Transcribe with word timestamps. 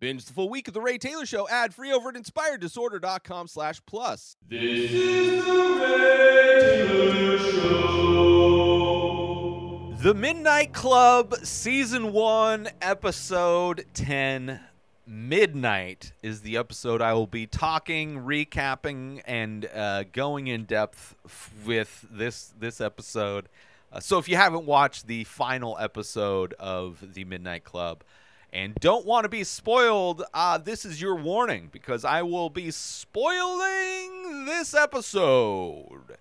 Binge 0.00 0.24
the 0.24 0.32
full 0.32 0.48
week 0.48 0.66
of 0.66 0.72
The 0.72 0.80
Ray 0.80 0.96
Taylor 0.96 1.26
Show 1.26 1.46
ad 1.50 1.74
free 1.74 1.92
over 1.92 2.08
at 2.08 2.14
inspireddisorder.com 2.14 3.48
slash 3.48 3.82
plus. 3.84 4.34
This 4.48 4.90
is 4.90 5.44
the 5.44 5.52
Ray 5.78 6.86
Taylor 6.88 7.38
Show. 7.38 8.00
The 9.98 10.14
Midnight 10.14 10.72
Club, 10.72 11.34
Season 11.42 12.14
1, 12.14 12.68
Episode 12.80 13.84
10. 13.92 14.60
Midnight 15.06 16.12
is 16.22 16.40
the 16.40 16.56
episode 16.56 17.02
I 17.02 17.12
will 17.12 17.26
be 17.26 17.46
talking, 17.46 18.20
recapping, 18.20 19.20
and 19.26 19.66
uh, 19.66 20.04
going 20.04 20.46
in 20.46 20.64
depth 20.64 21.14
f- 21.26 21.52
with 21.66 22.06
this 22.10 22.54
this 22.58 22.80
episode. 22.80 23.50
Uh, 23.92 24.00
so 24.00 24.16
if 24.18 24.30
you 24.30 24.36
haven't 24.36 24.64
watched 24.64 25.08
the 25.08 25.24
final 25.24 25.76
episode 25.78 26.54
of 26.58 27.12
the 27.12 27.24
Midnight 27.24 27.64
Club 27.64 28.02
and 28.52 28.74
don't 28.76 29.06
want 29.06 29.24
to 29.24 29.28
be 29.28 29.44
spoiled, 29.44 30.24
uh, 30.34 30.58
this 30.58 30.84
is 30.84 31.00
your 31.00 31.14
warning 31.14 31.68
because 31.70 32.04
I 32.04 32.22
will 32.22 32.50
be 32.50 32.70
spoiling 32.70 34.44
this 34.46 34.74
episode. 34.74 36.16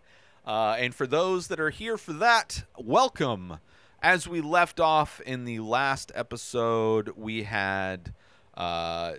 Uh, 0.46 0.76
and 0.80 0.94
for 0.94 1.08
those 1.08 1.48
that 1.48 1.60
are 1.60 1.70
here 1.70 1.98
for 1.98 2.14
that, 2.14 2.64
welcome. 2.78 3.60
As 4.02 4.28
we 4.28 4.42
left 4.42 4.80
off 4.80 5.20
in 5.22 5.46
the 5.46 5.60
last 5.60 6.12
episode, 6.16 7.14
we 7.18 7.44
had 7.44 8.14
uh, 8.56 9.14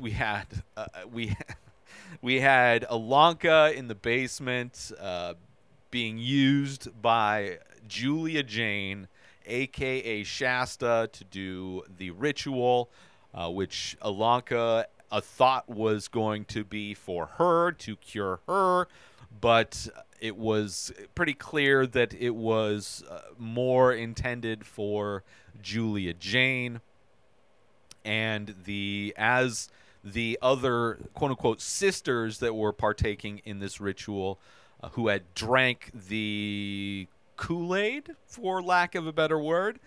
we 0.00 0.10
had 0.10 0.46
uh, 0.76 0.86
we 1.10 1.36
we 2.22 2.40
had 2.40 2.82
Ilonka 2.90 3.74
in 3.74 3.88
the 3.88 3.94
basement 3.94 4.92
uh, 5.00 5.34
being 5.90 6.18
used 6.18 6.88
by 7.00 7.58
Julia 7.88 8.42
Jane, 8.42 9.08
aka 9.46 10.24
Shasta, 10.24 11.08
to 11.12 11.24
do 11.24 11.82
the 11.96 12.10
ritual, 12.10 12.90
uh, 13.34 13.50
which 13.50 13.96
Ilonka 14.02 14.84
a 15.10 15.20
thought 15.20 15.68
was 15.68 16.08
going 16.08 16.44
to 16.46 16.64
be 16.64 16.92
for 16.94 17.26
her 17.38 17.70
to 17.70 17.96
cure 17.96 18.40
her, 18.48 18.88
but 19.40 19.88
it 20.20 20.36
was 20.36 20.92
pretty 21.14 21.34
clear 21.34 21.86
that 21.86 22.14
it 22.14 22.34
was 22.34 23.04
uh, 23.08 23.20
more 23.38 23.92
intended 23.92 24.66
for 24.66 25.22
Julia 25.62 26.14
Jane 26.14 26.80
and 28.04 28.54
the 28.64 29.14
as 29.16 29.68
the 30.02 30.38
other 30.42 30.98
quote 31.14 31.30
unquote 31.30 31.60
sisters 31.60 32.38
that 32.38 32.54
were 32.54 32.72
partaking 32.72 33.40
in 33.44 33.60
this 33.60 33.80
ritual 33.80 34.38
uh, 34.82 34.88
who 34.90 35.08
had 35.08 35.22
drank 35.34 35.90
the 35.94 37.08
Kool-Aid 37.36 38.16
for 38.26 38.62
lack 38.62 38.94
of 38.94 39.06
a 39.06 39.12
better 39.12 39.38
word 39.38 39.78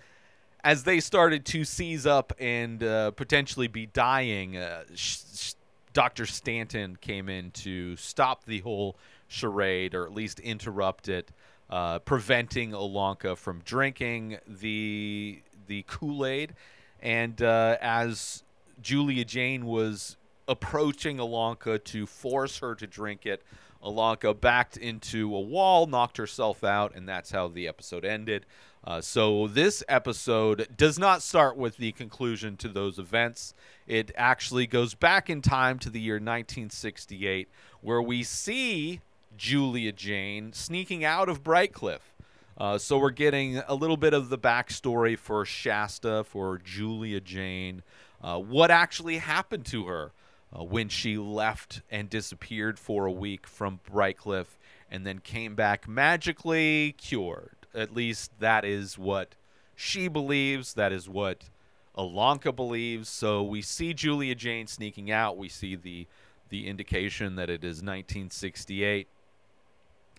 as 0.64 0.84
they 0.84 1.00
started 1.00 1.46
to 1.46 1.64
seize 1.64 2.06
up 2.06 2.34
and 2.40 2.84
uh, 2.84 3.12
potentially 3.12 3.68
be 3.68 3.86
dying 3.86 4.58
uh, 4.58 4.84
sh- 4.96 5.20
sh- 5.36 5.54
Dr. 5.94 6.26
Stanton 6.26 6.98
came 7.00 7.30
in 7.30 7.52
to 7.52 7.96
stop 7.96 8.46
the 8.46 8.60
whole 8.60 8.96
charade 9.28 9.96
or 9.96 10.06
at 10.06 10.14
least 10.14 10.40
interrupt 10.40 11.10
it 11.10 11.32
uh, 11.70 12.00
preventing 12.00 12.72
Ilonka 12.72 13.38
from 13.38 13.62
drinking 13.66 14.38
the 14.48 15.42
the 15.68 15.84
Kool-Aid 15.88 16.54
and 17.02 17.42
uh, 17.42 17.78
as 17.82 18.44
Julia 18.82 19.26
Jane 19.26 19.66
was 19.66 20.16
approaching 20.48 21.18
Ilonka 21.18 21.84
to 21.86 22.06
force 22.06 22.60
her 22.60 22.76
to 22.76 22.88
drink 22.88 23.26
it, 23.26 23.44
Ilonka 23.84 24.40
backed 24.40 24.78
into 24.78 25.36
a 25.36 25.40
wall, 25.40 25.86
knocked 25.86 26.18
herself 26.18 26.64
out, 26.64 26.96
and 26.96 27.08
that's 27.08 27.32
how 27.32 27.48
the 27.48 27.68
episode 27.68 28.06
ended. 28.06 28.46
Uh, 28.84 29.02
so 29.02 29.48
this 29.48 29.84
episode 29.90 30.68
does 30.76 30.98
not 30.98 31.22
start 31.22 31.58
with 31.58 31.78
the 31.78 31.92
conclusion 31.92 32.56
to 32.58 32.70
those 32.70 32.98
events. 32.98 33.54
It 33.86 34.12
actually 34.16 34.66
goes 34.66 34.94
back 34.94 35.30
in 35.30 35.42
time 35.42 35.78
to 35.80 35.90
the 35.90 36.00
year 36.00 36.16
1968, 36.16 37.50
where 37.82 38.02
we 38.02 38.24
see 38.24 39.02
Julia 39.36 39.92
Jane 39.92 40.54
sneaking 40.54 41.04
out 41.04 41.30
of 41.30 41.44
Brightcliffe. 41.44 42.14
Uh, 42.58 42.78
so 42.78 42.98
we're 42.98 43.12
getting 43.12 43.58
a 43.68 43.76
little 43.76 43.98
bit 43.98 44.14
of 44.14 44.30
the 44.30 44.38
backstory 44.38 45.18
for 45.18 45.46
Shasta, 45.46 46.24
for 46.24 46.58
Julia 46.58 47.20
Jane, 47.20 47.84
uh, 48.22 48.40
what 48.40 48.72
actually 48.72 49.18
happened 49.18 49.66
to 49.68 49.86
her 49.86 50.12
uh, 50.54 50.64
when 50.64 50.90
she 50.90 51.18
left 51.18 51.82
and 51.90 52.10
disappeared 52.10 52.80
for 52.80 53.06
a 53.06 53.12
week 53.12 53.48
from 53.48 53.80
Brightcliffe 53.90 54.58
and 54.90 55.06
then 55.06 55.20
came 55.20 55.56
back 55.56 55.88
magically 55.88 56.96
cured. 56.98 57.68
At 57.74 57.94
least 57.94 58.32
that 58.40 58.64
is 58.66 58.98
what 58.98 59.36
she 59.76 60.08
believes. 60.08 60.74
That 60.74 60.92
is 60.92 61.10
what 61.10 61.50
Ilonka 61.98 62.56
believes. 62.56 63.10
So 63.10 63.44
we 63.44 63.62
see 63.62 63.94
Julia 63.94 64.36
Jane 64.36 64.68
sneaking 64.68 65.12
out. 65.12 65.38
We 65.38 65.50
see 65.50 65.76
the 65.76 66.08
the 66.50 66.68
indication 66.68 67.36
that 67.36 67.50
it 67.50 67.62
is 67.66 67.84
1968 67.84 69.10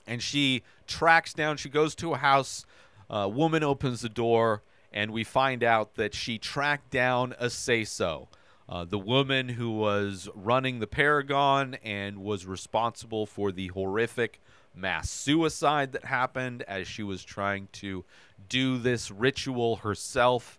and 0.09 0.23
she 0.23 0.63
tracks 0.87 1.35
down. 1.35 1.59
She 1.59 1.69
goes 1.69 1.95
to 1.97 2.15
a 2.15 2.17
house. 2.17 2.65
A 3.11 3.29
woman 3.29 3.63
opens 3.63 4.01
the 4.01 4.09
door, 4.09 4.63
and 4.93 5.13
we 5.13 5.23
find 5.23 5.63
out 5.63 5.95
that 5.95 6.15
she 6.15 6.39
tracked 6.39 6.91
down 6.91 7.35
Aceso, 7.41 8.29
uh, 8.69 8.85
the 8.85 8.99
woman 8.99 9.49
who 9.49 9.71
was 9.71 10.29
running 10.35 10.79
the 10.79 10.87
Paragon 10.87 11.77
and 11.83 12.19
was 12.19 12.47
responsible 12.47 13.25
for 13.25 13.51
the 13.51 13.69
horrific 13.69 14.41
mass 14.75 15.11
suicide 15.11 15.93
that 15.93 16.05
happened 16.05 16.63
as 16.69 16.87
she 16.87 17.03
was 17.03 17.25
trying 17.25 17.69
to 17.73 18.05
do 18.49 18.79
this 18.79 19.11
ritual 19.11 19.77
herself 19.77 20.59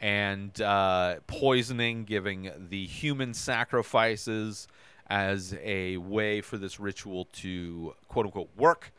and 0.00 0.60
uh, 0.62 1.16
poisoning, 1.26 2.04
giving 2.04 2.50
the 2.70 2.86
human 2.86 3.34
sacrifices 3.34 4.66
as 5.08 5.54
a 5.62 5.98
way 5.98 6.40
for 6.40 6.56
this 6.56 6.80
ritual 6.80 7.26
to 7.32 7.94
quote 8.08 8.26
unquote 8.26 8.50
work. 8.56 8.92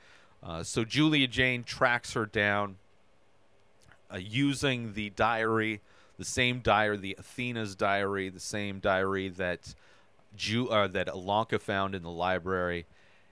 Uh, 0.44 0.62
so 0.62 0.84
Julia 0.84 1.28
Jane 1.28 1.64
tracks 1.64 2.14
her 2.14 2.26
down 2.26 2.78
uh, 4.14 4.18
using 4.18 4.94
the 4.94 5.10
diary, 5.12 5.82
the 6.22 6.26
same 6.26 6.60
diary, 6.60 6.98
the 6.98 7.16
Athena's 7.18 7.76
diary, 7.76 8.30
the 8.30 8.40
same 8.40 8.78
diary 8.78 9.28
that 9.30 9.74
Ju- 10.38 10.70
uh, 10.70 10.88
that 10.90 11.08
Ilonka 11.08 11.60
found 11.60 11.96
in 11.96 12.04
the 12.04 12.12
library, 12.12 12.86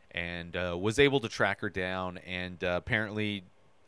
and 0.09 0.57
uh, 0.57 0.75
was 0.75 0.97
able 0.97 1.19
to 1.19 1.29
track 1.29 1.61
her 1.61 1.69
down. 1.69 2.17
And 2.25 2.63
uh, 2.63 2.73
apparently, 2.77 3.43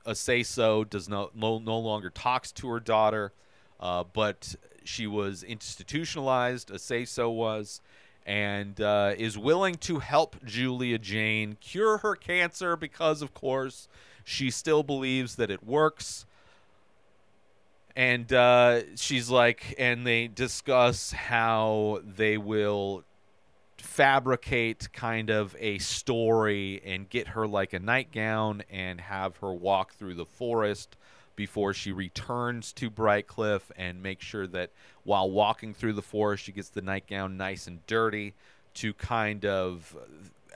Aceso 0.05 0.87
does 0.87 1.09
no, 1.09 1.31
no 1.33 1.57
no 1.57 1.79
longer 1.79 2.11
talks 2.11 2.51
to 2.51 2.69
her 2.69 2.79
daughter, 2.79 3.33
uh, 3.79 4.03
but 4.03 4.55
she 4.83 5.07
was 5.07 5.41
institutionalized. 5.41 6.69
Aceso 6.69 7.33
was, 7.33 7.81
and 8.23 8.79
uh, 8.79 9.15
is 9.17 9.35
willing 9.35 9.75
to 9.77 9.97
help 9.97 10.35
Julia 10.45 10.99
Jane 10.99 11.57
cure 11.59 11.97
her 11.97 12.15
cancer 12.15 12.75
because, 12.75 13.23
of 13.23 13.33
course, 13.33 13.87
she 14.23 14.51
still 14.51 14.83
believes 14.83 15.37
that 15.37 15.49
it 15.49 15.63
works. 15.65 16.27
And 17.95 18.31
uh, 18.31 18.81
she's 18.95 19.29
like, 19.29 19.75
and 19.77 20.05
they 20.05 20.27
discuss 20.27 21.11
how 21.11 22.01
they 22.03 22.37
will 22.37 23.03
fabricate 23.77 24.91
kind 24.93 25.29
of 25.29 25.55
a 25.59 25.79
story 25.79 26.81
and 26.85 27.09
get 27.09 27.29
her 27.29 27.47
like 27.47 27.73
a 27.73 27.79
nightgown 27.79 28.63
and 28.69 29.01
have 29.01 29.37
her 29.37 29.53
walk 29.53 29.93
through 29.93 30.13
the 30.13 30.25
forest 30.25 30.95
before 31.35 31.73
she 31.73 31.91
returns 31.91 32.71
to 32.73 32.89
Brightcliffe 32.89 33.71
and 33.75 34.01
make 34.01 34.21
sure 34.21 34.45
that 34.47 34.69
while 35.03 35.29
walking 35.29 35.73
through 35.73 35.93
the 35.93 36.01
forest, 36.01 36.43
she 36.43 36.51
gets 36.51 36.69
the 36.69 36.81
nightgown 36.81 37.37
nice 37.37 37.67
and 37.67 37.85
dirty 37.87 38.33
to 38.75 38.93
kind 38.93 39.45
of 39.45 39.95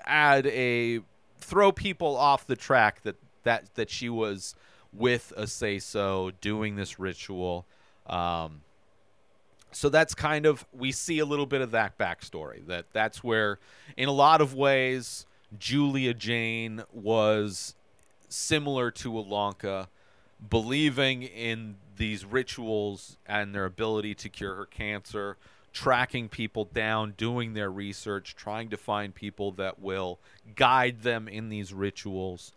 add 0.05 0.45
a 0.47 1.01
throw 1.39 1.71
people 1.71 2.15
off 2.15 2.45
the 2.45 2.55
track 2.55 3.01
that 3.03 3.15
that 3.43 3.73
that 3.75 3.89
she 3.89 4.09
was 4.09 4.55
with 4.97 5.33
Aceso 5.37 6.33
doing 6.41 6.75
this 6.75 6.99
ritual. 6.99 7.65
Um, 8.07 8.61
so 9.71 9.89
that's 9.89 10.15
kind 10.15 10.45
of 10.45 10.65
we 10.71 10.91
see 10.91 11.19
a 11.19 11.25
little 11.25 11.45
bit 11.45 11.61
of 11.61 11.71
that 11.71 11.97
backstory. 11.97 12.65
That 12.67 12.85
that's 12.93 13.23
where, 13.23 13.59
in 13.97 14.07
a 14.07 14.13
lot 14.13 14.41
of 14.41 14.53
ways, 14.53 15.25
Julia 15.57 16.13
Jane 16.13 16.83
was 16.93 17.75
similar 18.29 18.91
to 18.91 19.11
Ilonka 19.11 19.87
believing 20.49 21.23
in 21.23 21.75
these 21.97 22.25
rituals 22.25 23.17
and 23.25 23.53
their 23.55 23.65
ability 23.65 24.15
to 24.15 24.29
cure 24.29 24.55
her 24.55 24.65
cancer, 24.65 25.37
tracking 25.73 26.29
people 26.29 26.65
down, 26.65 27.13
doing 27.17 27.53
their 27.53 27.69
research, 27.69 28.35
trying 28.35 28.69
to 28.69 28.77
find 28.77 29.13
people 29.15 29.51
that 29.53 29.79
will 29.79 30.19
guide 30.55 31.01
them 31.01 31.27
in 31.27 31.49
these 31.49 31.73
rituals, 31.73 32.51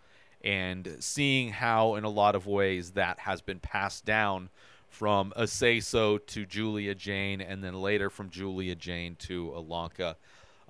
and 0.49 0.97
seeing 1.01 1.51
how, 1.51 1.97
in 1.97 2.05
a 2.05 2.09
lot 2.09 2.35
of 2.35 2.47
ways, 2.47 2.93
that 2.93 3.19
has 3.19 3.43
been 3.43 3.61
passed 3.61 4.07
down 4.07 4.49
from 4.89 5.31
Aceso 5.37 6.25
to 6.27 6.47
Julia 6.47 6.95
Jane, 6.95 7.43
and 7.43 7.63
then 7.63 7.75
later 7.75 8.09
from 8.09 8.31
Julia 8.31 8.75
Jane 8.75 9.15
to 9.17 9.53
Ilonka. 9.55 10.15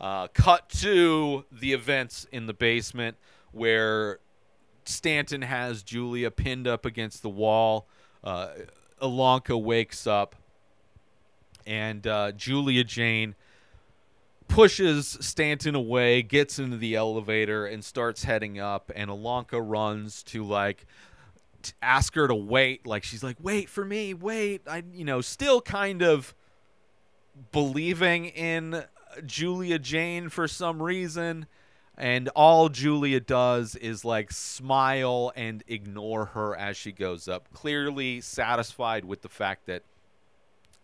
Uh, 0.00 0.26
cut 0.34 0.68
to 0.68 1.44
the 1.52 1.72
events 1.72 2.26
in 2.32 2.46
the 2.46 2.54
basement 2.54 3.16
where 3.52 4.18
Stanton 4.84 5.42
has 5.42 5.84
Julia 5.84 6.32
pinned 6.32 6.66
up 6.66 6.84
against 6.84 7.22
the 7.22 7.28
wall. 7.28 7.86
Uh, 8.24 8.48
wakes 9.00 10.08
up 10.08 10.34
and 11.68 12.04
uh, 12.04 12.32
Julia 12.32 12.82
Jane 12.82 13.36
pushes 14.48 15.16
Stanton 15.20 15.74
away, 15.74 16.22
gets 16.22 16.58
into 16.58 16.76
the 16.76 16.96
elevator, 16.96 17.66
and 17.66 17.84
starts 17.84 18.24
heading 18.24 18.58
up. 18.58 18.90
And 18.94 19.10
Ilonka 19.10 19.60
runs 19.62 20.22
to 20.24 20.44
like 20.44 20.86
t- 21.62 21.72
ask 21.82 22.14
her 22.14 22.26
to 22.26 22.34
wait. 22.34 22.86
Like 22.86 23.04
she's 23.04 23.22
like, 23.22 23.36
"Wait 23.40 23.68
for 23.68 23.84
me, 23.84 24.14
wait." 24.14 24.62
I, 24.66 24.82
you 24.92 25.04
know, 25.04 25.20
still 25.20 25.60
kind 25.60 26.02
of 26.02 26.34
believing 27.52 28.26
in 28.26 28.84
Julia 29.24 29.78
Jane 29.78 30.28
for 30.28 30.48
some 30.48 30.82
reason. 30.82 31.46
And 31.96 32.28
all 32.28 32.68
Julia 32.68 33.18
does 33.18 33.74
is 33.74 34.04
like 34.04 34.30
smile 34.30 35.32
and 35.34 35.64
ignore 35.66 36.26
her 36.26 36.54
as 36.54 36.76
she 36.76 36.92
goes 36.92 37.26
up, 37.26 37.52
clearly 37.52 38.20
satisfied 38.20 39.04
with 39.04 39.22
the 39.22 39.28
fact 39.28 39.66
that 39.66 39.82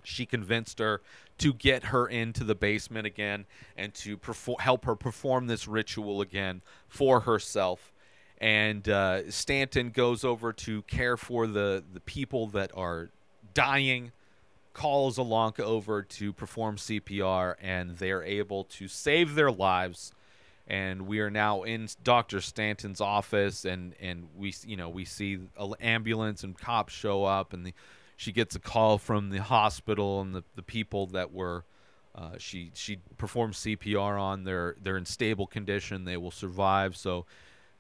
she 0.05 0.27
convinced 0.27 0.79
her 0.79 1.01
to 1.39 1.53
get 1.53 1.85
her 1.85 2.07
into 2.07 2.45
the 2.45 2.55
basement 2.55 3.07
again 3.07 3.47
and 3.77 3.93
to 3.95 4.17
perform, 4.17 4.59
help 4.61 4.85
her 4.85 4.95
perform 4.95 5.47
this 5.47 5.67
ritual 5.67 6.21
again 6.21 6.63
for 6.89 7.21
herself. 7.21 7.93
And 8.39 8.89
uh, 8.89 9.31
Stanton 9.31 9.91
goes 9.91 10.25
over 10.25 10.53
to 10.53 10.83
care 10.83 11.17
for 11.17 11.47
the, 11.47 11.83
the 11.93 12.01
people 12.01 12.47
that 12.49 12.71
are 12.77 13.11
dying, 13.55 14.13
calls 14.73 15.19
Ilonka 15.19 15.61
over 15.61 16.03
to 16.03 16.33
perform 16.33 16.77
CPR, 16.77 17.55
and 17.61 17.97
they're 17.97 18.23
able 18.23 18.65
to 18.65 18.89
save 18.89 19.35
their 19.35 19.51
lives. 19.51 20.13
And 20.67 21.07
we 21.07 21.21
are 21.21 21.31
now 21.31 21.63
in 21.63 21.89
Dr. 22.03 22.41
Stanton's 22.41 23.01
office, 23.01 23.65
and, 23.65 23.95
and 24.01 24.29
we 24.37 24.55
you 24.67 24.77
know 24.77 24.89
we 24.89 25.05
see 25.05 25.39
an 25.59 25.75
ambulance 25.81 26.43
and 26.43 26.59
cops 26.59 26.93
show 26.93 27.25
up, 27.25 27.53
and 27.53 27.67
the, 27.67 27.75
she 28.17 28.33
gets 28.33 28.55
a 28.55 28.61
call 28.61 28.99
from 28.99 29.31
the 29.31 29.43
hospital 29.43 30.21
and 30.21 30.35
the, 30.35 30.45
the 30.55 30.63
people 30.63 31.07
that 31.09 31.33
were 31.33 31.65
uh, 32.15 32.39
she 32.39 32.71
she 32.75 32.99
performed 33.19 33.55
CPR 33.55 34.21
on. 34.21 34.45
They're 34.45 34.77
they're 34.81 34.97
in 34.97 35.05
stable 35.05 35.47
condition. 35.47 36.05
They 36.05 36.17
will 36.17 36.31
survive. 36.31 36.97
So 36.97 37.27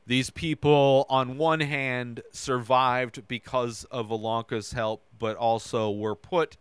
these 0.06 0.30
people, 0.30 1.06
on 1.08 1.38
one 1.38 1.60
hand, 1.60 2.22
survived 2.32 3.26
because 3.26 3.84
of 3.84 4.08
Ilonka's 4.08 4.72
help, 4.72 5.02
but 5.18 5.36
also 5.36 5.90
were 5.90 6.16
put 6.16 6.56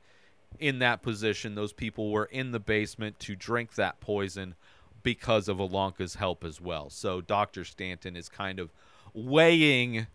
in 0.60 0.80
that 0.80 1.02
position. 1.02 1.56
Those 1.56 1.74
people 1.74 2.12
were 2.12 2.26
in 2.26 2.52
the 2.52 2.60
basement 2.60 3.20
to 3.20 3.36
drink 3.36 3.76
that 3.76 4.00
poison 4.00 4.56
because 5.02 5.50
of 5.50 5.58
Ilonka's 5.58 6.16
help 6.16 6.46
as 6.46 6.62
well. 6.62 6.90
So 6.90 7.20
Dr. 7.20 7.66
Stanton 7.66 8.16
is 8.16 8.30
kind 8.30 8.60
of 8.60 8.72
weighing 9.14 10.08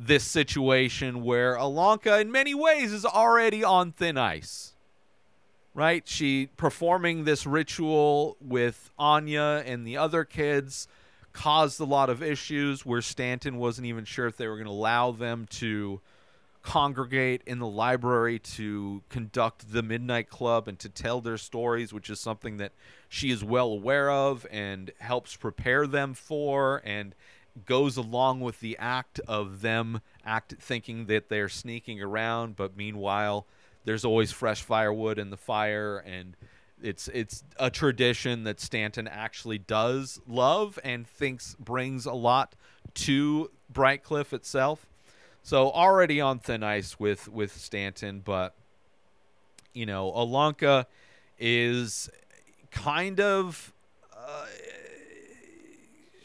this 0.00 0.22
situation 0.22 1.24
where 1.24 1.56
Ilonka, 1.56 2.20
in 2.20 2.30
many 2.30 2.54
ways, 2.54 2.92
is 2.92 3.04
already 3.04 3.64
on 3.64 3.90
thin 3.90 4.16
ice. 4.16 4.74
Right? 5.74 6.06
She 6.08 6.48
performing 6.56 7.24
this 7.24 7.46
ritual 7.46 8.36
with 8.40 8.90
Anya 8.98 9.62
and 9.66 9.86
the 9.86 9.96
other 9.96 10.24
kids 10.24 10.88
caused 11.32 11.80
a 11.80 11.84
lot 11.84 12.10
of 12.10 12.22
issues 12.22 12.86
where 12.86 13.02
Stanton 13.02 13.58
wasn't 13.58 13.86
even 13.86 14.04
sure 14.04 14.26
if 14.26 14.36
they 14.36 14.48
were 14.48 14.56
going 14.56 14.66
to 14.66 14.72
allow 14.72 15.12
them 15.12 15.46
to 15.50 16.00
congregate 16.62 17.42
in 17.46 17.58
the 17.60 17.66
library 17.66 18.38
to 18.38 19.02
conduct 19.08 19.72
the 19.72 19.82
Midnight 19.82 20.28
Club 20.28 20.66
and 20.68 20.78
to 20.80 20.88
tell 20.88 21.20
their 21.20 21.38
stories, 21.38 21.92
which 21.92 22.10
is 22.10 22.18
something 22.18 22.56
that 22.56 22.72
she 23.08 23.30
is 23.30 23.44
well 23.44 23.68
aware 23.68 24.10
of 24.10 24.46
and 24.50 24.90
helps 24.98 25.36
prepare 25.36 25.86
them 25.86 26.14
for 26.14 26.82
and 26.84 27.14
goes 27.64 27.96
along 27.96 28.40
with 28.40 28.60
the 28.60 28.76
act 28.78 29.20
of 29.26 29.60
them 29.60 30.00
act 30.24 30.54
thinking 30.60 31.06
that 31.06 31.28
they're 31.28 31.48
sneaking 31.48 32.02
around, 32.02 32.56
but 32.56 32.76
meanwhile 32.76 33.46
there's 33.84 34.04
always 34.04 34.32
fresh 34.32 34.62
firewood 34.62 35.18
in 35.18 35.30
the 35.30 35.36
fire 35.36 35.98
and 35.98 36.36
it's 36.82 37.08
it's 37.08 37.42
a 37.58 37.70
tradition 37.70 38.44
that 38.44 38.60
Stanton 38.60 39.08
actually 39.08 39.58
does 39.58 40.20
love 40.26 40.78
and 40.84 41.06
thinks 41.06 41.56
brings 41.58 42.06
a 42.06 42.12
lot 42.12 42.54
to 42.94 43.50
Brightcliffe 43.72 44.32
itself. 44.32 44.86
So 45.42 45.70
already 45.70 46.20
on 46.20 46.38
thin 46.38 46.62
ice 46.62 46.98
with 46.98 47.28
with 47.28 47.56
Stanton, 47.56 48.22
but 48.24 48.54
you 49.72 49.86
know, 49.86 50.12
Ilonka 50.12 50.86
is 51.38 52.10
kind 52.70 53.20
of 53.20 53.72
uh, 54.16 54.46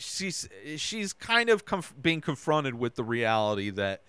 she's 0.03 0.47
she's 0.77 1.13
kind 1.13 1.49
of 1.49 1.65
conf- 1.65 1.93
being 2.01 2.21
confronted 2.21 2.75
with 2.75 2.95
the 2.95 3.03
reality 3.03 3.69
that 3.71 4.01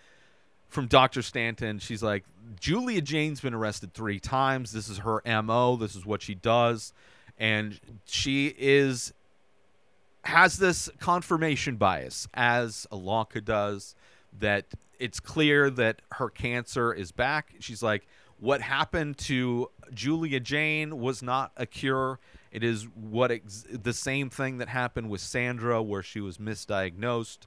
from 0.69 0.87
Dr. 0.87 1.23
Stanton, 1.23 1.79
she's 1.79 2.03
like 2.03 2.25
Julia 2.61 3.01
Jane's 3.01 3.41
been 3.41 3.55
arrested 3.55 3.95
3 3.95 4.19
times. 4.19 4.73
This 4.73 4.89
is 4.89 4.99
her 4.99 5.23
MO, 5.43 5.77
this 5.77 5.95
is 5.95 6.05
what 6.05 6.23
she 6.23 6.35
does 6.35 6.93
and 7.39 7.81
she 8.05 8.55
is 8.59 9.13
has 10.25 10.59
this 10.59 10.89
confirmation 10.99 11.77
bias 11.77 12.29
as 12.33 12.87
Ilonka 12.91 13.45
does 13.45 13.95
that 14.39 14.67
it's 14.99 15.21
clear 15.21 15.69
that 15.71 16.01
her 16.13 16.31
cancer 16.31 16.93
is 16.93 17.13
back. 17.13 17.55
She's 17.59 17.83
like, 17.83 18.07
what 18.39 18.63
happened 18.63 19.19
to 19.19 19.71
Julia 19.93 20.41
Jane 20.41 20.99
was 20.99 21.23
not 21.23 21.53
a 21.57 21.67
cure. 21.67 22.21
It 22.55 22.63
is 22.63 22.85
what 22.95 23.33
ex- 23.33 23.67
the 23.69 23.93
same 23.93 24.31
thing 24.31 24.59
that 24.59 24.69
happened 24.69 25.11
with 25.11 25.21
Sandra, 25.21 25.83
where 25.83 26.05
she 26.05 26.21
was 26.21 26.39
misdiagnosed, 26.39 27.41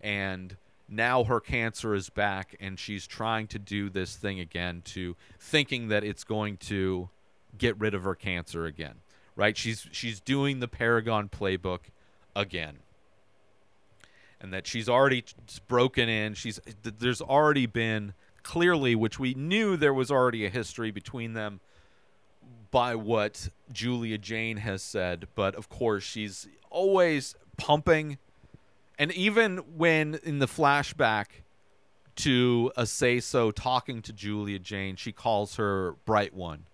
and 0.00 0.56
now 0.88 1.24
her 1.24 1.40
cancer 1.40 1.94
is 1.94 2.08
back, 2.08 2.54
and 2.60 2.78
she's 2.78 3.08
trying 3.08 3.48
to 3.48 3.58
do 3.58 3.90
this 3.90 4.14
thing 4.14 4.38
again 4.38 4.82
to 4.84 5.16
thinking 5.40 5.88
that 5.88 6.04
it's 6.04 6.22
going 6.22 6.58
to 6.58 7.08
get 7.58 7.76
rid 7.80 7.92
of 7.92 8.04
her 8.04 8.14
cancer 8.14 8.64
again. 8.64 9.00
Right? 9.34 9.56
She's 9.56 9.88
she's 9.90 10.20
doing 10.20 10.60
the 10.60 10.68
Paragon 10.68 11.28
playbook 11.28 11.80
again 12.36 12.78
and 14.40 14.52
that 14.52 14.66
she's 14.68 14.88
already 14.88 15.24
broken 15.66 16.08
in. 16.08 16.34
She's 16.34 16.60
there's 16.82 17.22
already 17.22 17.66
been 17.66 18.14
clearly, 18.44 18.94
which 18.94 19.18
we 19.18 19.34
knew 19.34 19.76
there 19.76 19.94
was 19.94 20.10
already 20.10 20.46
a 20.46 20.50
history 20.50 20.92
between 20.92 21.32
them 21.32 21.60
by 22.72 22.96
what 22.96 23.50
Julia 23.72 24.18
Jane 24.18 24.56
has 24.56 24.82
said, 24.82 25.28
but 25.36 25.54
of 25.54 25.68
course 25.68 26.02
she's 26.02 26.48
always 26.70 27.36
pumping, 27.56 28.18
and 28.98 29.12
even 29.12 29.58
when 29.76 30.18
in 30.24 30.40
the 30.40 30.46
flashback 30.46 31.26
to 32.16 32.72
Aceso 32.76 33.52
talking 33.54 34.02
to 34.02 34.12
Julia 34.12 34.58
Jane, 34.58 34.96
she 34.96 35.12
calls 35.12 35.56
her 35.56 35.96
Bright 36.04 36.34
One, 36.34 36.64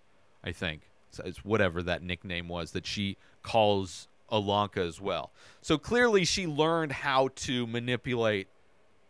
I 0.43 0.51
think. 0.51 0.89
So 1.11 1.23
it's 1.25 1.43
whatever 1.45 1.83
that 1.83 2.01
nickname 2.01 2.47
was 2.47 2.71
that 2.71 2.85
she 2.85 3.17
calls 3.43 4.07
Ilonka 4.31 4.77
as 4.77 5.01
well. 5.01 5.31
So 5.61 5.77
clearly 5.77 6.23
she 6.23 6.47
learned 6.47 6.91
how 6.91 7.29
to 7.35 7.67
manipulate 7.67 8.47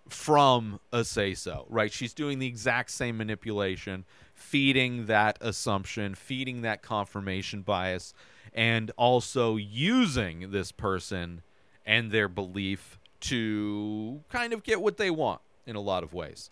from 0.08 0.80
Aceso, 0.92 1.66
right? 1.70 1.92
She's 1.92 2.14
doing 2.14 2.40
the 2.40 2.48
exact 2.48 2.92
same 2.92 3.18
manipulation, 3.18 4.06
feeding 4.40 5.06
that 5.06 5.38
assumption, 5.42 6.16
feeding 6.16 6.62
that 6.62 6.82
confirmation 6.82 7.62
bias, 7.62 8.14
and 8.54 8.92
also 8.98 9.58
using 9.58 10.52
this 10.52 10.72
person 10.72 11.42
and 11.86 12.12
their 12.12 12.28
belief 12.28 12.98
to 13.20 14.22
kind 14.30 14.54
of 14.54 14.64
get 14.64 14.82
what 14.82 14.98
they 14.98 15.12
want 15.12 15.42
in 15.66 15.76
a 15.76 15.82
lot 15.82 16.04
of 16.04 16.14
ways. 16.14 16.50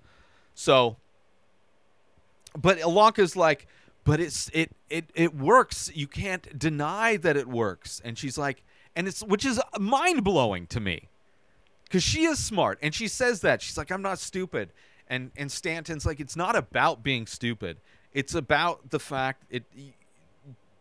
So, 0.54 0.98
but 2.58 2.78
Ilonka's 2.80 3.36
like, 3.36 3.68
but 4.04 4.20
it's 4.20 4.50
it 4.54 4.72
it 4.90 5.06
it 5.16 5.36
works. 5.36 5.90
You 5.94 6.08
can't 6.08 6.58
deny 6.58 7.18
that 7.18 7.38
it 7.38 7.48
works. 7.48 8.02
And 8.04 8.18
she's 8.18 8.38
like, 8.38 8.64
and 8.96 9.08
it's 9.08 9.24
which 9.24 9.46
is 9.46 9.62
mind 9.80 10.24
blowing 10.24 10.68
to 10.68 10.80
me, 10.80 11.10
because 11.84 12.04
she 12.04 12.26
is 12.26 12.44
smart 12.44 12.80
and 12.82 12.94
she 12.94 13.08
says 13.08 13.42
that 13.42 13.62
she's 13.62 13.78
like, 13.78 13.92
I'm 13.92 14.02
not 14.02 14.20
stupid. 14.20 14.72
And 15.10 15.32
and 15.38 15.52
Stanton's 15.52 16.06
like, 16.06 16.20
it's 16.20 16.36
not 16.36 16.56
about 16.56 17.04
being 17.04 17.28
stupid. 17.28 17.78
It's 18.14 18.34
about 18.34 18.90
the 18.90 19.00
fact 19.00 19.44
it 19.50 19.64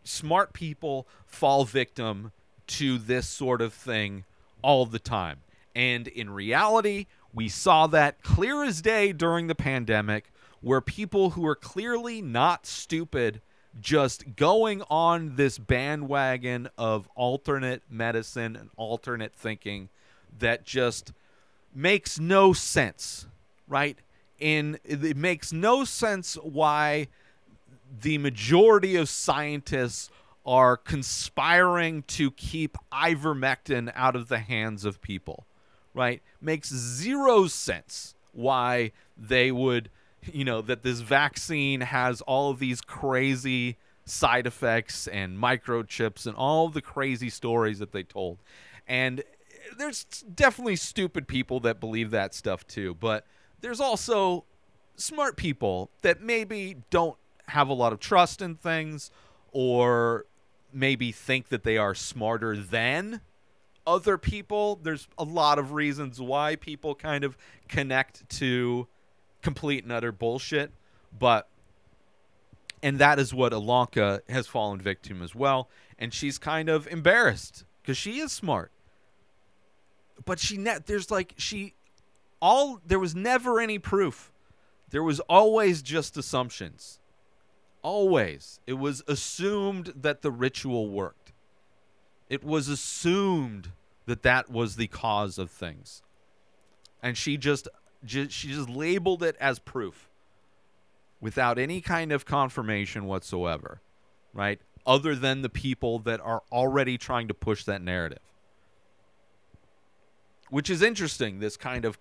smart 0.03 0.53
people 0.53 1.07
fall 1.25 1.65
victim 1.65 2.31
to 2.65 2.97
this 2.97 3.27
sort 3.27 3.61
of 3.61 3.73
thing 3.73 4.23
all 4.61 4.85
the 4.85 4.99
time. 4.99 5.39
And 5.75 6.07
in 6.07 6.29
reality, 6.29 7.05
we 7.33 7.49
saw 7.49 7.87
that 7.87 8.23
clear 8.23 8.63
as 8.63 8.81
day 8.81 9.13
during 9.13 9.47
the 9.47 9.55
pandemic 9.55 10.31
where 10.61 10.81
people 10.81 11.31
who 11.31 11.45
are 11.45 11.55
clearly 11.55 12.21
not 12.21 12.65
stupid 12.65 13.41
just 13.79 14.35
going 14.35 14.81
on 14.89 15.35
this 15.35 15.57
bandwagon 15.57 16.67
of 16.77 17.07
alternate 17.15 17.83
medicine 17.89 18.55
and 18.55 18.69
alternate 18.75 19.35
thinking 19.35 19.89
that 20.39 20.65
just 20.65 21.13
makes 21.75 22.19
no 22.19 22.53
sense, 22.53 23.27
right? 23.67 23.99
In 24.39 24.79
it 24.83 25.17
makes 25.17 25.51
no 25.51 25.83
sense 25.83 26.35
why 26.35 27.07
the 28.01 28.17
majority 28.17 28.95
of 28.95 29.09
scientists 29.09 30.09
are 30.45 30.77
conspiring 30.77 32.03
to 32.03 32.31
keep 32.31 32.77
ivermectin 32.91 33.91
out 33.95 34.15
of 34.15 34.27
the 34.27 34.39
hands 34.39 34.85
of 34.85 35.01
people, 35.01 35.45
right? 35.93 36.21
Makes 36.39 36.69
zero 36.73 37.47
sense 37.47 38.15
why 38.31 38.91
they 39.17 39.51
would 39.51 39.89
you 40.33 40.45
know, 40.45 40.61
that 40.61 40.83
this 40.83 40.99
vaccine 40.99 41.81
has 41.81 42.21
all 42.21 42.49
of 42.51 42.59
these 42.59 42.81
crazy 42.81 43.77
side 44.05 44.47
effects 44.47 45.07
and 45.07 45.37
microchips 45.37 46.25
and 46.25 46.35
all 46.35 46.69
the 46.69 46.81
crazy 46.81 47.29
stories 47.29 47.79
that 47.79 47.91
they 47.91 48.03
told. 48.03 48.37
And 48.87 49.23
there's 49.77 50.03
definitely 50.03 50.77
stupid 50.77 51.27
people 51.27 51.59
that 51.61 51.79
believe 51.79 52.11
that 52.11 52.33
stuff 52.33 52.65
too, 52.67 52.95
but 52.95 53.25
there's 53.61 53.79
also 53.79 54.45
smart 54.95 55.37
people 55.37 55.89
that 56.01 56.21
maybe 56.21 56.77
don't 56.89 57.17
have 57.49 57.69
a 57.69 57.73
lot 57.73 57.93
of 57.93 57.99
trust 57.99 58.41
in 58.41 58.55
things 58.55 59.11
or 59.51 60.25
maybe 60.73 61.11
think 61.11 61.49
that 61.49 61.63
they 61.63 61.77
are 61.77 61.95
smarter 61.95 62.55
than 62.57 63.21
other 63.85 64.17
people. 64.17 64.79
There's 64.81 65.07
a 65.17 65.23
lot 65.23 65.57
of 65.57 65.71
reasons 65.71 66.19
why 66.19 66.55
people 66.57 66.93
kind 66.93 67.23
of 67.23 67.37
connect 67.69 68.29
to 68.37 68.87
complete 69.41 69.83
and 69.83 69.93
utter 69.93 70.11
bullshit, 70.11 70.71
but 71.17 71.47
and 72.83 72.99
that 72.99 73.17
is 73.17 73.33
what 73.33 73.53
Ilonka 73.53 74.21
has 74.29 74.45
fallen 74.45 74.79
victim 74.79 75.21
as 75.21 75.33
well, 75.33 75.69
and 75.97 76.13
she's 76.13 76.37
kind 76.37 76.69
of 76.69 76.85
embarrassed 76.87 77.63
because 77.81 77.97
she 77.97 78.19
is 78.19 78.31
smart. 78.31 78.71
But 80.25 80.39
she 80.39 80.57
ne- 80.57 80.79
there's 80.85 81.09
like 81.09 81.33
she 81.37 81.73
all 82.41 82.81
there 82.85 82.99
was 82.99 83.15
never 83.15 83.59
any 83.59 83.79
proof. 83.79 84.31
There 84.89 85.03
was 85.03 85.19
always 85.21 85.81
just 85.81 86.17
assumptions. 86.17 86.99
Always. 87.81 88.59
It 88.65 88.73
was 88.73 89.03
assumed 89.07 89.93
that 89.95 90.21
the 90.21 90.31
ritual 90.31 90.89
worked. 90.89 91.33
It 92.29 92.43
was 92.43 92.67
assumed 92.67 93.71
that 94.05 94.23
that 94.23 94.49
was 94.49 94.75
the 94.75 94.87
cause 94.87 95.37
of 95.37 95.49
things. 95.49 96.01
And 97.03 97.17
she 97.17 97.37
just, 97.37 97.67
ju- 98.03 98.29
she 98.29 98.49
just 98.49 98.69
labeled 98.69 99.23
it 99.23 99.35
as 99.39 99.59
proof 99.59 100.09
without 101.19 101.57
any 101.57 101.81
kind 101.81 102.11
of 102.11 102.25
confirmation 102.25 103.05
whatsoever, 103.05 103.81
right? 104.33 104.59
Other 104.85 105.15
than 105.15 105.41
the 105.41 105.49
people 105.49 105.99
that 105.99 106.19
are 106.21 106.43
already 106.51 106.97
trying 106.97 107.27
to 107.27 107.33
push 107.33 107.63
that 107.65 107.81
narrative. 107.81 108.19
Which 110.49 110.69
is 110.69 110.81
interesting, 110.81 111.39
this 111.39 111.57
kind 111.57 111.83
of 111.83 111.97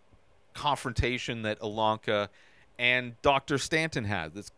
confrontation 0.56 1.42
that 1.42 1.60
Ilonka 1.60 2.28
and 2.78 3.20
Dr. 3.22 3.58
Stanton 3.58 4.04
had. 4.04 4.34
That's 4.34 4.50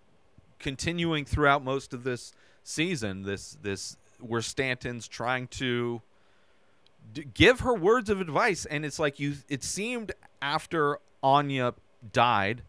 continuing 0.58 1.24
throughout 1.24 1.62
most 1.62 1.92
of 1.92 2.04
this 2.04 2.32
season. 2.62 3.22
This 3.22 3.56
this 3.62 3.96
where 4.20 4.42
Stanton's 4.42 5.06
trying 5.06 5.48
to 5.48 6.02
d- 7.12 7.26
give 7.34 7.60
her 7.60 7.74
words 7.74 8.10
of 8.10 8.20
advice, 8.20 8.64
and 8.64 8.84
it's 8.84 8.98
like 8.98 9.20
you. 9.20 9.34
It 9.48 9.62
seemed 9.62 10.12
after 10.40 10.98
Anya 11.22 11.74
died 12.12 12.62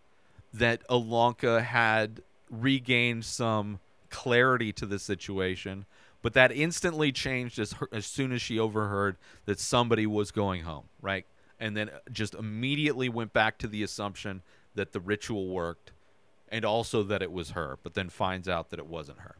that 0.54 0.88
Ilonka 0.88 1.64
had 1.64 2.22
regained 2.50 3.26
some 3.26 3.80
clarity 4.10 4.72
to 4.74 4.86
the 4.86 4.98
situation, 4.98 5.86
but 6.22 6.34
that 6.34 6.52
instantly 6.52 7.12
changed 7.12 7.60
as 7.60 7.74
her, 7.74 7.88
as 7.92 8.06
soon 8.06 8.32
as 8.32 8.42
she 8.42 8.58
overheard 8.58 9.18
that 9.46 9.60
somebody 9.60 10.08
was 10.08 10.32
going 10.32 10.64
home, 10.64 10.86
right? 11.02 11.26
And 11.60 11.76
then 11.76 11.90
just 12.12 12.34
immediately 12.36 13.10
went 13.10 13.34
back 13.34 13.58
to 13.60 13.68
the 13.68 13.84
assumption 13.84 14.42
that 14.76 14.94
the 14.94 15.00
ritual 15.00 15.50
worked 15.50 15.92
and 16.52 16.66
also 16.66 17.04
that 17.04 17.22
it 17.22 17.32
was 17.32 17.52
her, 17.52 17.78
but 17.84 17.94
then 17.94 18.10
finds 18.10 18.48
out 18.48 18.70
that 18.70 18.80
it 18.80 18.88
wasn't 18.88 19.20
her. 19.20 19.36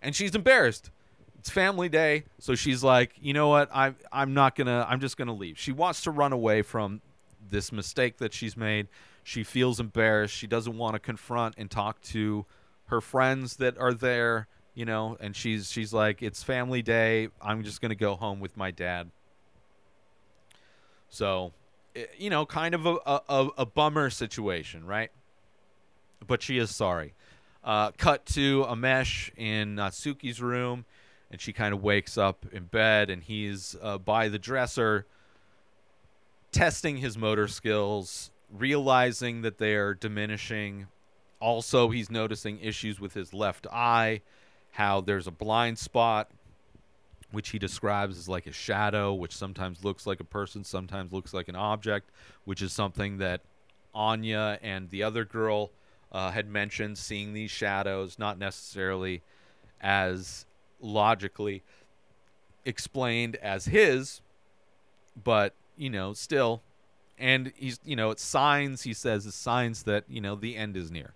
And 0.00 0.14
she's 0.14 0.34
embarrassed. 0.34 0.90
It's 1.38 1.50
family 1.50 1.88
day, 1.88 2.24
so 2.38 2.54
she's 2.54 2.84
like, 2.84 3.14
"You 3.20 3.32
know 3.32 3.48
what? 3.48 3.68
I 3.74 3.94
I'm 4.12 4.32
not 4.32 4.54
going 4.54 4.68
to 4.68 4.86
I'm 4.88 5.00
just 5.00 5.16
going 5.16 5.26
to 5.26 5.34
leave." 5.34 5.58
She 5.58 5.72
wants 5.72 6.02
to 6.02 6.10
run 6.10 6.32
away 6.32 6.62
from 6.62 7.00
this 7.50 7.72
mistake 7.72 8.18
that 8.18 8.32
she's 8.32 8.56
made. 8.56 8.86
She 9.24 9.42
feels 9.42 9.80
embarrassed. 9.80 10.34
She 10.34 10.46
doesn't 10.46 10.76
want 10.76 10.94
to 10.94 11.00
confront 11.00 11.56
and 11.58 11.70
talk 11.70 12.00
to 12.02 12.46
her 12.86 13.00
friends 13.00 13.56
that 13.56 13.76
are 13.78 13.92
there, 13.92 14.46
you 14.74 14.84
know, 14.84 15.16
and 15.20 15.34
she's 15.34 15.70
she's 15.70 15.92
like, 15.92 16.22
"It's 16.22 16.44
family 16.44 16.82
day. 16.82 17.28
I'm 17.40 17.64
just 17.64 17.80
going 17.80 17.90
to 17.90 17.96
go 17.96 18.14
home 18.14 18.38
with 18.38 18.56
my 18.56 18.70
dad." 18.70 19.10
So, 21.12 21.52
you 22.16 22.30
know, 22.30 22.46
kind 22.46 22.74
of 22.74 22.86
a, 22.86 22.96
a, 23.04 23.20
a- 23.28 23.50
a 23.58 23.66
bummer 23.66 24.08
situation, 24.08 24.86
right? 24.86 25.10
But 26.26 26.40
she 26.42 26.56
is 26.56 26.74
sorry. 26.74 27.12
Uh, 27.62 27.90
cut 27.98 28.24
to 28.26 28.64
Amesh 28.64 29.30
in 29.36 29.76
Natsuki's 29.76 30.40
room, 30.40 30.86
and 31.30 31.38
she 31.38 31.52
kind 31.52 31.74
of 31.74 31.82
wakes 31.82 32.16
up 32.16 32.46
in 32.50 32.64
bed, 32.64 33.10
and 33.10 33.22
he's 33.22 33.76
uh, 33.82 33.98
by 33.98 34.28
the 34.28 34.38
dresser 34.38 35.04
testing 36.50 36.96
his 36.96 37.18
motor 37.18 37.46
skills, 37.46 38.30
realizing 38.50 39.42
that 39.42 39.58
they 39.58 39.74
are 39.74 39.92
diminishing. 39.92 40.86
Also, 41.40 41.90
he's 41.90 42.10
noticing 42.10 42.58
issues 42.60 42.98
with 43.00 43.12
his 43.12 43.34
left 43.34 43.66
eye, 43.70 44.22
how 44.72 45.02
there's 45.02 45.26
a 45.26 45.30
blind 45.30 45.78
spot, 45.78 46.30
which 47.32 47.50
he 47.50 47.58
describes 47.58 48.16
as 48.18 48.28
like 48.28 48.46
a 48.46 48.52
shadow, 48.52 49.12
which 49.12 49.34
sometimes 49.34 49.84
looks 49.84 50.06
like 50.06 50.20
a 50.20 50.24
person, 50.24 50.62
sometimes 50.62 51.12
looks 51.12 51.34
like 51.34 51.48
an 51.48 51.56
object, 51.56 52.10
which 52.44 52.62
is 52.62 52.72
something 52.72 53.18
that 53.18 53.40
Anya 53.94 54.58
and 54.62 54.90
the 54.90 55.02
other 55.02 55.24
girl 55.24 55.70
uh, 56.12 56.30
had 56.30 56.48
mentioned, 56.48 56.98
seeing 56.98 57.32
these 57.32 57.50
shadows, 57.50 58.18
not 58.18 58.38
necessarily 58.38 59.22
as 59.80 60.46
logically 60.80 61.62
explained 62.64 63.36
as 63.36 63.64
his, 63.66 64.20
but 65.22 65.54
you 65.76 65.90
know, 65.90 66.12
still. 66.12 66.62
And 67.18 67.52
he's, 67.56 67.78
you 67.84 67.96
know, 67.96 68.10
it's 68.10 68.22
signs. 68.22 68.82
He 68.82 68.92
says 68.92 69.26
it's 69.26 69.36
signs 69.36 69.84
that 69.84 70.04
you 70.08 70.20
know 70.20 70.34
the 70.34 70.56
end 70.56 70.76
is 70.76 70.90
near, 70.90 71.14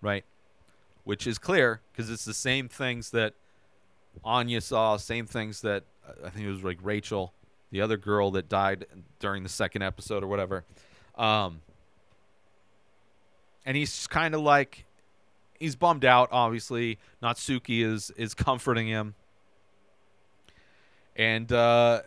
right? 0.00 0.24
Which 1.04 1.26
is 1.26 1.38
clear 1.38 1.80
because 1.92 2.10
it's 2.10 2.24
the 2.24 2.34
same 2.34 2.68
things 2.68 3.10
that 3.10 3.34
Anya 4.24 4.60
saw, 4.60 4.96
same 4.96 5.26
things 5.26 5.60
that 5.62 5.84
uh, 6.06 6.26
I 6.26 6.30
think 6.30 6.46
it 6.46 6.50
was 6.50 6.64
like 6.64 6.78
Rachel, 6.82 7.32
the 7.70 7.80
other 7.80 7.96
girl 7.96 8.30
that 8.32 8.48
died 8.48 8.86
during 9.18 9.42
the 9.42 9.48
second 9.48 9.82
episode 9.82 10.22
or 10.22 10.26
whatever. 10.26 10.64
Um, 11.16 11.60
and 13.64 13.76
he's 13.76 14.06
kind 14.06 14.34
of 14.34 14.40
like 14.40 14.84
he's 15.58 15.76
bummed 15.76 16.04
out. 16.04 16.28
Obviously, 16.32 16.98
Natsuki 17.22 17.84
is 17.84 18.10
is 18.16 18.34
comforting 18.34 18.88
him, 18.88 19.14
and 21.16 21.50
uh, 21.52 22.02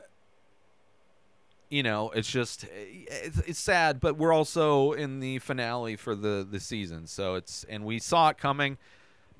you 1.69 1.83
know 1.83 2.09
it's 2.12 2.29
just 2.29 2.65
it's, 2.71 3.39
it's 3.39 3.59
sad. 3.59 4.00
But 4.00 4.17
we're 4.17 4.33
also 4.33 4.91
in 4.91 5.19
the 5.19 5.39
finale 5.39 5.95
for 5.95 6.15
the 6.15 6.47
the 6.50 6.59
season, 6.59 7.07
so 7.07 7.35
it's 7.35 7.63
and 7.69 7.85
we 7.85 8.00
saw 8.00 8.29
it 8.29 8.38
coming. 8.38 8.77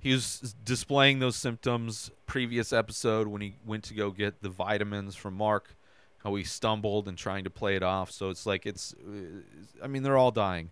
He 0.02 0.12
was 0.12 0.56
displaying 0.64 1.20
those 1.20 1.36
symptoms 1.36 2.12
previous 2.28 2.72
episode 2.72 3.28
when 3.28 3.42
he 3.42 3.56
went 3.66 3.84
to 3.86 3.94
go 3.94 4.12
get 4.12 4.42
the 4.42 4.50
vitamins 4.50 5.16
from 5.16 5.36
Mark. 5.36 5.76
How 6.24 6.34
he 6.36 6.44
stumbled 6.44 7.08
and 7.08 7.18
trying 7.18 7.44
to 7.44 7.52
play 7.52 7.76
it 7.76 7.84
off. 7.84 8.10
So 8.10 8.30
it's 8.30 8.48
like 8.48 8.66
it's. 8.66 8.94
Uh, 8.94 9.42
I 9.84 9.88
mean, 9.88 10.02
they're 10.02 10.18
all 10.18 10.32
dying 10.32 10.72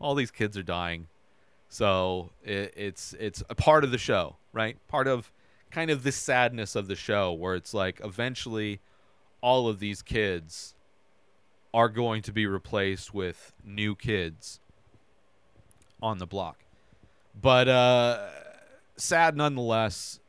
all 0.00 0.14
these 0.14 0.30
kids 0.30 0.56
are 0.56 0.62
dying 0.62 1.08
so 1.68 2.30
it, 2.44 2.72
it's 2.76 3.14
it's 3.18 3.42
a 3.50 3.54
part 3.54 3.84
of 3.84 3.90
the 3.90 3.98
show 3.98 4.36
right 4.52 4.76
part 4.88 5.06
of 5.06 5.32
kind 5.70 5.90
of 5.90 6.02
the 6.02 6.12
sadness 6.12 6.76
of 6.76 6.88
the 6.88 6.94
show 6.94 7.32
where 7.32 7.54
it's 7.54 7.74
like 7.74 8.00
eventually 8.04 8.80
all 9.40 9.68
of 9.68 9.78
these 9.78 10.02
kids 10.02 10.74
are 11.74 11.88
going 11.88 12.22
to 12.22 12.32
be 12.32 12.46
replaced 12.46 13.12
with 13.12 13.52
new 13.64 13.94
kids 13.94 14.60
on 16.00 16.18
the 16.18 16.26
block 16.26 16.64
but 17.40 17.68
uh 17.68 18.28
sad 18.96 19.36
nonetheless 19.36 20.20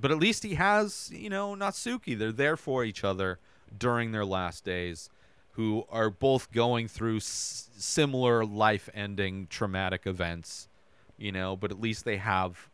but 0.00 0.10
at 0.10 0.18
least 0.18 0.42
he 0.42 0.54
has 0.54 1.10
you 1.12 1.30
know 1.30 1.54
natsuki 1.54 2.18
they're 2.18 2.32
there 2.32 2.56
for 2.56 2.84
each 2.84 3.04
other 3.04 3.38
during 3.76 4.12
their 4.12 4.24
last 4.24 4.64
days 4.64 5.10
who 5.58 5.84
are 5.90 6.08
both 6.08 6.52
going 6.52 6.86
through 6.86 7.16
s- 7.16 7.68
similar 7.76 8.44
life-ending 8.44 9.48
traumatic 9.50 10.06
events, 10.06 10.68
you 11.16 11.32
know, 11.32 11.56
but 11.56 11.72
at 11.72 11.80
least 11.80 12.04
they 12.04 12.16
have 12.16 12.68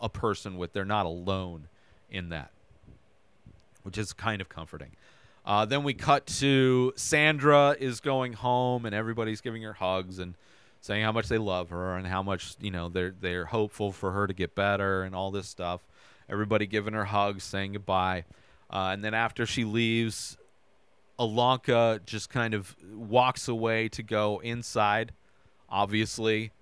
a 0.00 0.08
person 0.08 0.56
with. 0.56 0.72
They're 0.72 0.84
not 0.84 1.06
alone 1.06 1.68
in 2.10 2.30
that, 2.30 2.50
which 3.84 3.96
is 3.96 4.12
kind 4.12 4.40
of 4.40 4.48
comforting. 4.48 4.90
Uh, 5.46 5.64
then 5.64 5.84
we 5.84 5.94
cut 5.94 6.26
to 6.26 6.92
Sandra 6.96 7.76
is 7.78 8.00
going 8.00 8.32
home, 8.32 8.86
and 8.86 8.92
everybody's 8.92 9.40
giving 9.40 9.62
her 9.62 9.74
hugs 9.74 10.18
and 10.18 10.34
saying 10.80 11.04
how 11.04 11.12
much 11.12 11.28
they 11.28 11.38
love 11.38 11.70
her 11.70 11.96
and 11.96 12.06
how 12.06 12.22
much 12.22 12.56
you 12.60 12.70
know 12.70 12.88
they're 12.88 13.14
they're 13.20 13.46
hopeful 13.46 13.92
for 13.92 14.12
her 14.12 14.26
to 14.26 14.34
get 14.34 14.54
better 14.54 15.02
and 15.02 15.14
all 15.14 15.30
this 15.30 15.48
stuff. 15.48 15.86
Everybody 16.28 16.66
giving 16.66 16.94
her 16.94 17.06
hugs, 17.06 17.42
saying 17.44 17.72
goodbye, 17.72 18.24
uh, 18.70 18.90
and 18.92 19.04
then 19.04 19.14
after 19.14 19.46
she 19.46 19.64
leaves, 19.64 20.36
Ilonka 21.18 22.04
just 22.06 22.30
kind 22.30 22.54
of 22.54 22.76
walks 22.94 23.48
away 23.48 23.88
to 23.90 24.02
go 24.02 24.40
inside. 24.40 25.12
Obviously, 25.68 26.52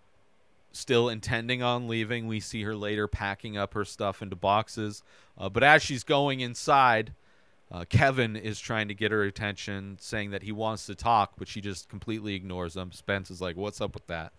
still 0.72 1.08
intending 1.08 1.62
on 1.62 1.88
leaving. 1.88 2.26
We 2.26 2.40
see 2.40 2.62
her 2.62 2.74
later 2.74 3.06
packing 3.06 3.56
up 3.56 3.74
her 3.74 3.84
stuff 3.84 4.22
into 4.22 4.36
boxes. 4.36 5.02
Uh, 5.36 5.48
but 5.48 5.62
as 5.62 5.82
she's 5.82 6.04
going 6.04 6.40
inside, 6.40 7.12
uh, 7.70 7.84
Kevin 7.88 8.36
is 8.36 8.58
trying 8.58 8.88
to 8.88 8.94
get 8.94 9.12
her 9.12 9.22
attention, 9.22 9.98
saying 10.00 10.30
that 10.30 10.42
he 10.42 10.52
wants 10.52 10.86
to 10.86 10.94
talk, 10.94 11.32
but 11.38 11.48
she 11.48 11.60
just 11.60 11.88
completely 11.88 12.34
ignores 12.34 12.76
him. 12.76 12.92
Spence 12.92 13.30
is 13.30 13.40
like, 13.40 13.56
"What's 13.56 13.80
up 13.80 13.94
with 13.94 14.06
that?" 14.06 14.32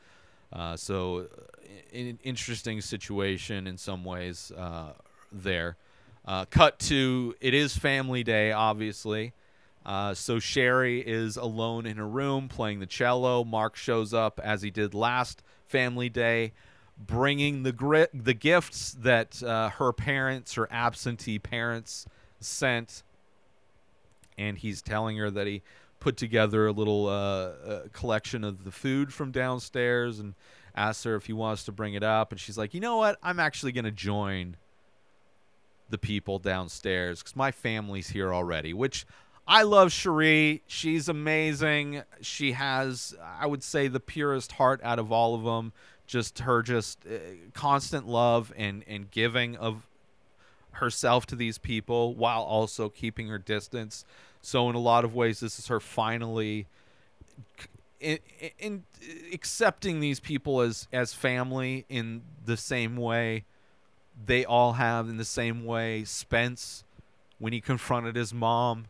Uh, 0.51 0.75
so, 0.75 1.19
uh, 1.19 1.97
an 1.97 2.19
interesting 2.23 2.81
situation 2.81 3.67
in 3.67 3.77
some 3.77 4.03
ways 4.03 4.51
uh, 4.57 4.93
there. 5.31 5.77
Uh, 6.25 6.45
cut 6.45 6.79
to 6.79 7.35
it 7.39 7.53
is 7.53 7.75
family 7.77 8.23
day, 8.23 8.51
obviously. 8.51 9.33
Uh, 9.85 10.13
so 10.13 10.39
Sherry 10.39 10.99
is 10.99 11.37
alone 11.37 11.85
in 11.85 11.97
her 11.97 12.07
room 12.07 12.47
playing 12.47 12.79
the 12.79 12.85
cello. 12.85 13.43
Mark 13.43 13.75
shows 13.75 14.13
up 14.13 14.39
as 14.43 14.61
he 14.61 14.69
did 14.69 14.93
last 14.93 15.41
family 15.65 16.09
day, 16.09 16.53
bringing 16.97 17.63
the 17.63 17.71
gri- 17.71 18.07
the 18.13 18.33
gifts 18.33 18.91
that 18.99 19.41
uh, 19.41 19.69
her 19.69 19.93
parents, 19.93 20.53
her 20.55 20.67
absentee 20.71 21.39
parents, 21.39 22.05
sent, 22.39 23.03
and 24.39 24.57
he's 24.57 24.81
telling 24.81 25.17
her 25.17 25.29
that 25.29 25.45
he 25.45 25.61
put 25.99 26.17
together 26.17 26.65
a 26.65 26.71
little 26.71 27.07
uh, 27.07 27.11
uh, 27.11 27.81
collection 27.91 28.43
of 28.43 28.63
the 28.63 28.71
food 28.71 29.13
from 29.13 29.31
downstairs 29.31 30.17
and 30.17 30.33
asks 30.73 31.03
her 31.03 31.15
if 31.15 31.25
he 31.25 31.33
wants 31.33 31.65
to 31.65 31.71
bring 31.71 31.93
it 31.93 32.03
up, 32.03 32.31
and 32.31 32.39
she's 32.39 32.57
like, 32.57 32.73
you 32.73 32.79
know 32.79 32.97
what, 32.97 33.19
I'm 33.21 33.39
actually 33.39 33.73
gonna 33.73 33.91
join 33.91 34.55
the 35.89 35.97
people 35.97 36.39
downstairs 36.39 37.19
because 37.19 37.35
my 37.35 37.51
family's 37.51 38.09
here 38.09 38.33
already, 38.33 38.73
which 38.73 39.05
I 39.47 39.63
love 39.63 39.91
Cherie. 39.91 40.61
She's 40.67 41.09
amazing. 41.09 42.03
She 42.21 42.51
has, 42.51 43.15
I 43.39 43.47
would 43.47 43.63
say, 43.63 43.87
the 43.87 43.99
purest 43.99 44.53
heart 44.53 44.79
out 44.83 44.99
of 44.99 45.11
all 45.11 45.33
of 45.33 45.43
them. 45.43 45.73
Just 46.05 46.39
her, 46.39 46.61
just 46.61 46.99
uh, 47.05 47.17
constant 47.53 48.07
love 48.07 48.53
and 48.55 48.83
and 48.87 49.11
giving 49.11 49.55
of 49.55 49.87
herself 50.73 51.25
to 51.27 51.35
these 51.35 51.57
people 51.57 52.15
while 52.15 52.41
also 52.41 52.89
keeping 52.89 53.27
her 53.27 53.37
distance. 53.37 54.05
So 54.41 54.69
in 54.69 54.75
a 54.75 54.79
lot 54.79 55.03
of 55.03 55.13
ways, 55.13 55.39
this 55.39 55.59
is 55.59 55.67
her 55.67 55.79
finally 55.79 56.67
in, 57.99 58.19
in 58.57 58.83
accepting 59.33 59.99
these 59.99 60.19
people 60.19 60.61
as 60.61 60.87
as 60.93 61.13
family 61.13 61.85
in 61.89 62.21
the 62.45 62.57
same 62.57 62.95
way 62.95 63.43
they 64.25 64.45
all 64.45 64.73
have 64.73 65.09
in 65.09 65.17
the 65.17 65.25
same 65.25 65.65
way 65.65 66.03
Spence 66.03 66.83
when 67.39 67.53
he 67.53 67.61
confronted 67.61 68.15
his 68.15 68.33
mom 68.33 68.85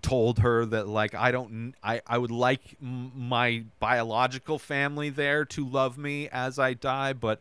told 0.00 0.38
her 0.38 0.64
that 0.64 0.88
like 0.88 1.14
I 1.14 1.30
don't 1.30 1.74
I 1.82 2.00
I 2.06 2.18
would 2.18 2.30
like 2.30 2.76
m- 2.80 3.12
my 3.14 3.64
biological 3.78 4.58
family 4.58 5.10
there 5.10 5.44
to 5.46 5.66
love 5.66 5.98
me 5.98 6.28
as 6.28 6.58
I 6.58 6.74
die 6.74 7.12
but 7.12 7.40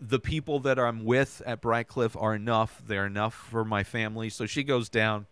the 0.00 0.20
people 0.20 0.60
that 0.60 0.78
I'm 0.78 1.04
with 1.04 1.42
at 1.44 1.60
Brightcliffe 1.60 2.16
are 2.16 2.32
enough. 2.32 2.80
They're 2.86 3.06
enough 3.06 3.34
for 3.34 3.64
my 3.64 3.82
family. 3.82 4.30
So 4.30 4.46
she 4.46 4.62
goes 4.62 4.88
down 4.88 5.26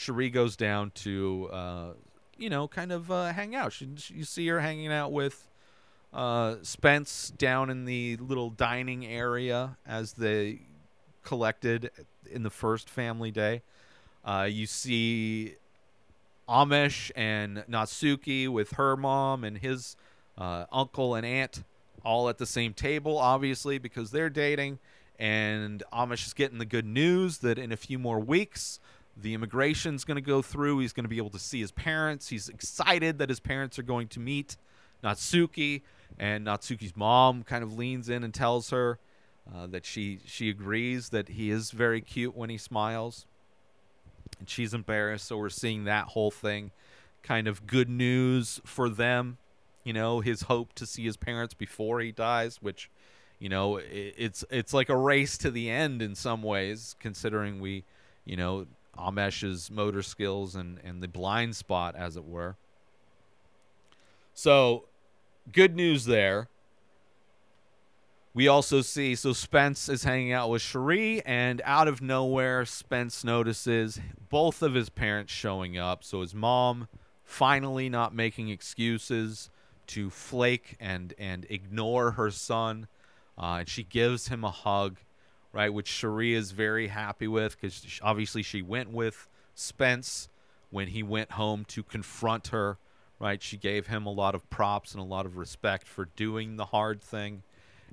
Cherie 0.00 0.30
goes 0.30 0.56
down 0.56 0.90
to 0.92 1.48
uh 1.52 1.92
you 2.38 2.48
know 2.48 2.66
kind 2.66 2.90
of 2.90 3.10
uh, 3.10 3.32
hang 3.32 3.54
out 3.54 3.72
she, 3.72 3.88
she, 3.96 4.14
you 4.14 4.24
see 4.24 4.46
her 4.48 4.60
hanging 4.60 4.90
out 4.90 5.12
with 5.12 5.46
uh, 6.12 6.56
Spence 6.62 7.32
down 7.36 7.70
in 7.70 7.84
the 7.84 8.16
little 8.16 8.50
dining 8.50 9.06
area 9.06 9.76
as 9.86 10.14
they 10.14 10.60
collected 11.22 11.90
in 12.30 12.42
the 12.42 12.50
first 12.50 12.88
family 12.88 13.30
day. 13.30 13.62
Uh, 14.24 14.48
you 14.50 14.66
see 14.66 15.54
Amesh 16.48 17.10
and 17.14 17.58
Natsuki 17.70 18.48
with 18.48 18.72
her 18.72 18.96
mom 18.96 19.44
and 19.44 19.58
his 19.58 19.96
uh, 20.36 20.66
uncle 20.72 21.14
and 21.14 21.24
aunt 21.24 21.62
all 22.04 22.28
at 22.28 22.38
the 22.38 22.46
same 22.46 22.72
table, 22.72 23.18
obviously, 23.18 23.78
because 23.78 24.10
they're 24.10 24.30
dating. 24.30 24.78
And 25.18 25.82
Amesh 25.92 26.26
is 26.26 26.32
getting 26.32 26.58
the 26.58 26.64
good 26.64 26.86
news 26.86 27.38
that 27.38 27.58
in 27.58 27.72
a 27.72 27.76
few 27.76 27.98
more 27.98 28.18
weeks, 28.18 28.80
the 29.16 29.34
immigration's 29.34 30.04
going 30.04 30.16
to 30.16 30.20
go 30.22 30.42
through. 30.42 30.78
He's 30.78 30.92
going 30.92 31.04
to 31.04 31.08
be 31.10 31.18
able 31.18 31.30
to 31.30 31.38
see 31.38 31.60
his 31.60 31.72
parents. 31.72 32.28
He's 32.28 32.48
excited 32.48 33.18
that 33.18 33.28
his 33.28 33.40
parents 33.40 33.78
are 33.78 33.82
going 33.82 34.08
to 34.08 34.20
meet 34.20 34.56
Natsuki. 35.02 35.82
And 36.18 36.46
Natsuki's 36.46 36.96
mom 36.96 37.44
kind 37.44 37.62
of 37.62 37.76
leans 37.76 38.08
in 38.08 38.24
and 38.24 38.34
tells 38.34 38.70
her 38.70 38.98
uh, 39.54 39.66
that 39.68 39.86
she 39.86 40.20
she 40.24 40.50
agrees 40.50 41.10
that 41.10 41.28
he 41.30 41.50
is 41.50 41.70
very 41.70 42.00
cute 42.00 42.36
when 42.36 42.50
he 42.50 42.58
smiles, 42.58 43.26
and 44.38 44.48
she's 44.48 44.74
embarrassed. 44.74 45.26
So 45.26 45.36
we're 45.38 45.48
seeing 45.48 45.84
that 45.84 46.08
whole 46.08 46.30
thing, 46.30 46.72
kind 47.22 47.48
of 47.48 47.66
good 47.66 47.88
news 47.88 48.60
for 48.64 48.88
them. 48.88 49.38
You 49.84 49.92
know, 49.92 50.20
his 50.20 50.42
hope 50.42 50.74
to 50.74 50.86
see 50.86 51.04
his 51.04 51.16
parents 51.16 51.54
before 51.54 52.00
he 52.00 52.12
dies, 52.12 52.58
which, 52.60 52.90
you 53.38 53.48
know, 53.48 53.78
it, 53.78 54.14
it's 54.18 54.44
it's 54.50 54.74
like 54.74 54.88
a 54.88 54.96
race 54.96 55.38
to 55.38 55.50
the 55.50 55.70
end 55.70 56.02
in 56.02 56.14
some 56.14 56.42
ways, 56.42 56.96
considering 57.00 57.60
we, 57.60 57.84
you 58.24 58.36
know, 58.36 58.66
Amesh's 58.98 59.70
motor 59.70 60.02
skills 60.02 60.54
and 60.54 60.78
and 60.84 61.02
the 61.02 61.08
blind 61.08 61.56
spot, 61.56 61.96
as 61.96 62.16
it 62.16 62.24
were. 62.24 62.56
So 64.34 64.84
good 65.52 65.74
news 65.76 66.04
there. 66.04 66.48
We 68.32 68.46
also 68.46 68.80
see 68.80 69.16
so 69.16 69.32
Spence 69.32 69.88
is 69.88 70.04
hanging 70.04 70.32
out 70.32 70.50
with 70.50 70.62
Cherie, 70.62 71.20
and 71.26 71.60
out 71.64 71.88
of 71.88 72.00
nowhere, 72.00 72.64
Spence 72.64 73.24
notices 73.24 73.98
both 74.28 74.62
of 74.62 74.74
his 74.74 74.88
parents 74.88 75.32
showing 75.32 75.76
up. 75.76 76.04
So 76.04 76.20
his 76.20 76.34
mom 76.34 76.88
finally 77.24 77.88
not 77.88 78.14
making 78.14 78.48
excuses 78.48 79.50
to 79.88 80.10
flake 80.10 80.76
and 80.78 81.12
and 81.18 81.44
ignore 81.50 82.12
her 82.12 82.30
son, 82.30 82.86
uh, 83.36 83.58
and 83.60 83.68
she 83.68 83.82
gives 83.82 84.28
him 84.28 84.44
a 84.44 84.50
hug, 84.50 84.98
right? 85.52 85.72
Which 85.72 85.88
Cherie 85.88 86.34
is 86.34 86.52
very 86.52 86.88
happy 86.88 87.28
with 87.28 87.60
because 87.60 88.00
obviously 88.02 88.42
she 88.42 88.62
went 88.62 88.90
with 88.90 89.28
Spence 89.54 90.28
when 90.70 90.88
he 90.88 91.02
went 91.02 91.32
home 91.32 91.64
to 91.66 91.82
confront 91.82 92.48
her 92.48 92.78
right? 93.20 93.40
She 93.40 93.56
gave 93.56 93.86
him 93.86 94.06
a 94.06 94.10
lot 94.10 94.34
of 94.34 94.48
props 94.50 94.92
and 94.92 95.00
a 95.00 95.04
lot 95.04 95.26
of 95.26 95.36
respect 95.36 95.86
for 95.86 96.06
doing 96.16 96.56
the 96.56 96.64
hard 96.64 97.00
thing. 97.00 97.42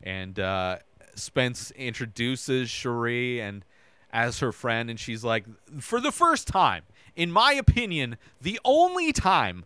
And 0.02 0.40
uh, 0.40 0.78
Spence 1.14 1.70
introduces 1.72 2.70
Cherie 2.70 3.40
and 3.40 3.64
as 4.12 4.40
her 4.40 4.54
friend, 4.54 4.90
and 4.90 4.98
she's 5.00 5.24
like, 5.24 5.46
for 5.80 6.00
the 6.00 6.14
first 6.14 6.48
time, 6.48 6.84
in 7.16 7.30
my 7.30 7.52
opinion, 7.52 8.18
the 8.42 8.58
only 8.64 9.12
time 9.12 9.66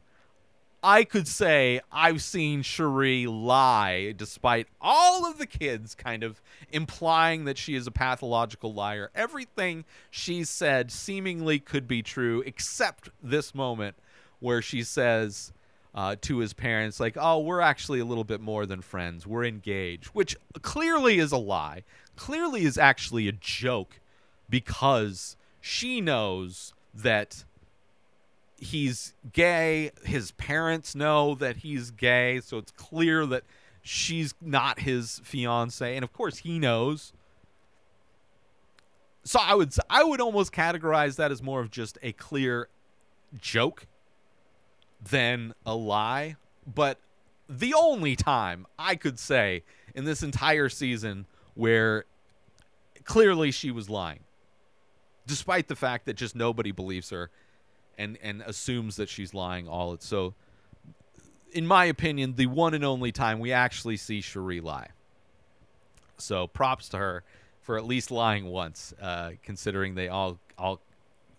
I 0.84 1.04
could 1.04 1.28
say 1.28 1.80
I've 1.92 2.24
seen 2.24 2.64
Cherie 2.64 3.28
lie, 3.28 4.14
despite 4.18 4.68
all 4.82 5.30
of 5.30 5.38
the 5.38 5.46
kids 5.46 5.94
kind 5.94 6.24
of 6.24 6.42
implying 6.72 7.46
that 7.46 7.58
she 7.60 7.76
is 7.76 7.86
a 7.86 7.92
pathological 7.92 8.74
liar. 8.74 9.12
Everything 9.14 9.86
she 10.10 10.44
said 10.44 10.92
seemingly 10.92 11.60
could 11.60 11.88
be 11.88 12.02
true, 12.02 12.42
except 12.48 13.10
this 13.22 13.54
moment 13.54 13.96
where 14.40 14.62
she 14.62 14.82
says 14.82 15.54
uh, 15.94 16.16
to 16.22 16.40
his 16.40 16.54
parents, 16.54 17.00
like, 17.00 17.16
oh, 17.20 17.40
we're 17.40 17.62
actually 17.62 18.00
a 18.00 18.06
little 18.06 18.24
bit 18.24 18.42
more 18.42 18.66
than 18.66 18.82
friends. 18.82 19.28
We're 19.28 19.46
engaged, 19.46 20.08
which 20.08 20.36
clearly 20.64 21.20
is 21.20 21.32
a 21.32 21.38
lie. 21.38 21.84
Clearly 22.16 22.64
is 22.64 22.80
actually 22.80 23.28
a 23.28 23.34
joke 23.34 24.00
because 24.50 25.38
she 25.60 26.02
knows 26.02 26.74
that 26.94 27.44
he's 28.62 29.16
gay. 29.34 29.92
His 30.06 30.32
parents 30.34 30.96
know 30.96 31.36
that 31.36 31.58
he's 31.58 31.92
gay. 31.92 32.40
So 32.40 32.58
it's 32.58 32.72
clear 32.72 33.26
that 33.26 33.44
she's 33.82 34.34
not 34.40 34.80
his 34.80 35.20
fiance. 35.24 35.96
And 35.96 36.04
of 36.04 36.14
course, 36.14 36.38
he 36.38 36.60
knows. 36.60 37.12
So 39.24 39.40
I 39.42 39.56
would 39.56 39.74
I 39.90 40.04
would 40.04 40.22
almost 40.22 40.54
categorize 40.54 41.18
that 41.18 41.32
as 41.32 41.44
more 41.44 41.60
of 41.60 41.70
just 41.72 41.98
a 42.02 42.12
clear 42.14 42.70
joke 43.40 43.88
than 45.04 45.54
a 45.66 45.76
lie. 45.76 46.38
But 46.66 47.00
the 47.50 47.74
only 47.74 48.16
time 48.16 48.66
I 48.80 48.96
could 48.96 49.20
say 49.20 49.64
in 49.94 50.06
this 50.06 50.24
entire 50.24 50.70
season 50.70 51.26
where 51.56 52.06
clearly 53.04 53.52
she 53.52 53.72
was 53.72 53.90
lying, 53.90 54.22
despite 55.28 55.68
the 55.68 55.76
fact 55.76 56.06
that 56.06 56.14
just 56.14 56.36
nobody 56.36 56.72
believes 56.72 57.10
her 57.10 57.30
and 58.02 58.18
and 58.22 58.42
assumes 58.42 58.96
that 58.96 59.08
she's 59.08 59.34
lying 59.34 59.68
all 59.68 59.94
it 59.94 60.02
so 60.02 60.34
in 61.52 61.68
my 61.68 61.86
opinion 61.86 62.36
the 62.36 62.48
one 62.48 62.74
and 62.74 62.84
only 62.84 63.12
time 63.12 63.40
we 63.40 63.52
actually 63.52 63.98
see 63.98 64.22
Cherie 64.22 64.62
lie. 64.62 64.90
So 66.18 66.48
props 66.48 66.90
to 66.90 66.98
her 66.98 67.24
for 67.62 67.78
at 67.78 67.86
least 67.86 68.12
lying 68.12 68.46
once 68.46 68.94
uh, 69.02 69.32
considering 69.44 69.96
they 69.96 70.08
all 70.08 70.40
all 70.58 70.80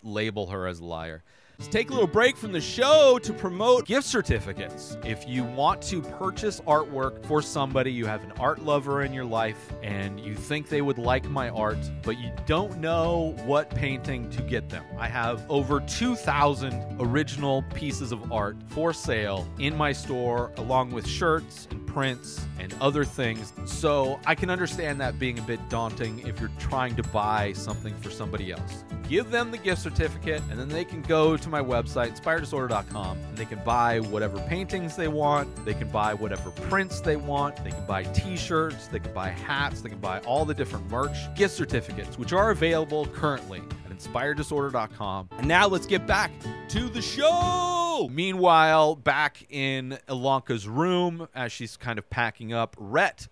label 0.03 0.49
her 0.49 0.67
as 0.67 0.81
a 0.81 0.85
liar 0.85 1.23
take 1.69 1.91
a 1.91 1.93
little 1.93 2.07
break 2.07 2.37
from 2.37 2.53
the 2.53 2.61
show 2.61 3.19
to 3.23 3.33
promote 3.33 3.87
gift 3.87 4.07
certificates. 4.07 4.97
If 5.05 5.29
you 5.29 5.45
want 5.45 5.83
to 5.83 6.01
purchase 6.03 6.61
artwork 6.61 7.25
for 7.27 7.43
somebody, 7.43 7.93
you 7.93 8.07
have 8.07 8.23
an 8.25 8.33
art 8.39 8.63
lover 8.63 9.03
in 9.03 9.13
your 9.13 9.25
life, 9.25 9.73
and 9.83 10.21
you 10.21 10.35
think 10.35 10.69
they 10.69 10.83
would 10.83 10.99
like 10.99 11.29
my 11.29 11.49
art, 11.51 11.79
but 12.03 12.19
you 12.19 12.31
don't 12.47 12.79
know 12.79 13.35
what 13.45 13.71
painting 13.71 14.31
to 14.31 14.43
get 14.43 14.69
them. 14.69 14.85
I 14.99 15.09
have 15.09 15.45
over 15.51 15.81
2,000 15.81 16.97
original 17.01 17.63
pieces 17.75 18.13
of 18.13 18.33
art 18.33 18.57
for 18.69 18.93
sale 18.93 19.47
in 19.59 19.77
my 19.77 19.93
store, 19.93 20.53
along 20.57 20.93
with 20.93 21.07
shirts 21.07 21.69
and 21.71 21.82
prints 21.93 22.45
and 22.59 22.75
other 22.81 23.05
things. 23.05 23.53
So 23.67 24.19
I 24.27 24.35
can 24.35 24.51
understand 24.51 25.01
that 25.01 25.19
being 25.19 25.39
a 25.39 25.43
bit 25.43 25.61
daunting 25.69 26.21
if 26.27 26.41
you're 26.41 26.51
trying 26.59 26.97
to 26.97 27.03
buy 27.05 27.53
something 27.53 27.95
for 28.01 28.11
somebody 28.11 28.53
else. 28.53 28.85
Give 29.09 29.31
them 29.31 29.51
the 29.51 29.59
gift 29.59 29.83
certificate, 29.83 30.43
and 30.51 30.59
then 30.59 30.69
they 30.69 30.85
can 30.85 31.03
go 31.03 31.37
to 31.37 31.49
my 31.49 31.61
website, 31.61 32.19
inspireddisorder.com, 32.19 33.19
and 33.19 33.37
they 33.37 33.45
can 33.45 33.63
buy 33.65 34.01
whatever 34.01 34.39
paintings 34.49 34.97
they 34.97 35.09
want. 35.09 35.65
They 35.65 35.75
can 35.75 35.89
buy 35.89 36.15
whatever 36.15 36.51
prints 36.51 37.01
they 37.01 37.17
want. 37.17 37.63
They 37.63 37.71
can 37.71 37.87
buy 37.87 38.05
t 38.05 38.37
shirts. 38.37 38.87
They 38.87 39.01
can 39.01 39.13
buy 39.13 39.29
hats. 39.29 39.83
They 39.83 39.91
can 39.91 40.01
buy 40.01 40.21
all 40.21 40.45
the 40.45 40.55
different 40.55 40.91
merch, 40.91 41.17
gift 41.35 41.55
certificates, 41.55 42.19
which 42.19 42.33
are 42.33 42.53
available 42.53 43.07
currently 43.07 43.61
at 43.85 43.97
inspireddisorder.com. 43.97 45.29
And 45.37 45.49
now 45.49 45.67
let's 45.67 45.87
get 45.87 46.07
back 46.07 46.31
to 46.69 46.89
the 46.89 47.03
show. 47.03 47.82
Meanwhile, 48.09 48.97
back 48.97 49.47
in 49.51 49.99
Ilonka's 50.09 50.69
room, 50.69 51.29
as 51.35 51.53
she's 51.53 51.77
kind 51.77 51.99
of 51.99 52.09
packing 52.11 52.53
up, 52.53 52.77
Rhett, 52.79 53.29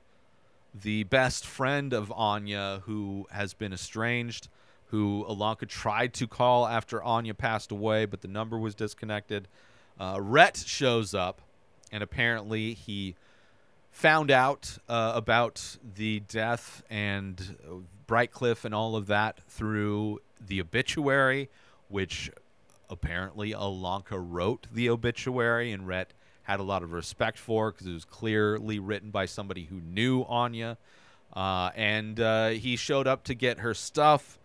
the 0.74 1.04
best 1.04 1.46
friend 1.46 1.92
of 1.92 2.12
Anya, 2.12 2.82
who 2.84 3.26
has 3.30 3.54
been 3.54 3.72
estranged, 3.72 4.48
who 4.86 5.24
Ilonka 5.28 5.68
tried 5.68 6.12
to 6.14 6.26
call 6.26 6.66
after 6.66 7.02
Anya 7.02 7.34
passed 7.34 7.70
away, 7.70 8.04
but 8.06 8.20
the 8.20 8.28
number 8.28 8.58
was 8.58 8.74
disconnected. 8.74 9.48
Uh, 9.98 10.18
Rhett 10.20 10.56
shows 10.56 11.14
up, 11.14 11.40
and 11.92 12.02
apparently 12.02 12.74
he 12.74 13.14
found 13.90 14.30
out 14.30 14.78
uh, 14.88 15.12
about 15.14 15.76
the 15.96 16.20
death 16.20 16.82
and 16.88 17.56
Brightcliffe 18.06 18.64
and 18.64 18.74
all 18.74 18.96
of 18.96 19.06
that 19.06 19.40
through 19.48 20.20
the 20.44 20.60
obituary, 20.60 21.48
which 21.88 22.30
apparently 22.90 23.52
Ilonka 23.52 24.18
wrote 24.20 24.66
the 24.72 24.90
obituary, 24.90 25.72
and 25.72 25.86
Rhett 25.86 26.12
had 26.42 26.60
a 26.60 26.64
lot 26.64 26.82
of 26.82 26.92
respect 26.92 27.38
for 27.38 27.70
because 27.70 27.86
it 27.86 27.92
was 27.92 28.04
clearly 28.04 28.78
written 28.78 29.10
by 29.10 29.26
somebody 29.26 29.64
who 29.64 29.80
knew 29.80 30.24
Anya. 30.24 30.76
Uh, 31.32 31.70
and 31.76 32.18
uh, 32.18 32.48
he 32.48 32.76
showed 32.76 33.06
up 33.06 33.24
to 33.24 33.34
get 33.34 33.60
her 33.60 33.72
stuff. 33.72 34.38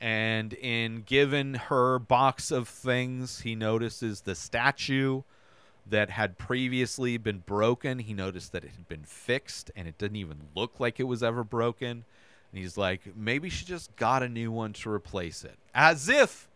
And 0.00 0.54
in 0.54 1.02
giving 1.04 1.54
her 1.54 1.98
box 1.98 2.50
of 2.50 2.66
things, 2.66 3.40
he 3.40 3.54
notices 3.54 4.22
the 4.22 4.34
statue 4.34 5.22
that 5.86 6.08
had 6.08 6.38
previously 6.38 7.18
been 7.18 7.40
broken. 7.40 7.98
He 7.98 8.14
noticed 8.14 8.52
that 8.52 8.64
it 8.64 8.70
had 8.70 8.88
been 8.88 9.04
fixed 9.04 9.70
and 9.76 9.86
it 9.86 9.98
didn't 9.98 10.16
even 10.16 10.38
look 10.56 10.80
like 10.80 10.98
it 10.98 11.04
was 11.04 11.22
ever 11.22 11.44
broken. 11.44 12.04
And 12.52 12.62
he's 12.62 12.78
like, 12.78 13.14
maybe 13.14 13.50
she 13.50 13.66
just 13.66 13.94
got 13.96 14.22
a 14.22 14.28
new 14.28 14.50
one 14.50 14.72
to 14.74 14.90
replace 14.90 15.44
it. 15.44 15.58
As 15.74 16.08
if 16.08 16.48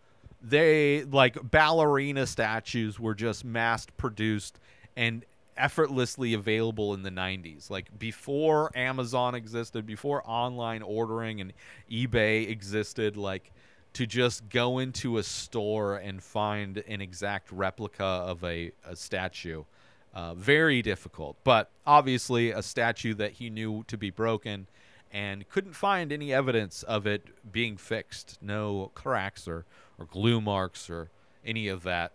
they, 0.44 1.04
like, 1.04 1.50
ballerina 1.50 2.26
statues 2.26 3.00
were 3.00 3.14
just 3.14 3.44
mass 3.44 3.86
produced 3.96 4.58
and 4.96 5.24
effortlessly 5.56 6.34
available 6.34 6.94
in 6.94 7.02
the 7.02 7.10
90s. 7.10 7.70
Like, 7.70 7.98
before 7.98 8.70
Amazon 8.76 9.34
existed, 9.34 9.86
before 9.86 10.22
online 10.24 10.82
ordering 10.82 11.40
and 11.40 11.52
eBay 11.90 12.48
existed, 12.48 13.16
like, 13.16 13.52
to 13.94 14.06
just 14.06 14.48
go 14.48 14.78
into 14.78 15.18
a 15.18 15.22
store 15.22 15.96
and 15.96 16.22
find 16.22 16.78
an 16.88 17.00
exact 17.00 17.50
replica 17.50 18.04
of 18.04 18.42
a, 18.44 18.72
a 18.84 18.96
statue. 18.96 19.64
Uh, 20.12 20.34
very 20.34 20.80
difficult, 20.82 21.36
but 21.42 21.70
obviously 21.86 22.52
a 22.52 22.62
statue 22.62 23.14
that 23.14 23.32
he 23.32 23.50
knew 23.50 23.82
to 23.88 23.96
be 23.96 24.10
broken 24.10 24.66
and 25.12 25.48
couldn't 25.48 25.72
find 25.72 26.12
any 26.12 26.32
evidence 26.32 26.82
of 26.84 27.06
it 27.06 27.28
being 27.50 27.76
fixed. 27.76 28.38
No 28.40 28.90
cracks 28.94 29.48
or, 29.48 29.64
or 29.98 30.06
glue 30.06 30.40
marks 30.40 30.90
or 30.90 31.10
any 31.44 31.68
of 31.68 31.82
that. 31.84 32.12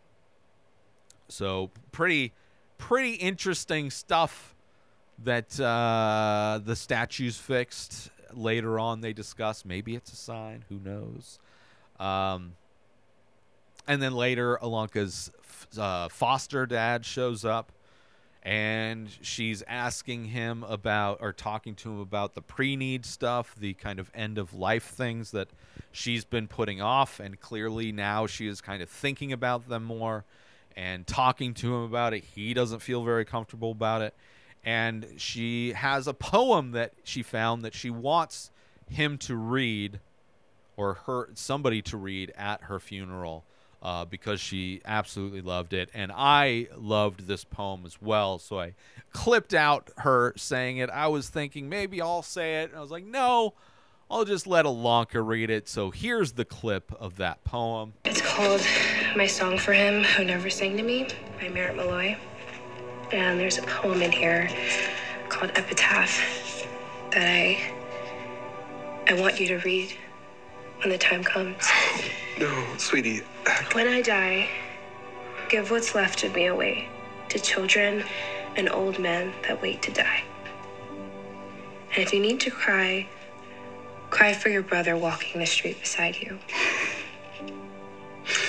So 1.28 1.72
pretty 1.92 2.34
pretty 2.78 3.14
interesting 3.14 3.90
stuff 3.92 4.56
that 5.24 5.60
uh, 5.60 6.60
the 6.64 6.76
statue's 6.76 7.38
fixed. 7.38 8.10
Later 8.32 8.80
on, 8.80 9.02
they 9.02 9.12
discuss 9.12 9.66
maybe 9.66 9.96
it's 9.96 10.14
a 10.14 10.16
sign. 10.16 10.64
Who 10.70 10.80
knows? 10.80 11.40
Um, 12.00 12.54
and 13.88 14.02
then 14.02 14.14
later, 14.14 14.60
Ilonka's 14.62 15.32
uh, 15.78 16.10
foster 16.10 16.68
dad 16.68 17.06
shows 17.06 17.44
up 17.44 17.72
and 18.50 19.10
she's 19.22 19.62
asking 19.68 20.26
him 20.26 20.64
about 20.64 21.20
or 21.22 21.32
talking 21.32 21.76
to 21.76 21.92
him 21.92 22.00
about 22.00 22.34
the 22.34 22.42
pre-need 22.42 23.06
stuff 23.06 23.54
the 23.60 23.76
kind 23.76 24.00
of 24.00 24.10
end 24.16 24.40
of 24.40 24.56
life 24.56 24.86
things 24.86 25.30
that 25.30 25.50
she's 25.92 26.26
been 26.26 26.48
putting 26.48 26.82
off 26.82 27.20
and 27.20 27.40
clearly 27.40 27.92
now 27.92 28.26
she 28.26 28.48
is 28.48 28.60
kind 28.60 28.82
of 28.82 28.90
thinking 28.90 29.32
about 29.32 29.70
them 29.70 29.84
more 29.84 30.26
and 30.76 31.06
talking 31.06 31.54
to 31.54 31.76
him 31.76 31.84
about 31.84 32.14
it. 32.14 32.24
He 32.24 32.54
doesn't 32.54 32.80
feel 32.80 33.04
very 33.04 33.26
comfortable 33.26 33.72
about 33.72 34.02
it. 34.02 34.14
And 34.64 35.06
she 35.18 35.74
has 35.74 36.08
a 36.08 36.14
poem 36.14 36.72
that 36.72 36.94
she 37.04 37.22
found 37.22 37.64
that 37.64 37.74
she 37.74 37.90
wants 37.90 38.50
him 38.90 39.18
to 39.20 39.36
read 39.36 40.00
or 40.78 40.94
her 41.06 41.30
somebody 41.34 41.82
to 41.82 41.98
read 41.98 42.32
at 42.38 42.64
her 42.64 42.80
funeral 42.80 43.44
uh, 43.82 44.06
because 44.06 44.40
she 44.40 44.82
absolutely 44.86 45.42
loved 45.42 45.74
it, 45.74 45.90
and 45.94 46.12
I 46.14 46.68
loved 46.76 47.28
this 47.28 47.44
poem 47.44 47.84
as 47.86 48.02
well. 48.02 48.40
So 48.40 48.60
I 48.60 48.74
clipped 49.14 49.54
out 49.54 49.90
her 50.00 50.34
saying 50.36 50.78
it. 50.78 50.90
I 50.90 51.08
was 51.08 51.30
thinking 51.30 51.70
maybe 51.70 52.02
I'll 52.02 52.22
say 52.22 52.62
it, 52.62 52.70
and 52.70 52.78
I 52.78 52.82
was 52.82 52.92
like, 52.92 53.06
no, 53.06 53.54
I'll 54.12 54.26
just 54.26 54.48
let 54.48 54.66
Ilonka 54.66 55.26
read 55.26 55.50
it. 55.50 55.70
So 55.70 55.92
here's 55.92 56.34
the 56.34 56.46
clip 56.46 56.92
of 57.00 57.18
that 57.18 57.44
poem. 57.44 57.94
It's 58.06 58.22
called 58.22 58.62
My 59.16 59.28
Song 59.28 59.58
for 59.58 59.74
Him 59.74 60.04
Who 60.04 60.26
Never 60.26 60.50
Sang 60.50 60.76
to 60.78 60.84
Me 60.84 61.08
by 61.40 61.50
Merritt 61.50 61.76
Malloy. 61.76 62.18
And 63.12 63.40
there's 63.40 63.58
a 63.58 63.64
poem 63.64 64.02
in 64.02 64.12
here 64.12 64.50
called 65.30 65.52
Epitaph 65.56 66.68
that 67.12 67.22
I 67.22 67.74
I 69.08 69.14
want 69.20 69.40
you 69.40 69.48
to 69.48 69.58
read 69.60 69.96
when 70.80 70.90
the 70.90 70.98
time 70.98 71.24
comes. 71.24 71.68
No, 72.40 72.66
sweetie. 72.78 73.22
When 73.74 73.90
I 73.90 74.02
die, 74.02 74.48
give 75.50 75.72
what's 75.72 75.94
left 75.94 76.24
of 76.24 76.34
me 76.34 76.46
away 76.46 76.88
to 77.28 77.38
children 77.38 78.06
and 78.56 78.70
old 78.70 78.98
men 78.98 79.34
that 79.46 79.62
wait 79.62 79.82
to 79.82 79.92
die. 79.92 80.24
And 81.94 81.98
if 81.98 82.14
you 82.14 82.22
need 82.22 82.40
to 82.40 82.50
cry, 82.50 83.10
cry 84.10 84.32
for 84.32 84.48
your 84.48 84.62
brother 84.62 84.96
walking 84.96 85.42
the 85.42 85.46
street 85.46 85.82
beside 85.82 86.16
you. 86.16 86.40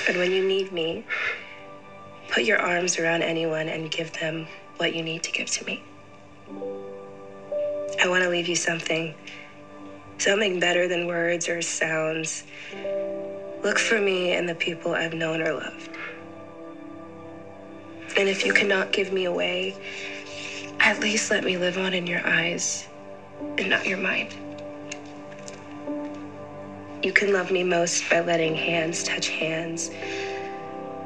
And 0.06 0.16
when 0.18 0.30
you 0.30 0.46
need 0.46 0.70
me, 0.70 1.04
put 2.28 2.44
your 2.44 2.58
arms 2.58 2.96
around 2.96 3.22
anyone 3.22 3.68
and 3.68 3.90
give 3.90 4.12
them 4.12 4.46
what 4.76 4.94
you 4.94 5.02
need 5.02 5.24
to 5.24 5.32
give 5.32 5.50
to 5.50 5.64
me. 5.64 5.82
I 8.00 8.08
want 8.08 8.22
to 8.22 8.30
leave 8.30 8.46
you 8.46 8.56
something, 8.56 9.14
something 10.20 10.60
better 10.60 10.86
than 10.86 11.06
words 11.06 11.48
or 11.48 11.62
sounds. 11.62 12.44
Look 13.62 13.78
for 13.78 14.00
me 14.00 14.34
in 14.34 14.46
the 14.46 14.54
people 14.54 14.94
I've 14.94 15.14
known 15.14 15.40
or 15.42 15.52
loved. 15.52 15.90
And 18.16 18.28
if 18.28 18.44
you 18.44 18.52
cannot 18.52 18.92
give 18.92 19.12
me 19.12 19.24
away, 19.24 19.76
at 20.80 21.00
least 21.00 21.30
let 21.30 21.44
me 21.44 21.56
live 21.56 21.78
on 21.78 21.94
in 21.94 22.06
your 22.06 22.26
eyes 22.26 22.88
and 23.58 23.70
not 23.70 23.86
your 23.86 23.98
mind. 23.98 24.34
You 27.02 27.12
can 27.12 27.32
love 27.32 27.50
me 27.50 27.64
most 27.64 28.08
by 28.10 28.20
letting 28.20 28.54
hands 28.54 29.02
touch 29.02 29.28
hands, 29.28 29.90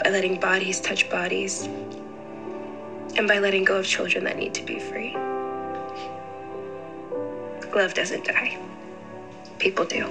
by 0.03 0.11
letting 0.11 0.41
bodies 0.41 0.81
touch 0.81 1.09
bodies, 1.09 1.69
and 3.17 3.29
by 3.29 3.39
letting 3.39 3.65
go 3.65 3.77
of 3.77 3.87
children 3.87 4.25
that 4.25 4.37
need 4.37 4.55
to 4.55 4.65
be 4.65 4.81
free. 4.81 5.15
Love 7.73 7.95
doesn't 7.95 8.25
die, 8.25 8.59
people 9.59 9.85
do. 9.85 10.07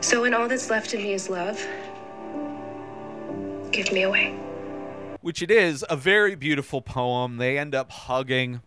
So 0.00 0.20
when 0.22 0.34
all 0.34 0.48
that's 0.48 0.70
left 0.70 0.92
of 0.94 1.00
me 1.00 1.12
is 1.14 1.30
love, 1.30 1.64
give 3.72 3.90
me 3.92 4.02
away. 4.02 4.34
which 5.20 5.40
it 5.40 5.50
is 5.50 5.84
a 5.88 5.96
very 5.96 6.34
beautiful 6.34 6.82
poem. 6.82 7.38
They 7.38 7.56
end 7.58 7.74
up 7.74 7.90
hugging. 7.90 8.60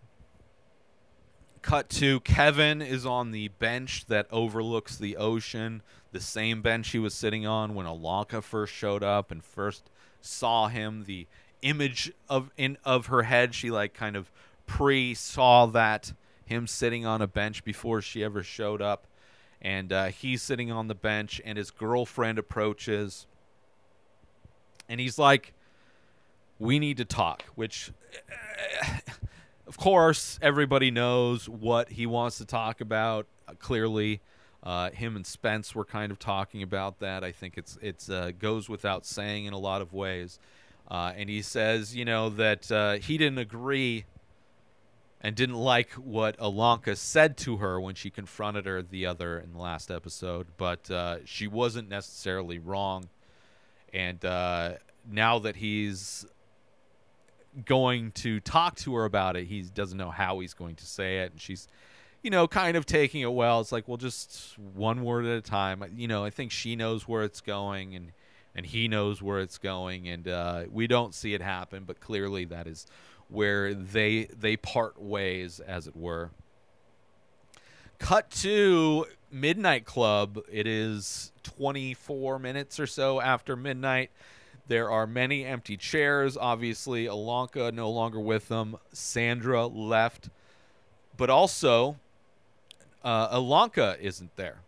Cut 1.62 1.90
to 1.92 2.22
Kevin 2.22 2.82
is 2.82 3.06
on 3.06 3.32
the 3.32 3.50
bench 3.50 4.06
that 4.08 4.28
overlooks 4.32 4.98
the 4.98 5.18
ocean, 5.18 5.84
the 6.14 6.20
same 6.20 6.62
bench 6.64 6.90
he 6.90 7.00
was 7.00 7.14
sitting 7.14 7.46
on 7.46 7.76
when 7.76 7.86
Ilonka 7.86 8.42
first 8.42 8.74
showed 8.74 9.04
up 9.04 9.30
and 9.30 9.44
first 9.44 9.92
saw 10.22 10.68
him. 10.68 11.04
The 11.06 11.28
image 11.62 12.12
of 12.30 12.52
in 12.58 12.78
of 12.84 13.08
her 13.08 13.24
head, 13.24 13.54
she 13.54 13.70
like 13.70 13.94
kind 13.94 14.16
of 14.16 14.32
pre 14.66 15.14
saw 15.14 15.68
that 15.68 16.14
him 16.48 16.68
sitting 16.68 17.06
on 17.06 17.22
a 17.22 17.28
bench 17.28 17.64
before 17.64 18.02
she 18.02 18.24
ever 18.24 18.42
showed 18.44 18.82
up, 18.82 19.06
and 19.62 19.94
uh, 19.94 20.06
he's 20.06 20.42
sitting 20.42 20.72
on 20.72 20.88
the 20.88 20.96
bench, 20.96 21.42
and 21.46 21.58
his 21.58 21.72
girlfriend 21.72 22.40
approaches, 22.40 23.28
and 24.90 25.00
he's 25.00 25.20
like 25.20 25.54
we 26.60 26.80
need 26.80 26.98
to 26.98 27.06
talk, 27.06 27.44
which, 27.56 27.92
of 29.68 29.78
course, 29.78 30.40
everybody 30.42 30.92
knows 30.92 31.48
what 31.48 31.90
he 31.90 32.06
wants 32.06 32.38
to 32.40 32.46
talk 32.46 32.82
about. 32.82 33.28
Uh, 33.48 33.54
clearly, 33.60 34.22
uh, 34.64 34.90
him 34.92 35.16
and 35.16 35.26
Spence 35.26 35.76
were 35.76 35.86
kind 35.86 36.12
of 36.12 36.20
talking 36.20 36.64
about 36.64 37.00
that. 37.00 37.24
I 37.24 37.32
think 37.32 37.58
it's 37.58 37.78
it's 37.82 38.10
uh, 38.10 38.32
goes 38.38 38.68
without 38.68 39.06
saying 39.06 39.46
in 39.46 39.54
a 39.54 39.60
lot 39.60 39.82
of 39.82 39.94
ways. 39.94 40.40
Uh, 40.90 41.12
and 41.16 41.30
he 41.30 41.42
says, 41.42 41.96
you 41.96 42.06
know, 42.06 42.30
that 42.30 42.72
uh, 42.72 42.94
he 42.94 43.18
didn't 43.18 43.40
agree 43.40 44.06
and 45.22 45.36
didn't 45.36 45.56
like 45.56 45.92
what 45.94 46.38
Ilonka 46.38 46.96
said 46.96 47.38
to 47.38 47.58
her 47.58 47.82
when 47.82 47.96
she 47.96 48.10
confronted 48.10 48.66
her 48.66 48.82
the 48.82 49.06
other 49.06 49.40
in 49.40 49.54
the 49.54 49.60
last 49.60 49.90
episode, 49.90 50.48
but 50.58 50.90
uh, 50.92 51.18
she 51.26 51.48
wasn't 51.48 51.90
necessarily 51.90 52.60
wrong. 52.60 53.10
And 53.94 54.24
uh, 54.24 54.74
now 55.10 55.40
that 55.40 55.56
he's 55.56 56.26
going 57.66 58.12
to 58.12 58.40
talk 58.40 58.76
to 58.76 58.96
her 58.96 59.06
about 59.06 59.36
it, 59.36 59.48
he 59.48 59.62
doesn't 59.64 59.98
know 59.98 60.12
how 60.12 60.40
he's 60.40 60.54
going 60.54 60.76
to 60.76 60.86
say 60.86 61.20
it, 61.20 61.32
and 61.32 61.42
she's, 61.42 61.68
you 62.22 62.30
know, 62.30 62.48
kind 62.48 62.78
of 62.78 62.86
taking 62.86 63.22
it 63.22 63.34
well. 63.34 63.60
It's 63.60 63.72
like, 63.72 63.88
well, 63.88 63.98
just 63.98 64.58
one 64.60 65.04
word 65.04 65.26
at 65.26 65.38
a 65.38 65.42
time. 65.42 65.84
You 65.96 66.08
know, 66.08 66.24
I 66.24 66.30
think 66.30 66.52
she 66.52 66.76
knows 66.76 67.08
where 67.08 67.24
it's 67.24 67.42
going, 67.42 67.96
and 67.96 68.12
and 68.56 68.66
he 68.66 68.88
knows 68.88 69.22
where 69.22 69.40
it's 69.40 69.58
going, 69.60 70.08
and 70.08 70.28
uh, 70.28 70.64
we 70.72 70.88
don't 70.88 71.14
see 71.14 71.36
it 71.36 71.42
happen, 71.42 71.84
but 71.86 72.00
clearly 72.00 72.44
that 72.46 72.66
is 72.68 72.88
where 73.30 73.74
they 73.74 74.26
they 74.26 74.58
part 74.58 75.02
ways, 75.02 75.60
as 75.60 75.88
it 75.88 75.96
were. 75.96 76.32
Cut 78.00 78.30
to 78.32 79.06
Midnight 79.32 79.86
Club. 79.86 80.40
It 80.52 80.68
is 80.68 81.32
24 81.44 82.40
minutes 82.40 82.80
or 82.80 82.88
so 82.88 83.20
after 83.20 83.56
midnight. 83.56 84.12
There 84.68 84.92
are 84.92 85.08
many 85.08 85.46
empty 85.46 85.78
chairs. 85.78 86.38
Obviously, 86.38 87.06
Ilonka 87.06 87.74
no 87.74 87.90
longer 87.90 88.20
with 88.20 88.50
them. 88.50 88.78
Sandra 88.92 89.66
left, 89.66 90.30
but 91.16 91.30
also 91.30 91.98
uh, 93.04 93.36
Ilonka 93.38 94.00
isn't 94.00 94.36
there. 94.36 94.60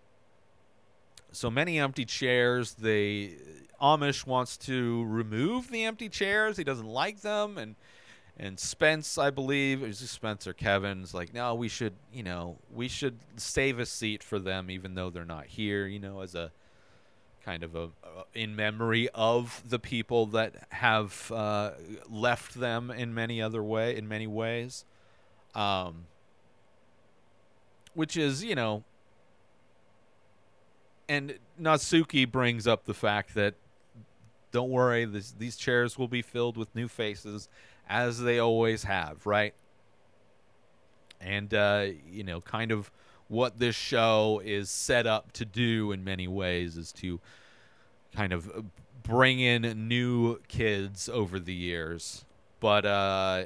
So 1.31 1.51
many 1.51 1.79
empty 1.79 2.05
chairs. 2.05 2.73
They 2.73 3.33
Amesh 3.81 4.25
wants 4.25 4.57
to 4.57 5.05
remove 5.05 5.69
the 5.69 5.83
empty 5.83 6.09
chairs. 6.09 6.57
He 6.57 6.63
doesn't 6.63 6.87
like 6.87 7.21
them, 7.21 7.57
and 7.57 7.75
and 8.39 8.57
Spence, 8.57 9.17
I 9.17 9.31
believe, 9.31 9.83
is 9.83 10.01
it 10.01 10.07
Spence 10.07 10.47
or 10.47 10.53
Kevin's 10.53 11.13
like, 11.13 11.33
no, 11.33 11.53
we 11.55 11.67
should, 11.67 11.93
you 12.13 12.23
know, 12.23 12.55
we 12.73 12.87
should 12.87 13.17
save 13.35 13.79
a 13.79 13.85
seat 13.85 14.23
for 14.23 14.39
them, 14.39 14.71
even 14.71 14.95
though 14.95 15.09
they're 15.09 15.25
not 15.25 15.47
here. 15.47 15.85
You 15.85 15.99
know, 15.99 16.21
as 16.21 16.35
a 16.35 16.51
kind 17.43 17.63
of 17.63 17.75
a 17.75 17.83
uh, 17.83 18.23
in 18.33 18.55
memory 18.55 19.09
of 19.13 19.61
the 19.67 19.77
people 19.77 20.25
that 20.27 20.55
have 20.69 21.29
uh, 21.33 21.71
left 22.09 22.53
them 22.55 22.89
in 22.89 23.13
many 23.13 23.41
other 23.41 23.61
way 23.61 23.97
in 23.97 24.07
many 24.07 24.27
ways, 24.27 24.85
um, 25.53 26.05
which 27.93 28.15
is 28.15 28.41
you 28.41 28.55
know. 28.55 28.85
And 31.09 31.39
Natsuki 31.59 32.31
brings 32.31 32.67
up 32.67 32.85
the 32.85 32.93
fact 32.93 33.33
that 33.33 33.55
don't 34.51 34.69
worry, 34.69 35.05
this, 35.05 35.31
these 35.31 35.57
chairs 35.57 35.97
will 35.97 36.07
be 36.07 36.21
filled 36.21 36.55
with 36.55 36.73
new 36.75 36.87
faces, 36.87 37.49
as 37.89 38.21
they 38.21 38.39
always 38.39 38.83
have, 38.83 39.25
right? 39.25 39.53
And, 41.19 41.53
uh, 41.53 41.87
you 42.09 42.23
know, 42.23 42.39
kind 42.39 42.71
of 42.71 42.91
what 43.27 43.59
this 43.59 43.75
show 43.75 44.41
is 44.45 44.69
set 44.69 45.05
up 45.05 45.31
to 45.33 45.45
do 45.45 45.91
in 45.91 46.03
many 46.03 46.27
ways 46.27 46.77
is 46.77 46.91
to 46.93 47.19
kind 48.15 48.31
of 48.31 48.49
bring 49.03 49.39
in 49.39 49.87
new 49.87 50.39
kids 50.47 51.09
over 51.09 51.39
the 51.39 51.53
years. 51.53 52.25
But, 52.59 52.85
uh, 52.85 53.45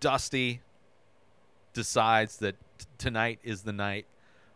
Dusty 0.00 0.60
decides 1.72 2.38
that 2.38 2.56
t- 2.78 2.86
tonight 2.98 3.38
is 3.42 3.62
the 3.62 3.72
night 3.72 4.06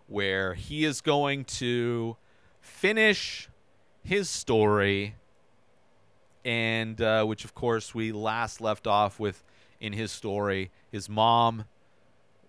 where 0.08 0.54
he 0.54 0.84
is 0.84 1.00
going 1.00 1.44
to 1.44 2.16
finish 2.60 3.48
his 4.02 4.28
story, 4.28 5.14
and 6.46 7.00
uh, 7.00 7.24
which 7.24 7.44
of 7.44 7.54
course 7.54 7.92
we 7.92 8.12
last 8.12 8.60
left 8.60 8.86
off 8.86 9.18
with 9.18 9.42
in 9.80 9.92
his 9.92 10.12
story, 10.12 10.70
his 10.90 11.08
mom 11.08 11.64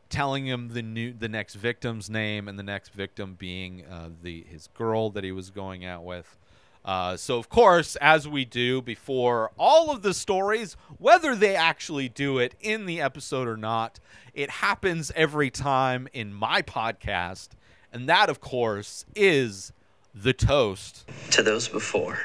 telling 0.09 0.45
him 0.45 0.69
the 0.69 0.81
new 0.81 1.11
the 1.11 1.27
next 1.27 1.55
victim's 1.55 2.09
name, 2.09 2.47
and 2.47 2.57
the 2.57 2.63
next 2.63 2.93
victim 2.93 3.33
being 3.37 3.83
uh, 3.85 4.09
the 4.21 4.45
his 4.49 4.67
girl 4.67 5.09
that 5.09 5.23
he 5.23 5.31
was 5.31 5.49
going 5.49 5.83
out 5.83 6.05
with. 6.05 6.37
Uh, 6.85 7.17
so 7.17 7.37
of 7.37 7.49
course, 7.49 7.97
as 7.97 8.27
we 8.27 8.45
do 8.45 8.81
before 8.81 9.51
all 9.57 9.91
of 9.91 10.03
the 10.03 10.13
stories, 10.13 10.77
whether 10.99 11.35
they 11.35 11.55
actually 11.55 12.07
do 12.07 12.37
it 12.37 12.53
in 12.61 12.85
the 12.85 13.01
episode 13.01 13.47
or 13.47 13.57
not, 13.57 13.99
it 14.33 14.49
happens 14.49 15.11
every 15.15 15.49
time 15.49 16.07
in 16.13 16.31
my 16.31 16.61
podcast, 16.61 17.49
and 17.91 18.07
that 18.07 18.29
of 18.29 18.39
course 18.39 19.05
is 19.15 19.73
the 20.13 20.33
toast. 20.33 21.09
To 21.31 21.43
those 21.43 21.67
before, 21.67 22.19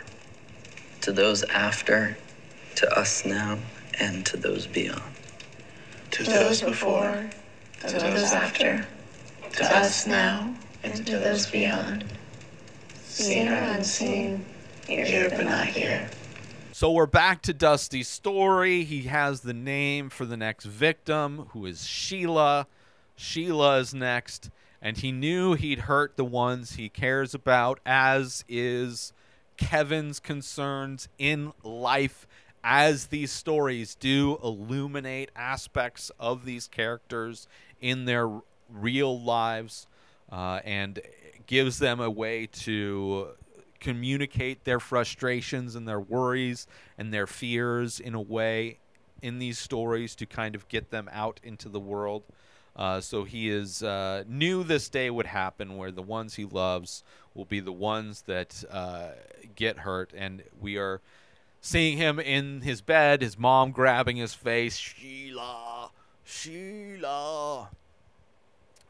to 1.03 1.13
those 1.13 1.43
after, 1.45 2.17
to 2.77 2.99
us 2.99 3.25
now, 3.25 3.59
and 3.99 4.25
to 4.27 4.37
those 4.37 4.67
beyond. 4.67 5.03
to 6.13 6.23
those 6.25 6.61
before, 6.61 7.29
to 7.81 7.99
those 7.99 8.33
after, 8.33 8.87
to 9.53 9.77
us 9.77 10.07
now, 10.07 10.55
and 10.83 10.95
to 11.07 11.19
those 11.19 11.47
beyond. 11.47 12.05
Seen 13.05 13.49
or 13.49 13.55
unseen, 13.55 14.45
here 14.87 15.29
but 15.31 15.45
not 15.45 15.67
here. 15.67 16.09
So 16.73 16.91
we're 16.93 17.07
back 17.07 17.43
to 17.43 17.55
Dusty's 17.55 18.09
story. 18.09 18.85
He 18.85 19.03
has 19.03 19.41
the 19.41 19.55
name 19.55 20.09
for 20.09 20.25
the 20.25 20.37
next 20.37 20.65
victim, 20.65 21.47
who 21.51 21.67
is 21.67 21.87
Sheila. 21.87 22.67
Sheila 23.17 23.79
is 23.79 23.93
next, 23.93 24.51
and 24.81 24.97
he 24.97 25.13
knew 25.13 25.55
he'd 25.55 25.81
hurt 25.81 26.17
the 26.17 26.25
ones 26.25 26.75
he 26.75 26.89
cares 26.89 27.35
about, 27.35 27.81
as 27.85 28.45
is 28.49 29.13
Kevin's 29.63 30.21
concerns 30.21 31.09
in 31.19 31.53
life, 31.63 32.27
as 32.65 33.07
these 33.07 33.33
stories 33.33 33.95
do 33.95 34.39
illuminate 34.43 35.31
aspects 35.35 36.11
of 36.19 36.45
these 36.45 36.69
characters 36.69 37.49
in 37.81 38.05
their 38.05 38.29
real 38.69 39.21
lives, 39.21 39.87
uh, 40.31 40.61
and 40.65 41.01
gives 41.47 41.79
them 41.79 42.01
a 42.01 42.11
way 42.11 42.47
to 42.47 43.29
communicate 43.81 44.65
their 44.65 44.79
frustrations 44.79 45.75
and 45.75 45.89
their 45.89 46.01
worries 46.01 46.67
and 46.99 47.13
their 47.13 47.27
fears 47.27 47.99
in 47.99 48.15
a 48.15 48.21
way 48.21 48.79
in 49.23 49.39
these 49.39 49.59
stories 49.59 50.15
to 50.17 50.27
kind 50.27 50.55
of 50.55 50.69
get 50.69 50.91
them 50.91 51.09
out 51.13 51.41
into 51.43 51.69
the 51.69 51.81
world. 51.81 52.23
Uh, 52.75 53.01
so 53.01 53.25
he 53.25 53.51
is 53.51 53.83
uh, 53.83 54.25
knew 54.27 54.65
this 54.65 54.89
day 54.89 55.11
would 55.11 55.27
happen, 55.27 55.77
where 55.77 55.91
the 55.91 56.03
ones 56.03 56.35
he 56.35 56.45
loves 56.45 57.05
will 57.35 57.45
be 57.45 57.61
the 57.61 57.73
ones 57.73 58.23
that 58.23 58.65
uh, 58.71 59.09
get 59.55 59.81
hurt, 59.81 60.13
and 60.17 60.43
we 60.61 60.77
are 60.79 61.01
seeing 61.61 61.99
him 61.99 62.19
in 62.19 62.63
his 62.63 62.81
bed, 62.81 63.21
his 63.21 63.39
mom 63.39 63.73
grabbing 63.73 64.17
his 64.17 64.35
face, 64.35 64.77
Sheila, 64.77 65.91
Sheila. 66.25 67.71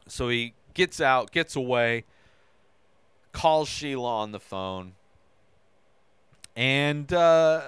So 0.07 0.29
he 0.29 0.53
gets 0.73 1.01
out, 1.01 1.31
gets 1.31 1.55
away, 1.55 2.05
calls 3.33 3.67
Sheila 3.67 4.17
on 4.17 4.31
the 4.31 4.39
phone, 4.39 4.93
and 6.55 7.11
uh, 7.11 7.61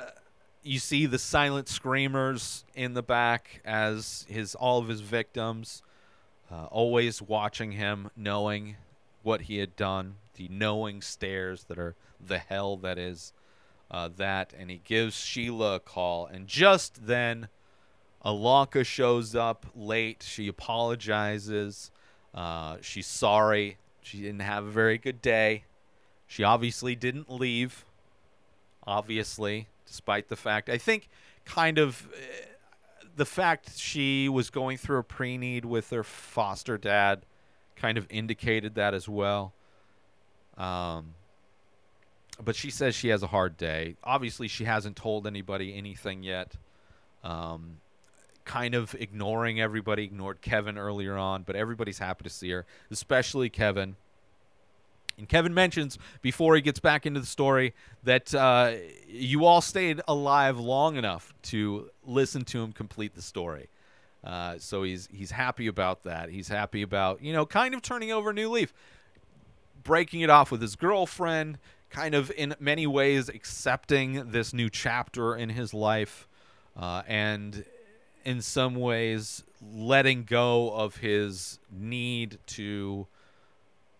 you 0.63 0.79
see 0.79 1.05
the 1.05 1.19
silent 1.19 1.67
screamers 1.67 2.63
in 2.73 2.93
the 2.93 3.03
back 3.03 3.61
as 3.65 4.25
his 4.29 4.55
all 4.55 4.79
of 4.79 4.87
his 4.87 5.01
victims 5.01 5.81
uh, 6.51 6.65
always 6.65 7.21
watching 7.21 7.73
him, 7.73 8.09
knowing 8.15 8.77
what 9.23 9.41
he 9.41 9.57
had 9.57 9.75
done, 9.75 10.15
the 10.35 10.47
knowing 10.49 11.01
stares 11.01 11.65
that 11.65 11.79
are 11.79 11.95
the 12.19 12.37
hell 12.37 12.77
that 12.77 12.97
is 12.97 13.33
uh, 13.91 14.09
that, 14.15 14.53
and 14.57 14.69
he 14.69 14.81
gives 14.83 15.15
Sheila 15.15 15.75
a 15.75 15.79
call, 15.79 16.25
and 16.25 16.47
just 16.47 17.07
then. 17.07 17.47
Ilonka 18.25 18.83
shows 18.83 19.35
up 19.35 19.67
late. 19.75 20.23
She 20.27 20.47
apologizes. 20.47 21.91
Uh, 22.33 22.77
she's 22.81 23.05
sorry. 23.05 23.77
She 24.01 24.17
didn't 24.19 24.39
have 24.41 24.65
a 24.65 24.71
very 24.71 24.97
good 24.97 25.21
day. 25.21 25.65
She 26.25 26.43
obviously 26.43 26.95
didn't 26.95 27.31
leave. 27.31 27.85
Obviously, 28.87 29.67
despite 29.85 30.29
the 30.29 30.35
fact, 30.35 30.69
I 30.69 30.79
think, 30.79 31.07
kind 31.45 31.77
of, 31.77 32.07
uh, 32.13 32.17
the 33.15 33.25
fact 33.25 33.77
she 33.77 34.27
was 34.29 34.49
going 34.49 34.77
through 34.77 34.97
a 34.97 35.03
pre-need 35.03 35.65
with 35.65 35.89
her 35.89 36.03
foster 36.03 36.77
dad, 36.77 37.25
kind 37.75 37.97
of 37.97 38.07
indicated 38.09 38.75
that 38.75 38.93
as 38.93 39.07
well. 39.07 39.53
Um, 40.57 41.15
but 42.43 42.55
she 42.55 42.69
says 42.69 42.95
she 42.95 43.09
has 43.09 43.23
a 43.23 43.27
hard 43.27 43.57
day. 43.57 43.95
Obviously, 44.03 44.47
she 44.47 44.65
hasn't 44.65 44.95
told 44.95 45.25
anybody 45.25 45.75
anything 45.75 46.23
yet. 46.23 46.55
Um, 47.23 47.77
kind 48.43 48.75
of 48.75 48.93
ignoring 48.95 49.59
everybody, 49.59 50.03
ignored 50.03 50.41
Kevin 50.41 50.77
earlier 50.77 51.17
on, 51.17 51.43
but 51.43 51.55
everybody's 51.55 51.99
happy 51.99 52.23
to 52.23 52.29
see 52.29 52.51
her, 52.51 52.65
especially 52.91 53.49
Kevin. 53.49 53.95
And 55.17 55.29
Kevin 55.29 55.53
mentions 55.53 55.97
before 56.21 56.55
he 56.55 56.61
gets 56.61 56.79
back 56.79 57.05
into 57.05 57.19
the 57.19 57.25
story 57.25 57.73
that 58.03 58.35
uh, 58.35 58.73
you 59.07 59.45
all 59.45 59.61
stayed 59.61 60.01
alive 60.07 60.59
long 60.59 60.97
enough 60.97 61.33
to 61.43 61.89
listen 62.05 62.43
to 62.45 62.61
him 62.63 62.71
complete 62.73 63.15
the 63.15 63.21
story. 63.21 63.69
Uh, 64.23 64.55
so 64.57 64.83
he's 64.83 65.07
he's 65.11 65.31
happy 65.31 65.67
about 65.67 66.03
that. 66.03 66.29
He's 66.29 66.47
happy 66.47 66.81
about 66.81 67.21
you 67.21 67.31
know 67.31 67.45
kind 67.45 67.73
of 67.73 67.81
turning 67.81 68.11
over 68.11 68.31
a 68.31 68.33
new 68.33 68.49
leaf, 68.49 68.73
breaking 69.83 70.21
it 70.21 70.29
off 70.29 70.51
with 70.51 70.61
his 70.61 70.75
girlfriend, 70.75 71.59
kind 71.89 72.15
of 72.15 72.31
in 72.35 72.55
many 72.59 72.87
ways 72.87 73.29
accepting 73.29 74.31
this 74.31 74.53
new 74.53 74.69
chapter 74.69 75.35
in 75.35 75.49
his 75.49 75.73
life. 75.73 76.27
uh, 76.75 77.03
and 77.07 77.63
in 78.23 78.41
some 78.41 78.75
ways 78.75 79.43
letting 79.61 80.23
go 80.23 80.71
of 80.71 80.97
his 80.97 81.59
need 81.71 82.37
to 82.47 83.07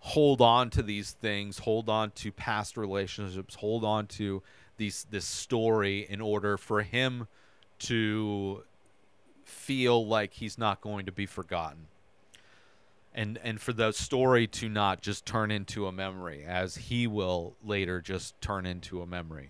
hold 0.06 0.40
on 0.40 0.70
to 0.70 0.84
these 0.84 1.14
things, 1.14 1.58
hold 1.58 1.90
on 1.90 2.12
to 2.12 2.32
past 2.32 2.78
relationships, 2.78 3.56
hold 3.56 3.84
on 3.84 4.06
to 4.06 4.44
these 4.78 5.08
this 5.10 5.26
story 5.26 6.06
in 6.08 6.22
order 6.22 6.58
for 6.58 6.84
him 6.84 7.28
to 7.80 8.64
feel 9.44 10.06
like 10.06 10.34
he's 10.34 10.60
not 10.60 10.80
going 10.80 11.08
to 11.08 11.12
be 11.12 11.26
forgotten. 11.26 11.88
And 13.16 13.40
and 13.44 13.60
for 13.60 13.74
the 13.74 13.94
story 13.94 14.46
to 14.48 14.70
not 14.70 15.02
just 15.02 15.26
turn 15.26 15.50
into 15.50 15.88
a 15.88 15.92
memory 15.92 16.46
as 16.46 16.76
he 16.76 17.08
will 17.08 17.56
later 17.64 18.00
just 18.00 18.40
turn 18.42 18.68
into 18.68 19.02
a 19.02 19.08
memory. 19.08 19.50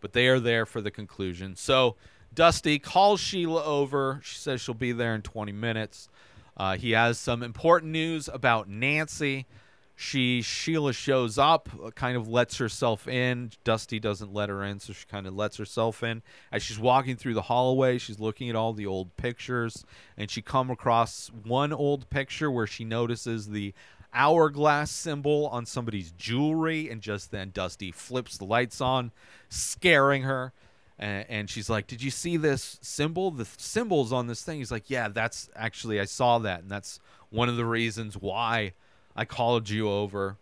But 0.00 0.12
they 0.12 0.28
are 0.28 0.38
there 0.38 0.64
for 0.64 0.80
the 0.80 0.92
conclusion. 0.92 1.56
So 1.56 1.96
Dusty 2.32 2.78
calls 2.78 3.18
Sheila 3.18 3.64
over. 3.64 4.20
She 4.22 4.36
says 4.36 4.60
she'll 4.60 4.74
be 4.74 4.92
there 4.92 5.16
in 5.16 5.22
20 5.22 5.50
minutes. 5.50 6.08
Uh, 6.60 6.76
he 6.76 6.90
has 6.90 7.18
some 7.18 7.42
important 7.42 7.90
news 7.90 8.28
about 8.28 8.68
Nancy. 8.68 9.46
She 9.96 10.42
Sheila 10.42 10.92
shows 10.92 11.38
up, 11.38 11.70
uh, 11.82 11.90
kind 11.92 12.18
of 12.18 12.28
lets 12.28 12.58
herself 12.58 13.08
in. 13.08 13.52
Dusty 13.64 13.98
doesn't 13.98 14.34
let 14.34 14.50
her 14.50 14.62
in, 14.62 14.78
so 14.78 14.92
she 14.92 15.06
kind 15.06 15.26
of 15.26 15.34
lets 15.34 15.56
herself 15.56 16.02
in. 16.02 16.20
As 16.52 16.62
she's 16.62 16.78
walking 16.78 17.16
through 17.16 17.32
the 17.32 17.40
hallway, 17.40 17.96
she's 17.96 18.20
looking 18.20 18.50
at 18.50 18.56
all 18.56 18.74
the 18.74 18.84
old 18.84 19.16
pictures, 19.16 19.86
and 20.18 20.30
she 20.30 20.42
come 20.42 20.68
across 20.68 21.30
one 21.44 21.72
old 21.72 22.10
picture 22.10 22.50
where 22.50 22.66
she 22.66 22.84
notices 22.84 23.48
the 23.48 23.72
hourglass 24.12 24.90
symbol 24.90 25.46
on 25.46 25.64
somebody's 25.64 26.12
jewelry, 26.12 26.90
and 26.90 27.00
just 27.00 27.30
then 27.30 27.52
Dusty 27.54 27.90
flips 27.90 28.36
the 28.36 28.44
lights 28.44 28.82
on, 28.82 29.12
scaring 29.48 30.24
her. 30.24 30.52
And, 31.00 31.26
and 31.28 31.50
she's 31.50 31.68
like, 31.68 31.88
"Did 31.88 32.02
you 32.02 32.10
see 32.12 32.36
this 32.36 32.78
symbol? 32.82 33.32
The 33.32 33.48
symbols 33.56 34.12
on 34.12 34.28
this 34.28 34.42
thing?" 34.42 34.58
He's 34.58 34.70
like, 34.70 34.88
"Yeah, 34.88 35.08
that's 35.08 35.50
actually 35.56 35.98
I 35.98 36.04
saw 36.04 36.38
that, 36.38 36.60
and 36.60 36.70
that's 36.70 37.00
one 37.30 37.48
of 37.48 37.56
the 37.56 37.64
reasons 37.66 38.16
why." 38.16 38.74
I 39.16 39.24
called 39.24 39.68
you 39.68 39.90
over. 39.90 40.36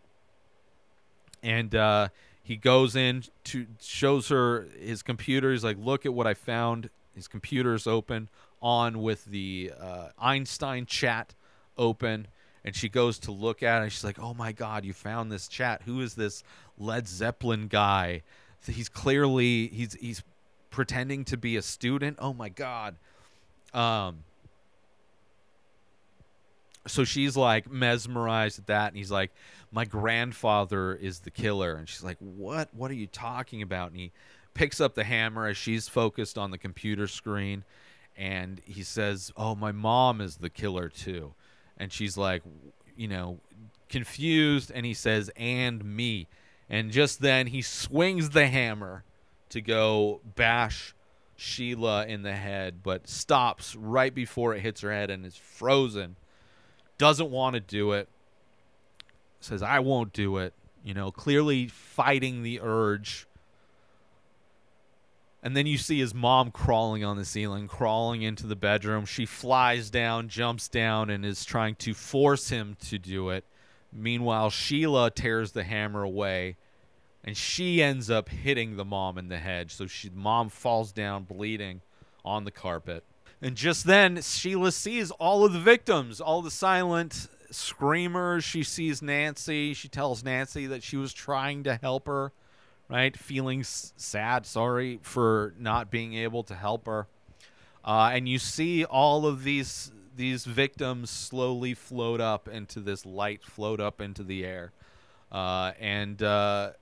And 1.42 1.74
uh, 1.74 2.08
he 2.42 2.56
goes 2.56 2.96
in 2.96 3.24
to 3.44 3.66
shows 3.80 4.28
her 4.28 4.68
his 4.78 5.02
computer. 5.02 5.52
He's 5.52 5.64
like, 5.64 5.78
look 5.78 6.06
at 6.06 6.14
what 6.14 6.26
I 6.26 6.34
found. 6.34 6.90
His 7.14 7.28
computer's 7.28 7.86
open 7.86 8.28
on 8.60 9.02
with 9.02 9.24
the 9.24 9.72
uh, 9.78 10.08
Einstein 10.18 10.86
chat 10.86 11.34
open. 11.76 12.28
And 12.64 12.74
she 12.74 12.88
goes 12.88 13.18
to 13.20 13.32
look 13.32 13.62
at 13.62 13.80
it. 13.80 13.82
And 13.84 13.92
she's 13.92 14.04
like, 14.04 14.20
oh 14.20 14.34
my 14.34 14.52
God, 14.52 14.84
you 14.84 14.92
found 14.92 15.32
this 15.32 15.48
chat. 15.48 15.82
Who 15.84 16.00
is 16.00 16.14
this 16.14 16.42
Led 16.76 17.08
Zeppelin 17.08 17.68
guy? 17.68 18.22
He's 18.66 18.88
clearly, 18.88 19.68
he's, 19.68 19.94
he's 19.94 20.22
pretending 20.78 21.24
to 21.24 21.36
be 21.36 21.56
a 21.56 21.62
student. 21.62 22.16
Oh 22.20 22.32
my 22.32 22.48
God. 22.48 22.94
Um, 23.74 24.22
so 26.86 27.02
she's 27.02 27.36
like 27.36 27.68
mesmerized 27.68 28.60
at 28.60 28.68
that 28.68 28.86
and 28.86 28.96
he's 28.96 29.10
like 29.10 29.32
my 29.72 29.84
grandfather 29.84 30.94
is 30.94 31.18
the 31.18 31.32
killer. 31.32 31.74
And 31.74 31.88
she's 31.88 32.04
like 32.04 32.16
what? 32.20 32.68
What 32.72 32.92
are 32.92 32.94
you 32.94 33.08
talking 33.08 33.60
about? 33.60 33.90
And 33.90 33.98
he 33.98 34.12
picks 34.54 34.80
up 34.80 34.94
the 34.94 35.02
hammer 35.02 35.48
as 35.48 35.56
she's 35.56 35.88
focused 35.88 36.38
on 36.38 36.52
the 36.52 36.58
computer 36.58 37.08
screen 37.08 37.64
and 38.16 38.60
he 38.64 38.84
says 38.84 39.32
oh 39.36 39.56
my 39.56 39.72
mom 39.72 40.20
is 40.20 40.36
the 40.36 40.48
killer 40.48 40.88
too. 40.88 41.34
And 41.76 41.92
she's 41.92 42.16
like 42.16 42.44
you 42.96 43.08
know 43.08 43.40
confused 43.88 44.70
and 44.72 44.86
he 44.86 44.94
says 44.94 45.28
and 45.36 45.84
me. 45.84 46.28
And 46.70 46.92
just 46.92 47.20
then 47.20 47.48
he 47.48 47.62
swings 47.62 48.30
the 48.30 48.46
hammer 48.46 49.02
to 49.50 49.60
go 49.60 50.20
bash 50.34 50.94
Sheila 51.36 52.06
in 52.06 52.22
the 52.22 52.32
head 52.32 52.82
but 52.82 53.08
stops 53.08 53.76
right 53.76 54.14
before 54.14 54.54
it 54.54 54.60
hits 54.60 54.80
her 54.80 54.92
head 54.92 55.10
and 55.10 55.24
is 55.24 55.36
frozen 55.36 56.16
doesn't 56.98 57.30
want 57.30 57.54
to 57.54 57.60
do 57.60 57.92
it, 57.92 58.08
says, 59.40 59.62
I 59.62 59.78
won't 59.78 60.12
do 60.12 60.38
it, 60.38 60.52
you 60.84 60.92
know, 60.92 61.10
clearly 61.10 61.68
fighting 61.68 62.42
the 62.42 62.60
urge. 62.60 63.26
And 65.40 65.56
then 65.56 65.66
you 65.66 65.78
see 65.78 66.00
his 66.00 66.12
mom 66.12 66.50
crawling 66.50 67.04
on 67.04 67.16
the 67.16 67.24
ceiling, 67.24 67.68
crawling 67.68 68.22
into 68.22 68.46
the 68.46 68.56
bedroom. 68.56 69.06
She 69.06 69.24
flies 69.24 69.88
down, 69.88 70.28
jumps 70.28 70.68
down, 70.68 71.08
and 71.08 71.24
is 71.24 71.44
trying 71.44 71.76
to 71.76 71.94
force 71.94 72.48
him 72.48 72.76
to 72.88 72.98
do 72.98 73.30
it. 73.30 73.44
Meanwhile, 73.92 74.50
Sheila 74.50 75.12
tears 75.12 75.52
the 75.52 75.62
hammer 75.62 76.02
away, 76.02 76.56
and 77.24 77.36
she 77.36 77.82
ends 77.82 78.10
up 78.10 78.28
hitting 78.28 78.76
the 78.76 78.84
mom 78.84 79.18
in 79.18 79.28
the 79.28 79.38
head. 79.38 79.70
So 79.70 79.86
she, 79.86 80.10
mom 80.10 80.48
falls 80.48 80.92
down 80.92 81.24
bleeding 81.24 81.80
on 82.24 82.44
the 82.44 82.50
carpet. 82.50 83.04
And 83.40 83.56
just 83.56 83.84
then, 83.84 84.20
Sheila 84.22 84.72
sees 84.72 85.10
all 85.12 85.44
of 85.44 85.52
the 85.52 85.60
victims, 85.60 86.20
all 86.20 86.42
the 86.42 86.50
silent 86.50 87.28
screamers. 87.50 88.44
She 88.44 88.62
sees 88.62 89.00
Nancy. 89.00 89.74
She 89.74 89.88
tells 89.88 90.24
Nancy 90.24 90.66
that 90.66 90.82
she 90.82 90.96
was 90.96 91.12
trying 91.12 91.62
to 91.64 91.76
help 91.76 92.06
her, 92.06 92.32
right? 92.88 93.16
Feeling 93.16 93.60
s- 93.60 93.92
sad, 93.96 94.44
sorry 94.44 94.98
for 95.02 95.54
not 95.58 95.90
being 95.90 96.14
able 96.14 96.42
to 96.44 96.54
help 96.54 96.86
her. 96.86 97.06
Uh, 97.84 98.10
and 98.12 98.28
you 98.28 98.38
see 98.38 98.84
all 98.84 99.26
of 99.26 99.44
these 99.44 99.92
these 100.16 100.44
victims 100.44 101.10
slowly 101.10 101.74
float 101.74 102.20
up 102.20 102.48
into 102.48 102.80
this 102.80 103.06
light, 103.06 103.40
float 103.44 103.78
up 103.80 104.00
into 104.00 104.24
the 104.24 104.44
air, 104.44 104.72
uh, 105.30 105.70
and 105.78 106.20
uh, 106.24 106.72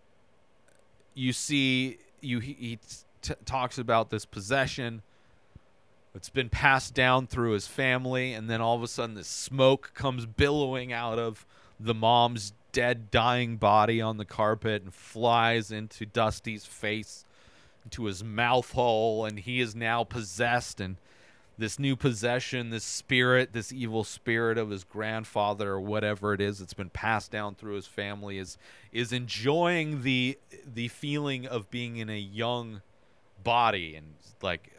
you 1.16 1.32
see 1.32 1.98
you 2.20 2.38
he, 2.38 2.52
he 2.52 2.78
t- 3.22 3.34
talks 3.44 3.78
about 3.78 4.10
this 4.10 4.24
possession 4.24 5.02
it's 6.16 6.30
been 6.30 6.48
passed 6.48 6.94
down 6.94 7.26
through 7.26 7.52
his 7.52 7.66
family, 7.66 8.32
and 8.32 8.48
then 8.48 8.62
all 8.62 8.74
of 8.74 8.82
a 8.82 8.88
sudden, 8.88 9.16
this 9.16 9.28
smoke 9.28 9.92
comes 9.92 10.24
billowing 10.24 10.90
out 10.90 11.18
of 11.18 11.44
the 11.78 11.92
mom's 11.92 12.54
dead, 12.72 13.10
dying 13.10 13.58
body 13.58 14.00
on 14.00 14.16
the 14.16 14.24
carpet 14.24 14.82
and 14.82 14.94
flies 14.94 15.70
into 15.70 16.06
Dusty's 16.06 16.64
face, 16.64 17.26
into 17.84 18.06
his 18.06 18.24
mouth 18.24 18.72
hole, 18.72 19.26
and 19.26 19.40
he 19.40 19.60
is 19.60 19.76
now 19.76 20.04
possessed. 20.04 20.80
And 20.80 20.96
this 21.58 21.78
new 21.78 21.96
possession, 21.96 22.70
this 22.70 22.84
spirit, 22.84 23.52
this 23.52 23.72
evil 23.72 24.04
spirit 24.04 24.58
of 24.58 24.70
his 24.70 24.84
grandfather 24.84 25.72
or 25.72 25.80
whatever 25.80 26.34
it 26.34 26.40
is 26.40 26.58
that's 26.58 26.74
been 26.74 26.90
passed 26.90 27.30
down 27.30 27.54
through 27.54 27.74
his 27.74 27.86
family, 27.86 28.38
is 28.38 28.58
is 28.92 29.12
enjoying 29.12 30.02
the 30.02 30.38
the 30.74 30.88
feeling 30.88 31.46
of 31.46 31.70
being 31.70 31.96
in 31.96 32.10
a 32.10 32.18
young 32.18 32.82
body 33.42 33.94
and 33.96 34.06
like 34.42 34.72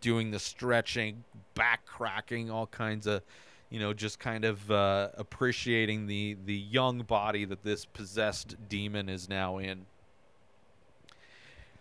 doing 0.00 0.30
the 0.30 0.38
stretching, 0.38 1.24
back 1.54 1.84
cracking, 1.86 2.50
all 2.50 2.66
kinds 2.66 3.06
of, 3.06 3.22
you 3.70 3.78
know, 3.78 3.92
just 3.92 4.18
kind 4.18 4.44
of 4.44 4.70
uh, 4.70 5.10
appreciating 5.14 6.06
the 6.06 6.36
the 6.44 6.54
young 6.54 7.02
body 7.02 7.44
that 7.44 7.62
this 7.62 7.84
possessed 7.84 8.56
demon 8.68 9.08
is 9.08 9.28
now 9.28 9.58
in. 9.58 9.86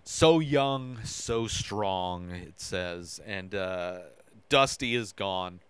So 0.03 0.39
young, 0.39 0.99
so 1.03 1.47
strong, 1.47 2.31
it 2.31 2.59
says, 2.59 3.21
and 3.25 3.55
uh, 3.55 3.99
Dusty 4.49 4.95
is 4.95 5.13
gone. 5.13 5.61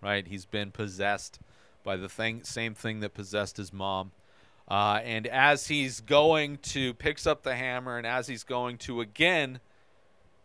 Right, 0.00 0.26
he's 0.26 0.46
been 0.46 0.70
possessed 0.70 1.40
by 1.84 1.96
the 1.96 2.08
thing, 2.08 2.42
same 2.44 2.74
thing 2.74 3.00
that 3.00 3.12
possessed 3.12 3.56
his 3.58 3.72
mom. 3.72 4.12
Uh, 4.66 5.00
and 5.04 5.26
as 5.26 5.66
he's 5.66 6.00
going 6.00 6.58
to 6.58 6.94
picks 6.94 7.26
up 7.26 7.42
the 7.42 7.56
hammer, 7.56 7.98
and 7.98 8.06
as 8.06 8.28
he's 8.28 8.44
going 8.44 8.78
to 8.78 9.00
again 9.00 9.60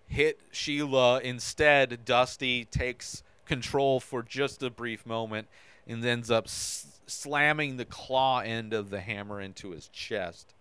hit 0.08 0.40
Sheila. 0.52 1.20
Instead, 1.22 2.06
Dusty 2.06 2.66
takes 2.66 3.24
control 3.46 4.00
for 4.00 4.24
just 4.24 4.64
a 4.64 4.70
brief 4.70 5.06
moment 5.06 5.48
and 5.88 6.04
ends 6.04 6.32
up 6.32 6.46
s- 6.46 7.00
slamming 7.08 7.78
the 7.78 7.86
claw 7.86 8.40
end 8.40 8.74
of 8.74 8.90
the 8.90 9.02
hammer 9.02 9.40
into 9.40 9.72
his 9.72 9.88
chest. 9.90 10.54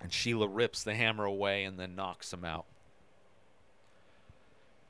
And 0.00 0.12
Sheila 0.12 0.48
rips 0.48 0.82
the 0.84 0.94
hammer 0.94 1.24
away 1.24 1.64
and 1.64 1.78
then 1.78 1.94
knocks 1.94 2.32
him 2.32 2.44
out. 2.44 2.66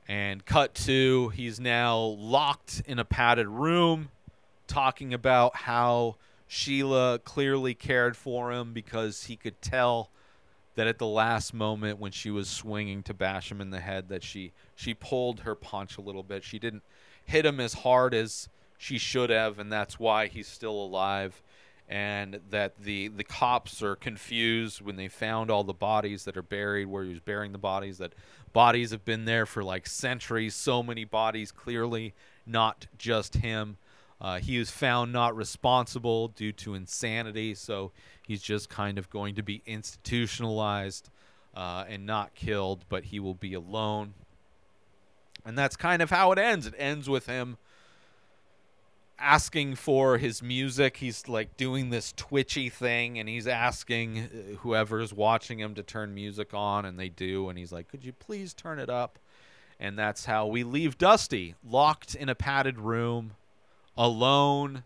And 0.07 0.43
cut 0.45 0.73
to, 0.75 1.29
he's 1.29 1.59
now 1.59 1.97
locked 1.97 2.81
in 2.85 2.97
a 2.97 3.05
padded 3.05 3.47
room, 3.47 4.09
talking 4.67 5.13
about 5.13 5.55
how 5.55 6.15
Sheila 6.47 7.19
clearly 7.19 7.75
cared 7.75 8.17
for 8.17 8.51
him 8.51 8.73
because 8.73 9.25
he 9.25 9.35
could 9.35 9.61
tell 9.61 10.09
that 10.73 10.87
at 10.87 10.97
the 10.97 11.05
last 11.05 11.53
moment 11.53 11.99
when 11.99 12.11
she 12.11 12.31
was 12.31 12.49
swinging 12.49 13.03
to 13.03 13.13
bash 13.13 13.51
him 13.51 13.61
in 13.61 13.69
the 13.69 13.81
head 13.81 14.09
that 14.09 14.23
she 14.23 14.53
she 14.75 14.93
pulled 14.93 15.41
her 15.41 15.53
punch 15.53 15.97
a 15.97 16.01
little 16.01 16.23
bit. 16.23 16.43
She 16.43 16.57
didn't 16.57 16.83
hit 17.23 17.45
him 17.45 17.59
as 17.59 17.73
hard 17.73 18.13
as 18.13 18.49
she 18.77 18.97
should 18.97 19.29
have 19.29 19.59
and 19.59 19.71
that's 19.71 19.99
why 19.99 20.27
he's 20.27 20.47
still 20.47 20.71
alive 20.71 21.43
and 21.89 22.39
that 22.49 22.81
the 22.81 23.07
the 23.07 23.23
cops 23.23 23.81
are 23.81 23.95
confused 23.95 24.81
when 24.81 24.95
they 24.95 25.07
found 25.07 25.49
all 25.49 25.63
the 25.63 25.73
bodies 25.73 26.23
that 26.25 26.37
are 26.37 26.43
buried 26.43 26.87
where 26.87 27.03
he 27.03 27.09
was 27.09 27.19
burying 27.19 27.51
the 27.51 27.57
bodies 27.57 27.97
that 27.97 28.13
bodies 28.53 28.91
have 28.91 29.03
been 29.03 29.25
there 29.25 29.45
for 29.45 29.63
like 29.63 29.87
centuries 29.87 30.55
so 30.55 30.83
many 30.83 31.03
bodies 31.03 31.51
clearly 31.51 32.13
not 32.45 32.85
just 32.97 33.37
him 33.37 33.77
uh, 34.21 34.39
he 34.39 34.59
was 34.59 34.69
found 34.69 35.13
not 35.13 35.35
responsible 35.35 36.27
due 36.27 36.51
to 36.51 36.73
insanity, 36.73 37.55
so 37.55 37.91
he's 38.27 38.41
just 38.41 38.69
kind 38.69 38.97
of 38.97 39.09
going 39.09 39.33
to 39.35 39.41
be 39.41 39.61
institutionalized. 39.65 41.09
uh, 41.55 41.83
and 41.89 42.05
not 42.05 42.35
killed, 42.35 42.85
but 42.89 43.05
he 43.05 43.19
will 43.19 43.33
be 43.33 43.53
alone. 43.53 44.13
And 45.45 45.57
that's 45.57 45.75
kind 45.75 46.01
of 46.01 46.09
how 46.09 46.31
it 46.31 46.37
ends. 46.39 46.67
It 46.67 46.75
ends 46.77 47.09
with 47.09 47.25
him 47.25 47.57
asking 49.19 49.75
for 49.75 50.17
his 50.17 50.41
music. 50.41 50.97
He's 50.97 51.27
like 51.27 51.57
doing 51.57 51.89
this 51.89 52.13
twitchy 52.15 52.69
thing 52.69 53.19
and 53.19 53.27
he's 53.29 53.47
asking 53.47 54.19
uh, 54.19 54.55
whoever's 54.57 55.13
watching 55.13 55.59
him 55.59 55.75
to 55.75 55.83
turn 55.83 56.13
music 56.13 56.53
on 56.53 56.85
and 56.85 56.99
they 56.99 57.09
do 57.09 57.49
and 57.49 57.57
he's 57.57 57.71
like, 57.71 57.87
"Could 57.89 58.03
you 58.03 58.13
please 58.13 58.53
turn 58.53 58.79
it 58.79 58.89
up?" 58.89 59.19
And 59.79 59.97
that's 59.97 60.25
how 60.25 60.47
we 60.47 60.63
leave 60.63 60.97
Dusty 60.97 61.55
locked 61.63 62.15
in 62.15 62.29
a 62.29 62.35
padded 62.35 62.79
room 62.79 63.31
alone 63.97 64.83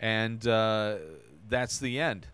and 0.00 0.46
uh, 0.46 0.96
that's 1.48 1.78
the 1.78 2.00
end. 2.00 2.26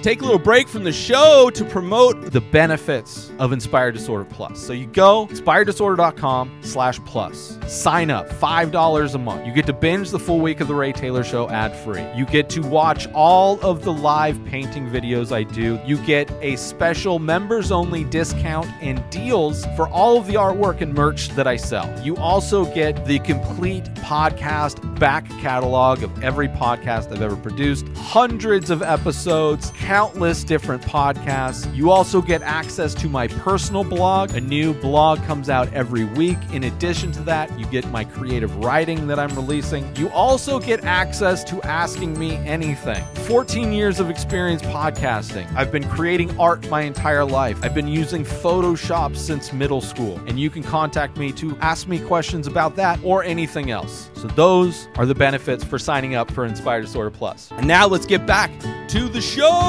Take 0.00 0.20
a 0.20 0.24
little 0.24 0.38
break 0.38 0.68
from 0.68 0.84
the 0.84 0.92
show 0.92 1.50
to 1.54 1.64
promote 1.64 2.32
the 2.32 2.40
benefits 2.40 3.30
of 3.38 3.52
Inspired 3.52 3.92
Disorder 3.92 4.24
Plus. 4.24 4.58
So 4.60 4.72
you 4.72 4.86
go 4.86 5.26
inspireddisorder.com 5.28 6.60
slash 6.62 7.00
plus. 7.04 7.58
Sign 7.66 8.10
up, 8.10 8.28
$5 8.28 9.14
a 9.14 9.18
month. 9.18 9.46
You 9.46 9.52
get 9.52 9.66
to 9.66 9.72
binge 9.72 10.10
the 10.10 10.18
full 10.18 10.40
week 10.40 10.60
of 10.60 10.68
the 10.68 10.74
Ray 10.74 10.92
Taylor 10.92 11.24
Show 11.24 11.48
ad-free. 11.48 12.04
You 12.14 12.26
get 12.26 12.48
to 12.50 12.60
watch 12.60 13.06
all 13.12 13.60
of 13.60 13.84
the 13.84 13.92
live 13.92 14.42
painting 14.44 14.88
videos 14.88 15.32
I 15.32 15.44
do. 15.44 15.80
You 15.86 15.96
get 16.04 16.30
a 16.42 16.56
special 16.56 17.18
members-only 17.18 18.04
discount 18.04 18.66
and 18.82 19.02
deals 19.10 19.64
for 19.76 19.88
all 19.88 20.18
of 20.18 20.26
the 20.26 20.34
artwork 20.34 20.80
and 20.80 20.92
merch 20.92 21.28
that 21.30 21.46
I 21.46 21.56
sell. 21.56 21.92
You 22.04 22.16
also 22.16 22.66
get 22.74 23.04
the 23.06 23.18
complete 23.20 23.84
podcast 23.94 24.98
back 24.98 25.28
catalog 25.40 26.02
of 26.02 26.22
every 26.22 26.48
podcast 26.48 27.10
I've 27.12 27.22
ever 27.22 27.36
produced, 27.36 27.88
hundreds 27.96 28.70
of 28.70 28.82
episodes, 28.82 29.70
countless 29.84 30.44
different 30.44 30.80
podcasts. 30.80 31.72
You 31.76 31.90
also 31.90 32.22
get 32.22 32.40
access 32.40 32.94
to 32.94 33.06
my 33.06 33.28
personal 33.28 33.84
blog. 33.84 34.34
A 34.34 34.40
new 34.40 34.72
blog 34.72 35.22
comes 35.24 35.50
out 35.50 35.70
every 35.74 36.04
week. 36.04 36.38
In 36.54 36.64
addition 36.64 37.12
to 37.12 37.22
that, 37.24 37.56
you 37.58 37.66
get 37.66 37.86
my 37.90 38.02
creative 38.02 38.56
writing 38.64 39.06
that 39.08 39.18
I'm 39.18 39.34
releasing. 39.34 39.94
You 39.94 40.08
also 40.08 40.58
get 40.58 40.84
access 40.84 41.44
to 41.44 41.60
asking 41.64 42.18
me 42.18 42.36
anything. 42.36 43.04
14 43.26 43.74
years 43.74 44.00
of 44.00 44.08
experience 44.08 44.62
podcasting. 44.62 45.54
I've 45.54 45.70
been 45.70 45.86
creating 45.90 46.34
art 46.40 46.66
my 46.70 46.80
entire 46.80 47.24
life. 47.24 47.62
I've 47.62 47.74
been 47.74 47.88
using 47.88 48.24
Photoshop 48.24 49.14
since 49.14 49.52
middle 49.52 49.82
school, 49.82 50.18
and 50.26 50.40
you 50.40 50.48
can 50.48 50.62
contact 50.62 51.18
me 51.18 51.30
to 51.32 51.58
ask 51.58 51.88
me 51.88 51.98
questions 51.98 52.46
about 52.46 52.74
that 52.76 52.98
or 53.04 53.22
anything 53.22 53.70
else. 53.70 54.08
So 54.14 54.28
those 54.28 54.88
are 54.96 55.04
the 55.04 55.14
benefits 55.14 55.62
for 55.62 55.78
signing 55.78 56.14
up 56.14 56.30
for 56.30 56.46
Inspired 56.46 56.86
Disorder 56.86 57.10
Plus. 57.10 57.50
And 57.52 57.68
now 57.68 57.86
let's 57.86 58.06
get 58.06 58.24
back 58.26 58.50
to 58.88 59.08
the 59.10 59.20
show. 59.20 59.63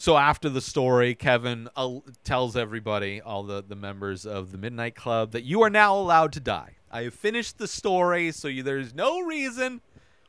So 0.00 0.16
after 0.16 0.48
the 0.48 0.62
story, 0.62 1.14
Kevin 1.14 1.68
uh, 1.76 1.98
tells 2.24 2.56
everybody, 2.56 3.20
all 3.20 3.42
the, 3.42 3.62
the 3.62 3.76
members 3.76 4.24
of 4.24 4.50
the 4.50 4.56
Midnight 4.56 4.94
Club, 4.94 5.32
that 5.32 5.44
you 5.44 5.60
are 5.60 5.68
now 5.68 5.94
allowed 5.94 6.32
to 6.32 6.40
die. 6.40 6.76
I 6.90 7.02
have 7.02 7.12
finished 7.12 7.58
the 7.58 7.68
story, 7.68 8.32
so 8.32 8.48
you, 8.48 8.62
there's 8.62 8.94
no 8.94 9.20
reason 9.20 9.82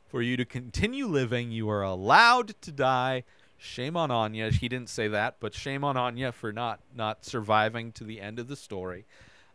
for 0.06 0.20
you 0.20 0.36
to 0.36 0.44
continue 0.44 1.06
living. 1.06 1.50
You 1.50 1.70
are 1.70 1.80
allowed 1.80 2.54
to 2.60 2.70
die. 2.70 3.24
Shame 3.56 3.96
on 3.96 4.10
Anya. 4.10 4.50
He 4.50 4.68
didn't 4.68 4.90
say 4.90 5.08
that, 5.08 5.36
but 5.40 5.54
shame 5.54 5.84
on 5.84 5.96
Anya 5.96 6.32
for 6.32 6.52
not 6.52 6.80
not 6.94 7.24
surviving 7.24 7.92
to 7.92 8.04
the 8.04 8.20
end 8.20 8.38
of 8.38 8.48
the 8.48 8.56
story. 8.56 9.06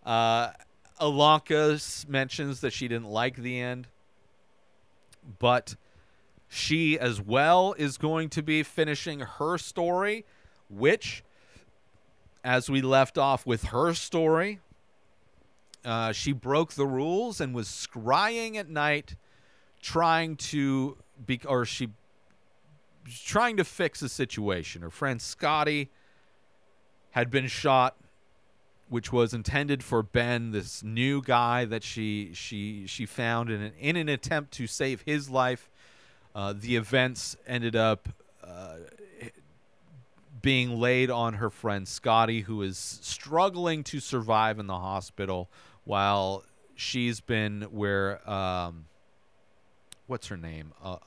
Uh, 0.03 0.49
mentions 2.07 2.61
that 2.61 2.73
she 2.73 2.87
didn't 2.87 3.05
like 3.05 3.35
the 3.35 3.59
end, 3.59 3.85
but 5.37 5.75
she 6.47 6.97
as 6.97 7.19
well 7.21 7.75
is 7.77 7.97
going 7.97 8.29
to 8.29 8.41
be 8.41 8.63
finishing 8.63 9.19
her 9.19 9.57
story, 9.57 10.25
which, 10.69 11.23
as 12.43 12.69
we 12.69 12.81
left 12.81 13.17
off 13.17 13.45
with 13.45 13.65
her 13.65 13.93
story, 13.93 14.59
uh, 15.83 16.11
she 16.11 16.31
broke 16.31 16.73
the 16.73 16.85
rules 16.85 17.39
and 17.39 17.53
was 17.53 17.67
scrying 17.67 18.55
at 18.55 18.69
night, 18.69 19.15
trying 19.81 20.35
to 20.35 20.97
be, 21.25 21.39
or 21.45 21.65
she 21.65 21.89
trying 23.25 23.57
to 23.57 23.63
fix 23.63 24.01
a 24.01 24.09
situation. 24.09 24.81
Her 24.81 24.89
friend 24.89 25.21
Scotty 25.21 25.89
had 27.11 27.29
been 27.29 27.47
shot, 27.47 27.95
which 28.89 29.11
was 29.11 29.33
intended 29.33 29.83
for 29.83 30.03
Ben, 30.03 30.51
this 30.51 30.83
new 30.83 31.21
guy 31.21 31.65
that 31.65 31.83
she 31.83 32.31
she 32.33 32.85
she 32.87 33.05
found 33.05 33.49
in 33.49 33.61
an, 33.61 33.73
in 33.79 33.95
an 33.95 34.09
attempt 34.09 34.51
to 34.53 34.67
save 34.67 35.01
his 35.01 35.29
life. 35.29 35.69
Uh, 36.37 36.53
the 36.55 36.75
events 36.75 37.35
ended 37.47 37.75
up 37.75 38.09
uh, 38.43 38.75
being 40.39 40.79
laid 40.79 41.09
on 41.09 41.33
her 41.33 41.49
friend 41.49 41.87
Scotty, 41.87 42.41
who 42.41 42.61
is 42.61 42.77
struggling 42.77 43.83
to 43.85 43.99
survive 43.99 44.59
in 44.59 44.67
the 44.67 44.77
hospital 44.77 45.49
while 45.83 46.43
she's 46.75 47.21
been 47.21 47.63
where 47.71 48.29
um, 48.29 48.85
what's 50.05 50.27
her 50.27 50.37
name? 50.37 50.73
Uh, 50.83 50.97